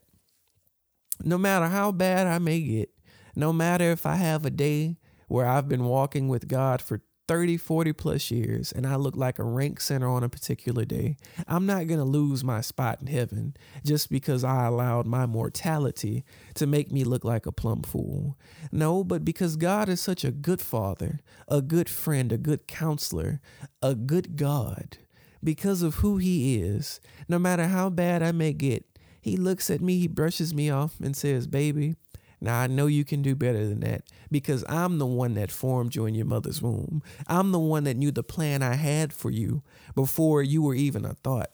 no 1.22 1.38
matter 1.38 1.66
how 1.66 1.92
bad 1.92 2.26
I 2.26 2.40
may 2.40 2.60
get, 2.60 2.90
no 3.36 3.52
matter 3.52 3.92
if 3.92 4.04
I 4.04 4.16
have 4.16 4.44
a 4.44 4.50
day 4.50 4.98
where 5.28 5.46
I've 5.46 5.68
been 5.68 5.84
walking 5.84 6.26
with 6.26 6.48
God 6.48 6.82
for 6.82 7.02
30, 7.28 7.56
40 7.56 7.92
plus 7.92 8.32
years 8.32 8.72
and 8.72 8.84
I 8.84 8.96
look 8.96 9.14
like 9.14 9.38
a 9.38 9.44
rank 9.44 9.80
center 9.80 10.08
on 10.08 10.24
a 10.24 10.28
particular 10.28 10.84
day, 10.84 11.18
I'm 11.46 11.66
not 11.66 11.86
going 11.86 12.00
to 12.00 12.04
lose 12.04 12.42
my 12.42 12.62
spot 12.62 13.00
in 13.00 13.06
heaven 13.06 13.56
just 13.86 14.10
because 14.10 14.42
I 14.42 14.66
allowed 14.66 15.06
my 15.06 15.26
mortality 15.26 16.24
to 16.54 16.66
make 16.66 16.90
me 16.90 17.04
look 17.04 17.24
like 17.24 17.46
a 17.46 17.52
plumb 17.52 17.82
fool. 17.82 18.36
No, 18.72 19.04
but 19.04 19.24
because 19.24 19.54
God 19.54 19.88
is 19.88 20.00
such 20.00 20.24
a 20.24 20.32
good 20.32 20.60
father, 20.60 21.20
a 21.46 21.62
good 21.62 21.88
friend, 21.88 22.32
a 22.32 22.38
good 22.38 22.66
counselor, 22.66 23.40
a 23.80 23.94
good 23.94 24.34
God, 24.34 24.98
because 25.44 25.82
of 25.82 25.96
who 25.96 26.16
he 26.16 26.60
is, 26.60 27.00
no 27.28 27.38
matter 27.38 27.68
how 27.68 27.88
bad 27.88 28.20
I 28.20 28.32
may 28.32 28.52
get, 28.52 28.84
he 29.22 29.36
looks 29.36 29.70
at 29.70 29.80
me, 29.80 29.98
he 29.98 30.08
brushes 30.08 30.52
me 30.52 30.68
off, 30.68 30.98
and 31.00 31.16
says, 31.16 31.46
Baby, 31.46 31.94
now 32.40 32.58
I 32.58 32.66
know 32.66 32.86
you 32.86 33.04
can 33.04 33.22
do 33.22 33.36
better 33.36 33.66
than 33.68 33.80
that 33.80 34.02
because 34.32 34.64
I'm 34.68 34.98
the 34.98 35.06
one 35.06 35.34
that 35.34 35.52
formed 35.52 35.94
you 35.94 36.06
in 36.06 36.14
your 36.16 36.26
mother's 36.26 36.60
womb. 36.60 37.04
I'm 37.28 37.52
the 37.52 37.60
one 37.60 37.84
that 37.84 37.96
knew 37.96 38.10
the 38.10 38.24
plan 38.24 38.64
I 38.64 38.74
had 38.74 39.12
for 39.12 39.30
you 39.30 39.62
before 39.94 40.42
you 40.42 40.60
were 40.60 40.74
even 40.74 41.04
a 41.04 41.14
thought. 41.14 41.50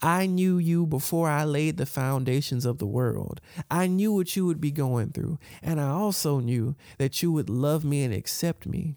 I 0.00 0.26
knew 0.26 0.56
you 0.56 0.86
before 0.86 1.28
I 1.28 1.44
laid 1.44 1.76
the 1.76 1.84
foundations 1.84 2.64
of 2.64 2.78
the 2.78 2.86
world. 2.86 3.40
I 3.68 3.88
knew 3.88 4.12
what 4.12 4.36
you 4.36 4.46
would 4.46 4.60
be 4.60 4.70
going 4.70 5.10
through. 5.10 5.38
And 5.62 5.80
I 5.80 5.88
also 5.88 6.38
knew 6.38 6.76
that 6.98 7.22
you 7.22 7.32
would 7.32 7.50
love 7.50 7.84
me 7.84 8.04
and 8.04 8.14
accept 8.14 8.66
me 8.66 8.96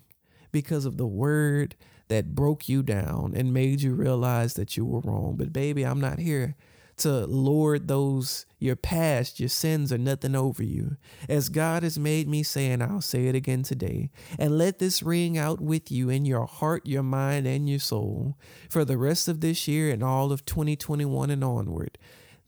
because 0.52 0.86
of 0.86 0.98
the 0.98 1.08
word 1.08 1.76
that 2.10 2.36
broke 2.36 2.70
you 2.70 2.84
down 2.84 3.34
and 3.36 3.54
made 3.54 3.82
you 3.82 3.96
realize 3.96 4.54
that 4.54 4.78
you 4.78 4.86
were 4.86 5.00
wrong. 5.00 5.36
But 5.36 5.52
baby, 5.52 5.84
I'm 5.84 6.00
not 6.00 6.20
here 6.20 6.56
to 6.98 7.26
lord 7.26 7.88
those 7.88 8.46
your 8.60 8.76
past, 8.76 9.40
your 9.40 9.50
sins 9.50 9.92
are 9.92 9.98
nothing 9.98 10.36
over 10.36 10.64
you. 10.64 10.98
As 11.28 11.50
God 11.50 11.84
has 11.84 12.00
made 12.00 12.28
me 12.28 12.44
say, 12.44 12.72
and 12.72 12.82
I'll 12.82 13.02
say 13.02 13.28
it 13.28 13.36
again 13.36 13.64
today, 13.64 14.10
and 14.40 14.58
let 14.58 14.80
this 14.80 15.04
ring 15.04 15.38
out 15.38 15.60
with 15.60 15.92
you 15.92 16.10
in 16.10 16.26
your 16.26 16.46
heart, 16.46 16.86
your 16.86 17.04
mind, 17.04 17.46
and 17.46 17.70
your 17.70 17.80
soul 17.80 18.38
for 18.70 18.86
the 18.86 18.98
rest 18.98 19.28
of 19.28 19.42
this 19.42 19.68
year 19.68 19.92
and 19.92 20.04
all 20.04 20.32
of 20.32 20.46
2021 20.46 21.30
and 21.30 21.44
onward. 21.44 21.98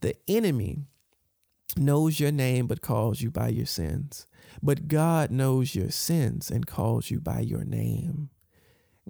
The 0.00 0.16
enemy 0.26 0.78
knows 1.76 2.20
your 2.20 2.32
name 2.32 2.66
but 2.66 2.80
calls 2.80 3.20
you 3.20 3.30
by 3.30 3.48
your 3.48 3.66
sins. 3.66 4.26
But 4.62 4.88
God 4.88 5.30
knows 5.30 5.74
your 5.74 5.90
sins 5.90 6.50
and 6.50 6.66
calls 6.66 7.10
you 7.10 7.20
by 7.20 7.40
your 7.40 7.64
name. 7.64 8.30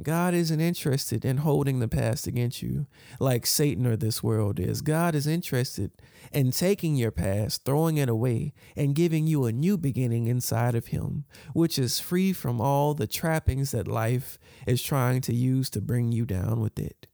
God 0.03 0.34
isn't 0.34 0.61
interested 0.61 1.24
in 1.24 1.38
holding 1.38 1.78
the 1.78 1.88
past 1.88 2.26
against 2.26 2.61
you 2.61 2.86
like 3.18 3.47
Satan 3.47 3.86
or 3.86 3.97
this 3.97 4.22
world 4.22 4.61
is. 4.61 4.82
God 4.82 5.14
is 5.14 5.26
interested 5.26 5.90
in 6.32 6.51
taking 6.51 6.97
your 6.97 7.11
past, 7.11 7.64
throwing 7.64 7.97
it 7.97 8.09
away, 8.09 8.53
and 8.76 8.94
giving 8.94 9.26
you 9.26 9.47
a 9.47 9.53
new 9.53 9.78
beginning 9.78 10.26
inside 10.26 10.74
of 10.74 10.88
Him, 10.88 11.24
which 11.55 11.78
is 11.78 11.99
free 11.99 12.34
from 12.34 12.61
all 12.61 12.92
the 12.92 13.07
trappings 13.07 13.70
that 13.70 13.88
life 13.88 14.38
is 14.66 14.82
trying 14.82 15.22
to 15.22 15.34
use 15.34 15.70
to 15.70 15.80
bring 15.80 16.12
you 16.12 16.26
down 16.26 16.61
with 16.61 16.78
it. 16.78 17.07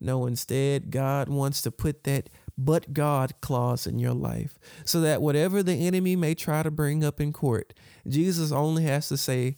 No, 0.00 0.24
instead, 0.26 0.92
God 0.92 1.28
wants 1.28 1.60
to 1.62 1.72
put 1.72 2.04
that 2.04 2.30
but 2.56 2.92
God 2.92 3.34
clause 3.40 3.84
in 3.86 3.98
your 3.98 4.14
life 4.14 4.58
so 4.84 5.00
that 5.00 5.22
whatever 5.22 5.62
the 5.62 5.86
enemy 5.86 6.14
may 6.14 6.34
try 6.34 6.62
to 6.62 6.70
bring 6.70 7.02
up 7.02 7.20
in 7.20 7.32
court, 7.32 7.74
Jesus 8.06 8.52
only 8.52 8.84
has 8.84 9.08
to 9.08 9.16
say, 9.16 9.56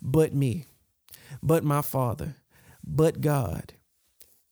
but 0.00 0.34
me 0.34 0.66
but 1.42 1.64
my 1.64 1.82
Father, 1.82 2.36
but 2.84 3.20
God. 3.20 3.74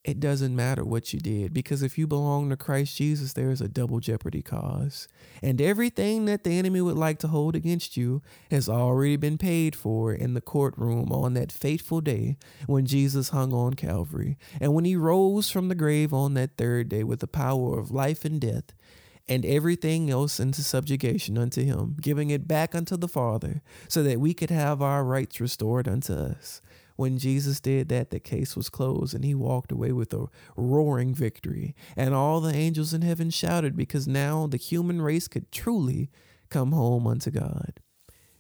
It 0.03 0.19
doesn't 0.19 0.57
matter 0.57 0.83
what 0.83 1.13
you 1.13 1.21
did 1.21 1.53
because 1.53 1.83
if 1.83 1.99
you 1.99 2.07
belong 2.07 2.49
to 2.49 2.57
Christ 2.57 2.97
Jesus, 2.97 3.35
there 3.35 3.51
is 3.51 3.61
a 3.61 3.69
double 3.69 4.01
jeopardy 4.01 4.41
cause. 4.41 5.07
And 5.43 5.61
everything 5.61 6.25
that 6.25 6.43
the 6.43 6.59
enemy 6.59 6.81
would 6.81 6.97
like 6.97 7.19
to 7.19 7.29
hold 7.29 7.55
against 7.55 7.99
you 7.99 8.23
has 8.51 8.67
already 8.67 9.17
been 9.17 9.37
paid 9.37 9.77
for 9.77 10.15
in 10.15 10.33
the 10.33 10.41
courtroom 10.41 11.13
on 11.13 11.35
that 11.35 11.53
fateful 11.53 12.01
day 12.01 12.39
when 12.67 12.87
Jesus 12.87 13.29
hung 13.29 13.53
on 13.53 13.75
Calvary. 13.75 14.39
And 14.59 14.73
when 14.73 14.87
he 14.87 14.97
rose 14.97 15.51
from 15.51 15.69
the 15.69 15.75
grave 15.75 16.15
on 16.15 16.33
that 16.33 16.57
third 16.57 16.89
day 16.89 17.05
with 17.05 17.21
the 17.21 17.27
power 17.27 17.79
of 17.79 17.91
life 17.91 18.25
and 18.25 18.41
death, 18.41 18.73
and 19.29 19.47
everything 19.47 20.11
else 20.11 20.41
into 20.41 20.63
subjugation 20.63 21.39
unto 21.39 21.63
him, 21.63 21.97
giving 22.01 22.31
it 22.31 22.49
back 22.49 22.75
unto 22.75 22.97
the 22.97 23.07
Father, 23.07 23.63
so 23.87 24.03
that 24.03 24.19
we 24.19 24.35
could 24.35 24.51
have 24.51 24.83
our 24.83 25.05
rights 25.05 25.41
restored 25.41 25.87
unto 25.87 26.13
us. 26.13 26.61
When 27.01 27.17
Jesus 27.17 27.61
did 27.61 27.89
that, 27.89 28.11
the 28.11 28.21
case 28.21 28.55
was 28.55 28.69
closed 28.69 29.15
and 29.15 29.25
he 29.25 29.35
walked 29.35 29.73
away 29.73 29.91
with 29.91 30.13
a 30.13 30.27
roaring 30.55 31.15
victory. 31.15 31.75
And 31.97 32.15
all 32.15 32.43
the 32.43 32.55
angels 32.55 32.93
in 32.93 33.01
heaven 33.01 33.31
shouted 33.31 33.75
because 33.75 34.07
now 34.07 34.47
the 34.47 34.59
human 34.59 35.01
race 35.01 35.27
could 35.27 35.51
truly 35.51 36.11
come 36.51 36.73
home 36.73 37.07
unto 37.07 37.31
God. 37.31 37.81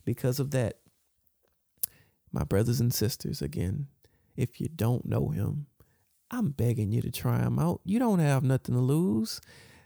Because 0.04 0.38
of 0.38 0.50
that, 0.50 0.74
my 2.32 2.44
brothers 2.44 2.80
and 2.80 2.92
sisters, 2.92 3.40
again, 3.40 3.86
if 4.36 4.60
you 4.60 4.68
don't 4.68 5.06
know 5.06 5.30
him, 5.30 5.64
I'm 6.30 6.50
begging 6.50 6.92
you 6.92 7.00
to 7.00 7.10
try 7.10 7.38
him 7.38 7.58
out. 7.58 7.80
You 7.86 7.98
don't 7.98 8.18
have 8.18 8.42
nothing 8.42 8.74
to 8.74 8.80
lose. 8.82 9.40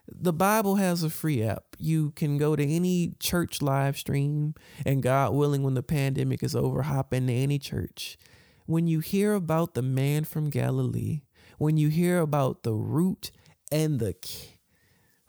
The 0.08 0.32
Bible 0.32 0.74
has 0.74 1.04
a 1.04 1.10
free 1.10 1.44
app. 1.44 1.76
You 1.78 2.10
can 2.16 2.38
go 2.38 2.56
to 2.56 2.66
any 2.66 3.14
church 3.20 3.62
live 3.62 3.96
stream, 3.96 4.56
and 4.84 5.00
God 5.00 5.32
willing, 5.32 5.62
when 5.62 5.74
the 5.74 5.82
pandemic 5.84 6.42
is 6.42 6.56
over, 6.56 6.82
hop 6.82 7.14
into 7.14 7.32
any 7.32 7.60
church 7.60 8.18
when 8.66 8.86
you 8.86 9.00
hear 9.00 9.34
about 9.34 9.74
the 9.74 9.82
man 9.82 10.24
from 10.24 10.50
Galilee, 10.50 11.22
when 11.58 11.76
you 11.76 11.88
hear 11.88 12.18
about 12.18 12.62
the 12.62 12.74
root 12.74 13.30
and 13.70 14.00
the 14.00 14.14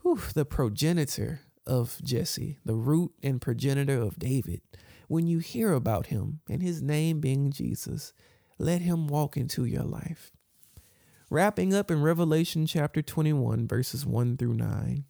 whew, 0.01 0.19
the 0.33 0.45
progenitor 0.45 1.41
of 1.67 1.99
Jesse, 2.03 2.59
the 2.63 2.75
root 2.75 3.11
and 3.21 3.41
progenitor 3.41 4.01
of 4.01 4.19
David, 4.19 4.61
when 5.07 5.27
you 5.27 5.39
hear 5.39 5.73
about 5.73 6.07
him 6.07 6.39
and 6.49 6.61
his 6.61 6.81
name 6.81 7.19
being 7.19 7.51
Jesus, 7.51 8.13
let 8.57 8.81
him 8.81 9.07
walk 9.07 9.35
into 9.35 9.65
your 9.65 9.83
life. 9.83 10.31
Wrapping 11.29 11.73
up 11.73 11.91
in 11.91 12.01
Revelation 12.01 12.65
chapter 12.65 13.01
21, 13.01 13.67
verses 13.67 14.05
1 14.05 14.37
through 14.37 14.53
9. 14.53 15.03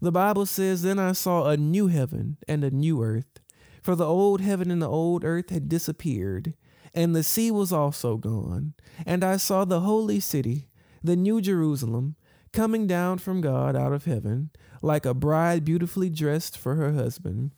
The 0.00 0.12
Bible 0.12 0.46
says, 0.46 0.82
Then 0.82 0.98
I 0.98 1.12
saw 1.12 1.48
a 1.48 1.56
new 1.56 1.88
heaven 1.88 2.36
and 2.46 2.62
a 2.62 2.70
new 2.70 3.02
earth, 3.02 3.40
for 3.80 3.94
the 3.94 4.06
old 4.06 4.40
heaven 4.40 4.70
and 4.70 4.80
the 4.80 4.88
old 4.88 5.24
earth 5.24 5.50
had 5.50 5.68
disappeared 5.68 6.54
and 6.94 7.14
the 7.14 7.22
sea 7.22 7.50
was 7.50 7.72
also 7.72 8.16
gone. 8.16 8.74
And 9.06 9.24
I 9.24 9.36
saw 9.36 9.64
the 9.64 9.80
holy 9.80 10.20
city, 10.20 10.68
the 11.02 11.16
new 11.16 11.40
Jerusalem, 11.40 12.16
coming 12.52 12.86
down 12.86 13.18
from 13.18 13.40
God 13.40 13.74
out 13.74 13.92
of 13.92 14.04
heaven, 14.04 14.50
like 14.82 15.06
a 15.06 15.14
bride 15.14 15.64
beautifully 15.64 16.10
dressed 16.10 16.56
for 16.58 16.74
her 16.74 16.92
husband. 16.92 17.52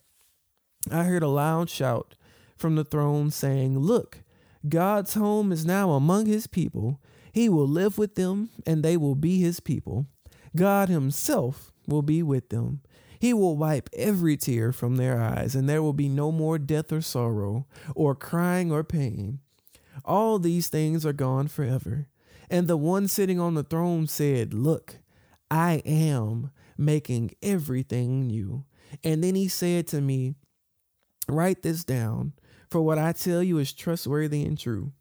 I 0.91 1.03
heard 1.03 1.23
a 1.23 1.27
loud 1.27 1.69
shout 1.69 2.15
from 2.57 2.75
the 2.75 2.85
throne 2.85 3.31
saying, 3.31 3.79
Look, 3.79 4.23
God's 4.67 5.15
home 5.15 5.51
is 5.51 5.65
now 5.65 5.91
among 5.91 6.25
his 6.27 6.47
people. 6.47 7.01
He 7.31 7.49
will 7.49 7.67
live 7.67 7.97
with 7.97 8.15
them, 8.15 8.49
and 8.65 8.83
they 8.83 8.95
will 8.95 9.15
be 9.15 9.39
his 9.39 9.59
people. 9.59 10.07
God 10.55 10.87
himself 10.87 11.73
will 11.87 12.01
be 12.01 12.23
with 12.23 12.49
them. 12.49 12.81
He 13.19 13.33
will 13.33 13.57
wipe 13.57 13.89
every 13.93 14.37
tear 14.37 14.71
from 14.71 14.97
their 14.97 15.21
eyes, 15.21 15.55
and 15.55 15.67
there 15.67 15.81
will 15.81 15.93
be 15.93 16.09
no 16.09 16.31
more 16.31 16.57
death 16.57 16.91
or 16.91 17.01
sorrow, 17.01 17.67
or 17.95 18.15
crying 18.15 18.71
or 18.71 18.83
pain. 18.83 19.39
All 20.03 20.39
these 20.39 20.67
things 20.67 21.05
are 21.05 21.13
gone 21.13 21.47
forever. 21.47 22.07
And 22.49 22.67
the 22.67 22.77
one 22.77 23.07
sitting 23.07 23.39
on 23.39 23.55
the 23.55 23.63
throne 23.63 24.07
said, 24.07 24.53
Look, 24.53 24.97
I 25.49 25.81
am 25.85 26.51
making 26.77 27.31
everything 27.41 28.27
new. 28.27 28.65
And 29.03 29.23
then 29.23 29.35
he 29.35 29.47
said 29.47 29.87
to 29.87 30.01
me, 30.01 30.35
Write 31.27 31.63
this 31.63 31.83
down, 31.83 32.33
for 32.69 32.81
what 32.81 32.99
I 32.99 33.13
tell 33.13 33.41
you 33.41 33.57
is 33.57 33.73
trustworthy 33.73 34.43
and 34.43 34.59
true. 34.59 34.91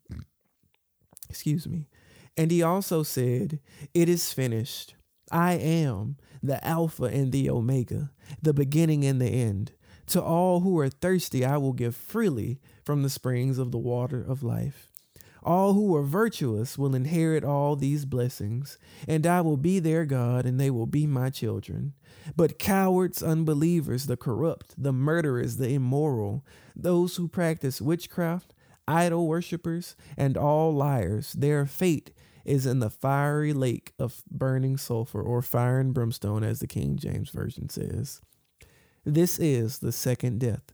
Excuse 1.29 1.67
me. 1.67 1.89
And 2.37 2.51
he 2.51 2.63
also 2.63 3.03
said, 3.03 3.61
It 3.93 4.09
is 4.09 4.33
finished. 4.33 4.94
I 5.31 5.55
am 5.55 6.17
the 6.43 6.65
Alpha 6.67 7.05
and 7.05 7.33
the 7.33 7.49
Omega, 7.51 8.11
the 8.43 8.53
beginning 8.55 9.05
and 9.05 9.21
the 9.21 9.29
end. 9.29 9.73
To 10.09 10.23
all 10.23 10.61
who 10.61 10.79
are 10.79 10.91
thirsty, 10.91 11.45
I 11.45 11.57
will 11.57 11.73
give 11.73 11.97
freely 11.97 12.61
from 12.85 13.03
the 13.03 13.11
springs 13.11 13.59
of 13.59 13.73
the 13.73 13.79
water 13.79 14.23
of 14.23 14.43
life. 14.43 14.91
All 15.43 15.75
who 15.75 15.95
are 15.95 16.03
virtuous 16.03 16.79
will 16.79 16.95
inherit 16.95 17.45
all 17.45 17.77
these 17.77 18.07
blessings, 18.07 18.79
and 19.07 19.27
I 19.27 19.43
will 19.43 19.59
be 19.59 19.79
their 19.79 20.07
God, 20.07 20.47
and 20.47 20.59
they 20.59 20.71
will 20.71 20.87
be 20.87 21.07
my 21.07 21.29
children. 21.29 21.93
But 22.35 22.59
cowards, 22.59 23.23
unbelievers, 23.23 24.07
the 24.07 24.17
corrupt, 24.17 24.75
the 24.83 24.93
murderers, 24.93 25.59
the 25.59 25.75
immoral, 25.75 26.45
those 26.75 27.17
who 27.17 27.29
practice 27.29 27.81
witchcraft, 27.83 28.55
idol 28.89 29.27
worshippers, 29.27 29.97
and 30.17 30.37
all 30.37 30.75
liars, 30.75 31.35
their 31.35 31.67
fate 31.67 32.13
is 32.45 32.67
in 32.67 32.81
the 32.81 32.91
fiery 32.91 33.53
lake 33.53 33.93
of 33.99 34.23
burning 34.31 34.77
sulfur, 34.77 35.23
or 35.23 35.43
fire 35.43 35.81
and 35.81 35.95
brimstone, 35.95 36.45
as 36.45 36.61
the 36.61 36.67
King 36.67 36.97
James 36.97 37.31
Version 37.31 37.69
says. 37.69 38.21
This 39.05 39.39
is 39.39 39.79
the 39.79 39.93
second 39.93 40.41
death. 40.41 40.73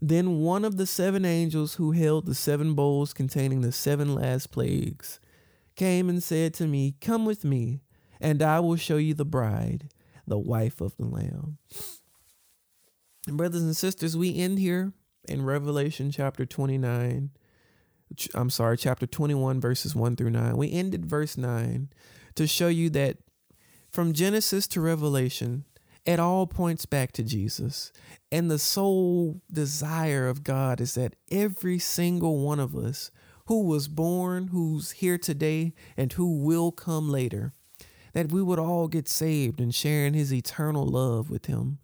Then 0.00 0.40
one 0.40 0.64
of 0.64 0.76
the 0.76 0.86
seven 0.86 1.24
angels 1.24 1.74
who 1.74 1.92
held 1.92 2.26
the 2.26 2.34
seven 2.34 2.74
bowls 2.74 3.12
containing 3.14 3.62
the 3.62 3.72
seven 3.72 4.14
last 4.14 4.50
plagues 4.50 5.20
came 5.76 6.08
and 6.08 6.22
said 6.22 6.54
to 6.54 6.66
me, 6.66 6.94
Come 7.00 7.24
with 7.24 7.44
me, 7.44 7.80
and 8.20 8.42
I 8.42 8.60
will 8.60 8.76
show 8.76 8.96
you 8.96 9.14
the 9.14 9.24
bride, 9.24 9.88
the 10.26 10.38
wife 10.38 10.80
of 10.80 10.96
the 10.96 11.06
Lamb. 11.06 11.58
And 13.26 13.36
brothers 13.36 13.62
and 13.62 13.76
sisters, 13.76 14.16
we 14.16 14.36
end 14.36 14.58
here 14.58 14.92
in 15.28 15.44
Revelation 15.44 16.10
chapter 16.10 16.44
29. 16.44 17.30
I'm 18.34 18.50
sorry, 18.50 18.76
chapter 18.76 19.06
21, 19.06 19.60
verses 19.60 19.94
1 19.94 20.16
through 20.16 20.30
9. 20.30 20.56
We 20.56 20.72
ended 20.72 21.06
verse 21.06 21.36
9 21.36 21.88
to 22.34 22.46
show 22.46 22.68
you 22.68 22.90
that 22.90 23.18
from 23.90 24.12
Genesis 24.12 24.66
to 24.68 24.80
Revelation, 24.80 25.64
it 26.04 26.20
all 26.20 26.46
points 26.46 26.84
back 26.84 27.12
to 27.12 27.22
Jesus. 27.22 27.92
And 28.30 28.50
the 28.50 28.58
sole 28.58 29.40
desire 29.50 30.28
of 30.28 30.44
God 30.44 30.80
is 30.80 30.94
that 30.94 31.14
every 31.30 31.78
single 31.78 32.40
one 32.40 32.60
of 32.60 32.74
us 32.74 33.10
who 33.46 33.62
was 33.62 33.88
born, 33.88 34.48
who's 34.48 34.92
here 34.92 35.18
today, 35.18 35.72
and 35.96 36.12
who 36.12 36.38
will 36.38 36.72
come 36.72 37.10
later, 37.10 37.52
that 38.12 38.32
we 38.32 38.42
would 38.42 38.58
all 38.58 38.88
get 38.88 39.08
saved 39.08 39.60
and 39.60 39.74
sharing 39.74 40.14
his 40.14 40.32
eternal 40.32 40.86
love 40.86 41.30
with 41.30 41.46
him 41.46 41.78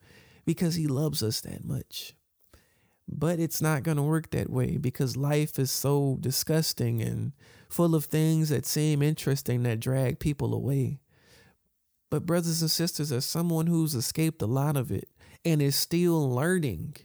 because 0.45 0.75
he 0.75 0.87
loves 0.87 1.23
us 1.23 1.41
that 1.43 1.65
much. 1.65 2.15
But 3.13 3.41
it's 3.41 3.61
not 3.61 3.83
going 3.83 3.97
to 3.97 4.03
work 4.03 4.31
that 4.31 4.51
way 4.51 4.77
because 4.77 5.17
life 5.17 5.59
is 5.59 5.71
so 5.71 6.17
disgusting 6.21 7.03
and 7.03 7.33
full 7.69 7.95
of 7.95 8.05
things 8.05 8.51
that 8.51 8.65
seem 8.65 9.03
interesting 9.03 9.65
that 9.65 9.81
drag 9.81 10.21
people 10.21 10.55
away. 10.55 11.01
But, 12.09 12.27
brothers 12.27 12.61
and 12.63 12.71
sisters, 12.71 13.13
as 13.13 13.25
someone 13.25 13.67
who's 13.67 13.95
escaped 13.95 14.43
a 14.43 14.47
lot 14.47 14.77
of 14.77 14.91
it 14.91 15.09
and 15.45 15.61
is 15.63 15.77
still 15.77 16.29
learning 16.29 16.97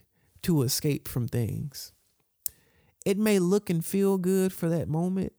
to 0.42 0.62
escape 0.62 1.08
from 1.08 1.28
things, 1.28 1.92
it 3.04 3.18
may 3.18 3.38
look 3.38 3.70
and 3.70 3.84
feel 3.84 4.18
good 4.18 4.52
for 4.52 4.68
that 4.68 4.88
moment, 4.88 5.32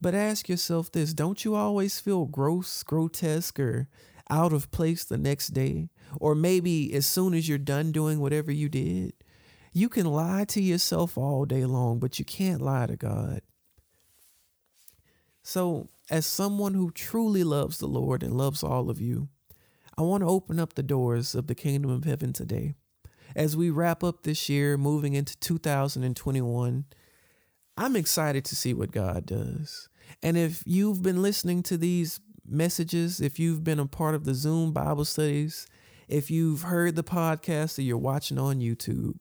but 0.00 0.14
ask 0.14 0.48
yourself 0.48 0.92
this 0.92 1.12
don't 1.12 1.44
you 1.44 1.54
always 1.56 1.98
feel 1.98 2.24
gross, 2.26 2.82
grotesque, 2.84 3.58
or 3.58 3.88
out 4.30 4.52
of 4.52 4.70
place 4.70 5.04
the 5.04 5.18
next 5.18 5.48
day? 5.48 5.90
Or 6.20 6.34
maybe 6.34 6.92
as 6.94 7.06
soon 7.06 7.34
as 7.34 7.48
you're 7.48 7.58
done 7.58 7.92
doing 7.92 8.20
whatever 8.20 8.52
you 8.52 8.68
did? 8.68 9.12
You 9.72 9.88
can 9.88 10.06
lie 10.06 10.44
to 10.46 10.60
yourself 10.60 11.16
all 11.16 11.44
day 11.44 11.64
long, 11.64 11.98
but 11.98 12.18
you 12.18 12.24
can't 12.24 12.60
lie 12.60 12.86
to 12.86 12.96
God. 12.96 13.42
So, 15.42 15.88
as 16.10 16.26
someone 16.26 16.74
who 16.74 16.90
truly 16.90 17.44
loves 17.44 17.78
the 17.78 17.86
Lord 17.86 18.22
and 18.22 18.36
loves 18.36 18.64
all 18.64 18.90
of 18.90 19.00
you, 19.00 19.28
I 19.96 20.02
want 20.02 20.22
to 20.22 20.28
open 20.28 20.58
up 20.58 20.74
the 20.74 20.82
doors 20.82 21.34
of 21.34 21.46
the 21.46 21.54
kingdom 21.54 21.90
of 21.90 22.04
heaven 22.04 22.32
today. 22.32 22.74
As 23.36 23.56
we 23.56 23.70
wrap 23.70 24.02
up 24.02 24.22
this 24.22 24.48
year, 24.48 24.76
moving 24.76 25.14
into 25.14 25.36
2021, 25.38 26.84
I'm 27.76 27.96
excited 27.96 28.44
to 28.46 28.56
see 28.56 28.74
what 28.74 28.90
God 28.90 29.24
does. 29.26 29.88
And 30.22 30.36
if 30.36 30.64
you've 30.66 31.02
been 31.02 31.22
listening 31.22 31.62
to 31.64 31.76
these 31.76 32.20
messages, 32.44 33.20
if 33.20 33.38
you've 33.38 33.62
been 33.62 33.78
a 33.78 33.86
part 33.86 34.16
of 34.16 34.24
the 34.24 34.34
Zoom 34.34 34.72
Bible 34.72 35.04
studies, 35.04 35.66
if 36.08 36.30
you've 36.30 36.62
heard 36.62 36.96
the 36.96 37.04
podcast 37.04 37.78
or 37.78 37.82
you're 37.82 37.96
watching 37.96 38.38
on 38.38 38.58
YouTube, 38.58 39.14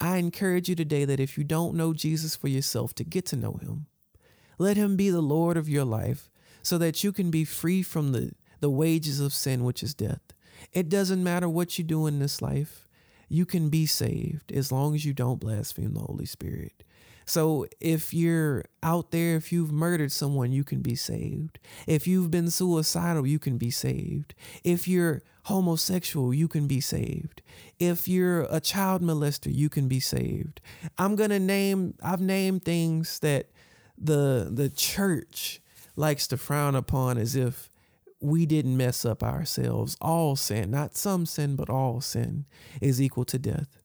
I 0.00 0.16
encourage 0.18 0.68
you 0.68 0.74
today 0.74 1.04
that 1.04 1.20
if 1.20 1.38
you 1.38 1.44
don't 1.44 1.74
know 1.74 1.94
Jesus 1.94 2.36
for 2.36 2.48
yourself, 2.48 2.94
to 2.94 3.04
get 3.04 3.26
to 3.26 3.36
know 3.36 3.54
him. 3.54 3.86
Let 4.58 4.76
him 4.76 4.96
be 4.96 5.10
the 5.10 5.20
Lord 5.20 5.56
of 5.56 5.68
your 5.68 5.84
life 5.84 6.30
so 6.62 6.78
that 6.78 7.04
you 7.04 7.12
can 7.12 7.30
be 7.30 7.44
free 7.44 7.82
from 7.82 8.12
the, 8.12 8.32
the 8.60 8.70
wages 8.70 9.20
of 9.20 9.32
sin, 9.32 9.64
which 9.64 9.82
is 9.82 9.94
death. 9.94 10.20
It 10.72 10.88
doesn't 10.88 11.22
matter 11.22 11.48
what 11.48 11.78
you 11.78 11.84
do 11.84 12.06
in 12.06 12.18
this 12.18 12.40
life, 12.42 12.88
you 13.28 13.44
can 13.44 13.68
be 13.68 13.86
saved 13.86 14.52
as 14.52 14.70
long 14.70 14.94
as 14.94 15.04
you 15.04 15.12
don't 15.12 15.40
blaspheme 15.40 15.94
the 15.94 16.00
Holy 16.00 16.26
Spirit. 16.26 16.84
So 17.24 17.66
if 17.80 18.14
you're 18.14 18.64
out 18.84 19.10
there, 19.10 19.34
if 19.34 19.50
you've 19.50 19.72
murdered 19.72 20.12
someone, 20.12 20.52
you 20.52 20.62
can 20.62 20.80
be 20.80 20.94
saved. 20.94 21.58
If 21.86 22.06
you've 22.06 22.30
been 22.30 22.50
suicidal, 22.50 23.26
you 23.26 23.40
can 23.40 23.58
be 23.58 23.70
saved. 23.70 24.34
If 24.62 24.86
you're 24.86 25.22
homosexual, 25.46 26.34
you 26.34 26.48
can 26.48 26.66
be 26.66 26.80
saved. 26.80 27.40
If 27.78 28.08
you're 28.08 28.48
a 28.50 28.58
child 28.58 29.00
molester, 29.00 29.52
you 29.54 29.68
can 29.68 29.86
be 29.86 30.00
saved. 30.00 30.60
I'm 30.98 31.14
going 31.14 31.30
to 31.30 31.38
name, 31.38 31.94
I've 32.02 32.20
named 32.20 32.64
things 32.64 33.20
that 33.20 33.50
the 33.96 34.48
the 34.50 34.68
church 34.68 35.60
likes 35.94 36.26
to 36.28 36.36
frown 36.36 36.74
upon 36.74 37.16
as 37.16 37.36
if 37.36 37.70
we 38.20 38.44
didn't 38.44 38.76
mess 38.76 39.04
up 39.04 39.22
ourselves. 39.22 39.96
All 40.00 40.34
sin, 40.34 40.72
not 40.72 40.96
some 40.96 41.26
sin, 41.26 41.54
but 41.54 41.70
all 41.70 42.00
sin, 42.00 42.46
is 42.82 43.00
equal 43.00 43.24
to 43.26 43.38
death. 43.38 43.78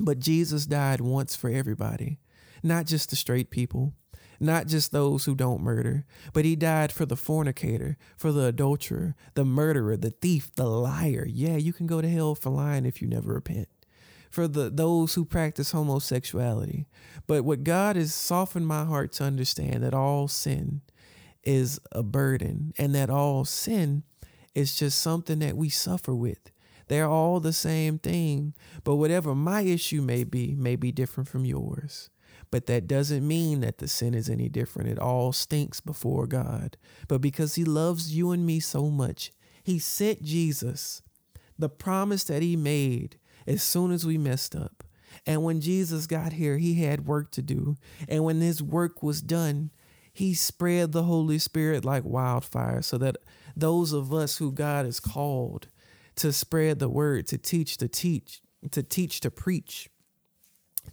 But 0.00 0.18
Jesus 0.18 0.66
died 0.66 1.00
once 1.00 1.36
for 1.36 1.48
everybody, 1.48 2.18
not 2.64 2.86
just 2.86 3.10
the 3.10 3.16
straight 3.16 3.50
people, 3.50 3.94
not 4.40 4.66
just 4.66 4.92
those 4.92 5.24
who 5.24 5.34
don't 5.34 5.62
murder, 5.62 6.04
but 6.32 6.44
he 6.44 6.56
died 6.56 6.92
for 6.92 7.06
the 7.06 7.16
fornicator, 7.16 7.96
for 8.16 8.32
the 8.32 8.46
adulterer, 8.46 9.14
the 9.34 9.44
murderer, 9.44 9.96
the 9.96 10.10
thief, 10.10 10.50
the 10.54 10.66
liar. 10.66 11.26
Yeah, 11.28 11.56
you 11.56 11.72
can 11.72 11.86
go 11.86 12.00
to 12.00 12.08
hell 12.08 12.34
for 12.34 12.50
lying 12.50 12.86
if 12.86 13.02
you 13.02 13.08
never 13.08 13.32
repent 13.32 13.68
for 14.30 14.46
the 14.46 14.70
those 14.70 15.14
who 15.14 15.24
practice 15.24 15.72
homosexuality. 15.72 16.86
But 17.26 17.44
what 17.44 17.64
God 17.64 17.96
has 17.96 18.14
softened 18.14 18.66
my 18.66 18.84
heart 18.84 19.12
to 19.12 19.24
understand 19.24 19.82
that 19.82 19.94
all 19.94 20.28
sin 20.28 20.82
is 21.42 21.80
a 21.92 22.02
burden 22.02 22.74
and 22.78 22.94
that 22.94 23.10
all 23.10 23.44
sin 23.44 24.02
is 24.54 24.76
just 24.76 25.00
something 25.00 25.38
that 25.38 25.56
we 25.56 25.68
suffer 25.68 26.14
with. 26.14 26.50
They're 26.88 27.08
all 27.08 27.38
the 27.40 27.52
same 27.52 27.98
thing, 27.98 28.54
but 28.82 28.96
whatever 28.96 29.34
my 29.34 29.60
issue 29.60 30.00
may 30.00 30.24
be, 30.24 30.54
may 30.54 30.74
be 30.74 30.90
different 30.90 31.28
from 31.28 31.44
yours. 31.44 32.10
But 32.50 32.66
that 32.66 32.86
doesn't 32.86 33.26
mean 33.26 33.60
that 33.60 33.78
the 33.78 33.88
sin 33.88 34.14
is 34.14 34.28
any 34.28 34.48
different. 34.48 34.88
It 34.88 34.98
all 34.98 35.32
stinks 35.32 35.80
before 35.80 36.26
God. 36.26 36.76
But 37.06 37.20
because 37.20 37.56
He 37.56 37.64
loves 37.64 38.14
you 38.14 38.30
and 38.30 38.46
me 38.46 38.60
so 38.60 38.90
much, 38.90 39.32
He 39.62 39.78
sent 39.78 40.22
Jesus. 40.22 41.02
The 41.58 41.68
promise 41.68 42.24
that 42.24 42.42
He 42.42 42.56
made 42.56 43.18
as 43.46 43.62
soon 43.62 43.90
as 43.90 44.06
we 44.06 44.18
messed 44.18 44.54
up. 44.54 44.84
And 45.26 45.42
when 45.42 45.60
Jesus 45.60 46.06
got 46.06 46.34
here, 46.34 46.58
he 46.58 46.74
had 46.82 47.06
work 47.06 47.30
to 47.32 47.42
do. 47.42 47.76
And 48.08 48.24
when 48.24 48.40
his 48.40 48.62
work 48.62 49.02
was 49.02 49.22
done, 49.22 49.70
he 50.12 50.34
spread 50.34 50.92
the 50.92 51.04
Holy 51.04 51.38
Spirit 51.38 51.84
like 51.84 52.04
wildfire 52.04 52.82
so 52.82 52.98
that 52.98 53.16
those 53.56 53.92
of 53.92 54.12
us 54.12 54.38
who 54.38 54.52
God 54.52 54.84
has 54.84 55.00
called 55.00 55.68
to 56.16 56.32
spread 56.32 56.78
the 56.78 56.88
word, 56.88 57.26
to 57.28 57.38
teach, 57.38 57.76
to 57.78 57.88
teach, 57.88 58.42
to 58.70 58.82
teach, 58.82 59.20
to 59.20 59.30
preach, 59.30 59.88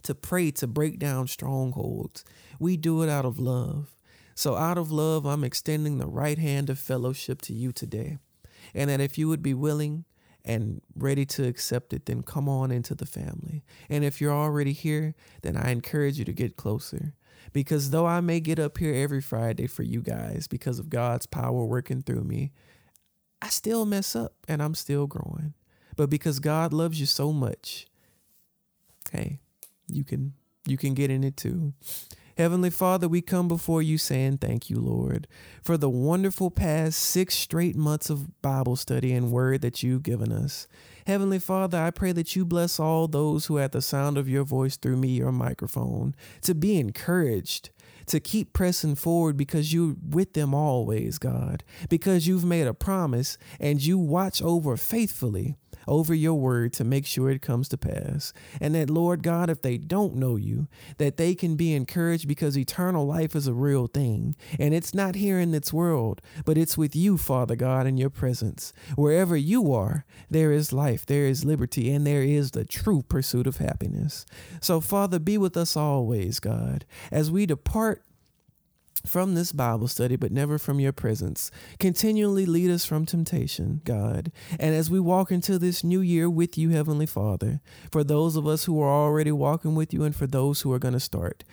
to 0.02 0.14
pray 0.14 0.50
to 0.52 0.66
break 0.66 0.98
down 0.98 1.26
strongholds. 1.26 2.24
We 2.58 2.76
do 2.76 3.02
it 3.02 3.08
out 3.08 3.24
of 3.24 3.38
love. 3.38 3.96
So, 4.34 4.54
out 4.54 4.76
of 4.76 4.92
love, 4.92 5.24
I'm 5.24 5.44
extending 5.44 5.98
the 5.98 6.06
right 6.06 6.38
hand 6.38 6.68
of 6.68 6.78
fellowship 6.78 7.40
to 7.42 7.54
you 7.54 7.72
today. 7.72 8.18
And 8.74 8.90
that 8.90 9.00
if 9.00 9.16
you 9.16 9.28
would 9.28 9.42
be 9.42 9.54
willing 9.54 10.04
and 10.44 10.80
ready 10.94 11.24
to 11.26 11.46
accept 11.46 11.92
it, 11.92 12.06
then 12.06 12.22
come 12.22 12.48
on 12.48 12.70
into 12.70 12.94
the 12.94 13.06
family. 13.06 13.64
And 13.88 14.04
if 14.04 14.20
you're 14.20 14.32
already 14.32 14.72
here, 14.72 15.14
then 15.42 15.56
I 15.56 15.70
encourage 15.70 16.18
you 16.18 16.24
to 16.24 16.32
get 16.32 16.56
closer. 16.56 17.14
Because 17.52 17.90
though 17.90 18.06
I 18.06 18.20
may 18.20 18.40
get 18.40 18.58
up 18.58 18.78
here 18.78 18.94
every 18.94 19.20
Friday 19.20 19.66
for 19.66 19.82
you 19.82 20.02
guys 20.02 20.46
because 20.46 20.78
of 20.78 20.90
God's 20.90 21.26
power 21.26 21.64
working 21.64 22.02
through 22.02 22.24
me, 22.24 22.52
I 23.40 23.48
still 23.48 23.86
mess 23.86 24.14
up 24.14 24.34
and 24.48 24.62
I'm 24.62 24.74
still 24.74 25.06
growing. 25.06 25.54
But 25.96 26.10
because 26.10 26.38
God 26.38 26.72
loves 26.72 27.00
you 27.00 27.06
so 27.06 27.32
much, 27.32 27.86
hey, 29.12 29.40
you 29.88 30.04
can 30.04 30.34
you 30.66 30.76
can 30.76 30.94
get 30.94 31.10
in 31.10 31.24
it 31.24 31.36
too. 31.36 31.72
Heavenly 32.36 32.68
Father, 32.68 33.08
we 33.08 33.22
come 33.22 33.48
before 33.48 33.80
you 33.80 33.96
saying 33.96 34.38
thank 34.38 34.68
you, 34.68 34.76
Lord, 34.76 35.26
for 35.62 35.78
the 35.78 35.88
wonderful 35.88 36.50
past 36.50 36.98
six 36.98 37.34
straight 37.34 37.76
months 37.76 38.10
of 38.10 38.42
Bible 38.42 38.76
study 38.76 39.14
and 39.14 39.32
word 39.32 39.62
that 39.62 39.82
you've 39.82 40.02
given 40.02 40.30
us. 40.30 40.66
Heavenly 41.06 41.38
Father, 41.38 41.78
I 41.78 41.90
pray 41.90 42.12
that 42.12 42.36
you 42.36 42.44
bless 42.44 42.78
all 42.78 43.08
those 43.08 43.46
who, 43.46 43.58
at 43.58 43.72
the 43.72 43.80
sound 43.80 44.18
of 44.18 44.28
your 44.28 44.44
voice 44.44 44.76
through 44.76 44.98
me, 44.98 45.08
your 45.08 45.32
microphone, 45.32 46.14
to 46.42 46.54
be 46.54 46.78
encouraged, 46.78 47.70
to 48.06 48.20
keep 48.20 48.52
pressing 48.52 48.96
forward 48.96 49.38
because 49.38 49.72
you're 49.72 49.96
with 50.06 50.34
them 50.34 50.52
always, 50.52 51.18
God, 51.18 51.64
because 51.88 52.26
you've 52.26 52.44
made 52.44 52.66
a 52.66 52.74
promise 52.74 53.38
and 53.58 53.82
you 53.82 53.96
watch 53.96 54.42
over 54.42 54.76
faithfully 54.76 55.56
over 55.86 56.14
your 56.14 56.34
word 56.34 56.72
to 56.74 56.84
make 56.84 57.06
sure 57.06 57.30
it 57.30 57.42
comes 57.42 57.68
to 57.68 57.76
pass. 57.76 58.32
And 58.60 58.74
that, 58.74 58.90
Lord 58.90 59.22
God, 59.22 59.50
if 59.50 59.62
they 59.62 59.78
don't 59.78 60.16
know 60.16 60.36
you, 60.36 60.68
that 60.98 61.16
they 61.16 61.34
can 61.34 61.56
be 61.56 61.74
encouraged 61.74 62.28
because 62.28 62.56
eternal 62.56 63.06
life 63.06 63.34
is 63.34 63.46
a 63.46 63.54
real 63.54 63.86
thing. 63.86 64.36
And 64.58 64.74
it's 64.74 64.94
not 64.94 65.14
here 65.14 65.38
in 65.38 65.50
this 65.52 65.72
world, 65.72 66.20
but 66.44 66.58
it's 66.58 66.78
with 66.78 66.94
you, 66.96 67.18
Father 67.18 67.56
God, 67.56 67.86
in 67.86 67.96
your 67.96 68.10
presence. 68.10 68.72
Wherever 68.94 69.36
you 69.36 69.72
are, 69.72 70.04
there 70.30 70.52
is 70.52 70.72
life, 70.72 71.06
there 71.06 71.26
is 71.26 71.44
liberty, 71.44 71.90
and 71.90 72.06
there 72.06 72.22
is 72.22 72.52
the 72.52 72.64
true 72.64 73.02
pursuit 73.02 73.46
of 73.46 73.58
happiness. 73.58 74.26
So, 74.60 74.80
Father, 74.80 75.18
be 75.18 75.38
with 75.38 75.56
us 75.56 75.76
always, 75.76 76.40
God, 76.40 76.84
as 77.10 77.30
we 77.30 77.46
depart 77.46 78.02
from 79.04 79.34
this 79.34 79.52
Bible 79.52 79.88
study, 79.88 80.16
but 80.16 80.32
never 80.32 80.58
from 80.58 80.80
your 80.80 80.92
presence. 80.92 81.50
Continually 81.78 82.46
lead 82.46 82.70
us 82.70 82.84
from 82.84 83.06
temptation, 83.06 83.80
God. 83.84 84.32
And 84.58 84.74
as 84.74 84.90
we 84.90 85.00
walk 85.00 85.30
into 85.30 85.58
this 85.58 85.84
new 85.84 86.00
year 86.00 86.30
with 86.30 86.56
you, 86.56 86.70
Heavenly 86.70 87.06
Father, 87.06 87.60
for 87.90 88.04
those 88.04 88.36
of 88.36 88.46
us 88.46 88.64
who 88.64 88.80
are 88.80 88.90
already 88.90 89.32
walking 89.32 89.74
with 89.74 89.92
you 89.92 90.04
and 90.04 90.14
for 90.14 90.26
those 90.26 90.62
who 90.62 90.72
are 90.72 90.78
going 90.78 90.94
to 90.94 91.00
start, 91.00 91.44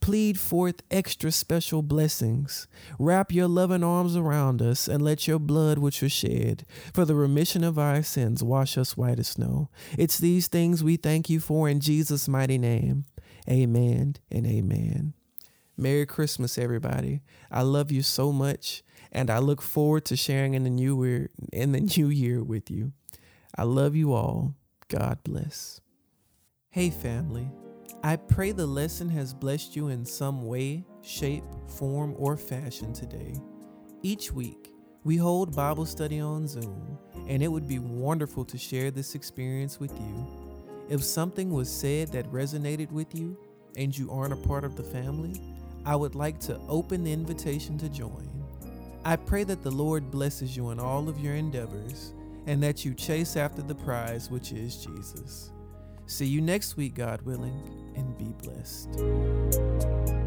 plead 0.00 0.38
forth 0.38 0.82
extra 0.90 1.30
special 1.30 1.82
blessings. 1.82 2.66
Wrap 2.98 3.32
your 3.32 3.48
loving 3.48 3.84
arms 3.84 4.16
around 4.16 4.62
us 4.62 4.88
and 4.88 5.02
let 5.02 5.28
your 5.28 5.38
blood, 5.38 5.78
which 5.78 6.02
was 6.02 6.12
shed 6.12 6.64
for 6.92 7.04
the 7.04 7.14
remission 7.14 7.62
of 7.62 7.78
our 7.78 8.02
sins, 8.02 8.42
wash 8.42 8.76
us 8.76 8.96
white 8.96 9.18
as 9.18 9.28
snow. 9.28 9.68
It's 9.98 10.18
these 10.18 10.48
things 10.48 10.82
we 10.82 10.96
thank 10.96 11.28
you 11.28 11.40
for 11.40 11.68
in 11.68 11.80
Jesus' 11.80 12.28
mighty 12.28 12.58
name. 12.58 13.04
Amen 13.48 14.16
and 14.30 14.46
amen. 14.46 15.14
Merry 15.80 16.04
Christmas, 16.04 16.58
everybody. 16.58 17.22
I 17.50 17.62
love 17.62 17.90
you 17.90 18.02
so 18.02 18.32
much, 18.32 18.82
and 19.10 19.30
I 19.30 19.38
look 19.38 19.62
forward 19.62 20.04
to 20.06 20.16
sharing 20.16 20.52
in 20.52 20.64
the 20.64 20.68
new 20.68 21.02
year 21.02 21.30
in 21.54 21.72
the 21.72 21.80
new 21.96 22.08
year 22.08 22.44
with 22.44 22.70
you. 22.70 22.92
I 23.56 23.62
love 23.62 23.96
you 23.96 24.12
all. 24.12 24.54
God 24.88 25.20
bless. 25.24 25.80
Hey 26.68 26.90
family. 26.90 27.50
I 28.04 28.16
pray 28.16 28.52
the 28.52 28.66
lesson 28.66 29.08
has 29.08 29.32
blessed 29.32 29.74
you 29.74 29.88
in 29.88 30.04
some 30.04 30.46
way, 30.46 30.84
shape, 31.00 31.44
form, 31.66 32.14
or 32.18 32.36
fashion 32.36 32.92
today. 32.92 33.34
Each 34.02 34.30
week, 34.30 34.74
we 35.02 35.16
hold 35.16 35.56
Bible 35.56 35.86
study 35.86 36.20
on 36.20 36.46
Zoom, 36.46 36.98
and 37.26 37.42
it 37.42 37.48
would 37.48 37.66
be 37.66 37.78
wonderful 37.78 38.44
to 38.44 38.58
share 38.58 38.90
this 38.90 39.14
experience 39.14 39.80
with 39.80 39.92
you. 39.98 40.26
If 40.90 41.02
something 41.02 41.50
was 41.50 41.72
said 41.72 42.08
that 42.08 42.30
resonated 42.30 42.92
with 42.92 43.14
you 43.14 43.38
and 43.78 43.96
you 43.96 44.10
aren't 44.10 44.34
a 44.34 44.48
part 44.48 44.64
of 44.64 44.76
the 44.76 44.82
family, 44.82 45.40
I 45.84 45.96
would 45.96 46.14
like 46.14 46.38
to 46.40 46.60
open 46.68 47.04
the 47.04 47.12
invitation 47.12 47.78
to 47.78 47.88
join. 47.88 48.28
I 49.04 49.16
pray 49.16 49.44
that 49.44 49.62
the 49.62 49.70
Lord 49.70 50.10
blesses 50.10 50.56
you 50.56 50.70
in 50.70 50.78
all 50.78 51.08
of 51.08 51.18
your 51.20 51.34
endeavors 51.34 52.12
and 52.46 52.62
that 52.62 52.84
you 52.84 52.94
chase 52.94 53.36
after 53.36 53.62
the 53.62 53.74
prize, 53.74 54.30
which 54.30 54.52
is 54.52 54.84
Jesus. 54.84 55.52
See 56.06 56.26
you 56.26 56.40
next 56.40 56.76
week, 56.76 56.94
God 56.94 57.22
willing, 57.22 57.62
and 57.96 58.18
be 58.18 58.32
blessed. 58.42 60.19